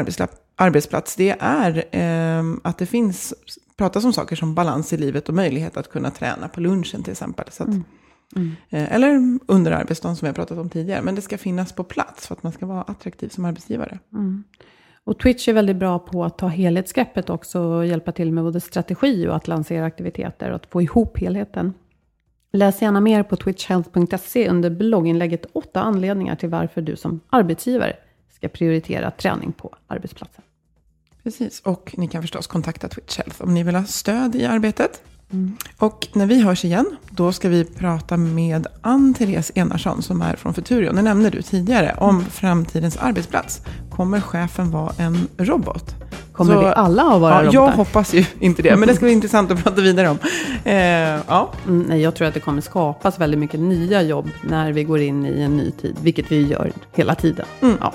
arbetsplats, 0.58 1.16
det 1.16 1.36
är 1.40 1.84
eh, 1.96 2.44
att 2.64 2.78
det 2.78 2.86
finns, 2.86 3.34
pratas 3.78 4.06
om 4.06 4.14
saker 4.14 4.36
som 4.36 4.56
balans 4.56 4.94
i 4.94 4.98
livet 4.98 5.30
och 5.30 5.36
möjlighet 5.36 5.78
att 5.78 5.90
kunna 5.90 6.12
träna 6.12 6.48
på 6.48 6.60
lunchen 6.60 7.04
till 7.04 7.12
exempel. 7.12 7.46
Så 7.52 7.64
att, 7.64 7.70
Mm. 7.70 7.84
Eh, 8.70 8.94
Eller 8.94 9.40
under 9.46 9.72
arbetsdagen 9.72 10.16
som 10.16 10.26
vi 10.26 10.30
har 10.30 10.36
pratat 10.36 10.58
om 10.58 10.70
tidigare. 10.70 11.02
Men 11.02 11.16
det 11.16 11.22
ska 11.22 11.38
finnas 11.38 11.74
på 11.74 11.84
plats 11.84 12.28
för 12.28 12.36
att 12.36 12.44
man 12.44 12.52
ska 12.52 12.66
vara 12.66 12.82
attraktiv 12.82 13.30
som 13.30 13.46
arbetsgivare. 13.46 14.00
Mm. 14.14 14.44
Och 15.04 15.20
Twitch 15.20 15.48
är 15.48 15.54
väldigt 15.54 15.76
bra 15.76 16.00
på 16.00 16.26
att 16.26 16.38
ta 16.38 16.48
helhetsgreppet 16.48 17.30
också 17.30 17.60
och 17.60 17.86
hjälpa 17.86 18.12
till 18.12 18.32
med 18.32 18.44
både 18.44 18.60
strategi 18.60 19.28
och 19.28 19.36
att 19.36 19.48
lansera 19.48 19.86
aktiviteter 19.86 20.50
och 20.50 20.56
att 20.56 20.66
få 20.66 20.82
ihop 20.82 21.20
helheten. 21.20 21.74
Läs 22.54 22.82
gärna 22.82 23.02
mer 23.02 23.24
på 23.24 23.36
twitchhealth.se 23.36 24.50
under 24.50 24.70
blogginlägget 24.70 25.46
åtta 25.54 25.82
anledningar 25.82 26.36
till 26.36 26.50
varför 26.50 26.82
du 26.82 26.96
som 26.96 27.20
arbetsgivare 27.30 27.96
ska 28.36 28.48
prioritera 28.48 29.12
träning 29.12 29.52
på 29.52 29.76
arbetsplatsen. 29.88 30.44
Precis, 31.24 31.60
och 31.60 31.96
ni 31.98 32.08
kan 32.08 32.22
förstås 32.22 32.48
kontakta 32.48 32.88
Twitch 32.88 33.18
Health 33.18 33.42
om 33.42 33.54
ni 33.54 33.64
vill 33.64 33.76
ha 33.76 33.84
stöd 33.84 34.36
i 34.36 34.46
arbetet. 34.46 35.04
Och 35.78 36.08
när 36.14 36.26
vi 36.26 36.42
hörs 36.42 36.66
igen, 36.66 36.86
då 37.10 37.32
ska 37.32 37.50
vi 37.50 37.66
prata 37.66 38.18
med 38.18 38.68
Ann-Therese 38.82 39.52
Enarsson 39.56 40.02
som 40.02 40.22
är 40.22 40.36
från 40.36 40.54
Futurion. 40.54 40.96
Det 40.96 41.02
nämnde 41.02 41.30
du 41.30 41.42
tidigare, 41.42 41.96
om 41.98 42.26
framtidens 42.26 42.98
arbetsplats. 42.98 43.62
Kommer 43.92 44.22
chefen 44.22 44.72
vara 44.72 44.92
en 44.98 45.28
robot? 45.38 45.96
Kommer 46.34 46.54
Så- 46.54 46.60
vi 46.60 46.66
alla 46.66 47.04
att 47.04 47.22
vara 47.22 47.34
ja, 47.34 47.40
robotar? 47.42 47.54
Jag 47.54 47.72
hoppas 47.72 48.14
ju 48.14 48.26
inte 48.40 48.62
det, 48.62 48.76
men 48.78 48.88
det 48.88 48.96
ska 48.96 49.06
bli 49.06 49.14
intressant 49.14 49.52
att 49.52 49.64
prata 49.64 49.82
vidare 49.82 50.10
om. 50.10 50.18
Eh, 50.64 50.76
ja, 51.28 51.52
Mm, 51.68 51.82
nej, 51.90 52.02
jag 52.02 52.16
tror 52.16 52.28
att 52.28 52.34
det 52.34 52.40
kommer 52.40 52.62
skapas 52.62 53.20
väldigt 53.20 53.40
mycket 53.40 53.60
nya 53.60 54.02
jobb 54.02 54.30
när 54.44 54.72
vi 54.72 54.84
går 54.84 55.00
in 55.02 55.26
i 55.26 55.42
en 55.42 55.58
ny 55.58 55.72
tid, 55.72 55.96
vilket 56.02 56.32
vi 56.32 56.48
gör 56.48 56.72
hela 56.94 57.16
tiden. 57.16 57.46
Mm. 57.62 57.78
Ja. 57.82 57.94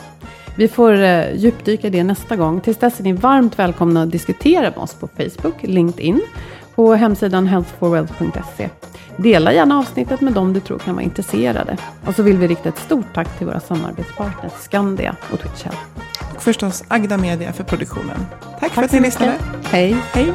Vi 0.58 0.68
får 0.68 0.92
eh, 1.02 1.34
djupdyka 1.36 1.86
i 1.86 1.90
det 1.90 2.04
nästa 2.04 2.36
gång. 2.36 2.60
Tills 2.60 2.76
dess 2.76 3.00
är 3.00 3.04
ni 3.04 3.12
varmt 3.12 3.58
välkomna 3.58 4.02
att 4.02 4.10
diskutera 4.10 4.60
med 4.70 4.78
oss 4.78 4.94
på 4.94 5.08
Facebook, 5.16 5.54
LinkedIn, 5.62 6.20
på 6.76 6.94
hemsidan 6.94 7.46
healthforwealth.se. 7.46 8.68
Dela 9.16 9.52
gärna 9.52 9.78
avsnittet 9.78 10.20
med 10.20 10.32
dem 10.32 10.52
du 10.52 10.60
tror 10.60 10.78
kan 10.78 10.94
vara 10.94 11.04
intresserade. 11.04 11.76
Och 12.06 12.14
så 12.14 12.22
vill 12.22 12.38
vi 12.38 12.48
rikta 12.48 12.68
ett 12.68 12.78
stort 12.78 13.14
tack 13.14 13.38
till 13.38 13.46
våra 13.46 13.60
samarbetspartners 13.60 14.52
Skandia 14.52 15.16
och 15.32 15.40
Twitch 15.40 15.62
Health. 15.62 15.80
och 16.34 16.42
förstås 16.42 16.84
Agda 16.88 17.16
Media 17.18 17.52
för 17.52 17.64
produktionen. 17.64 18.26
Tack, 18.60 18.72
för 18.72 18.82
att 18.82 18.92
ni 18.92 19.00
lyssnade. 19.00 19.34
Hej! 19.64 19.96
Hej! 20.12 20.34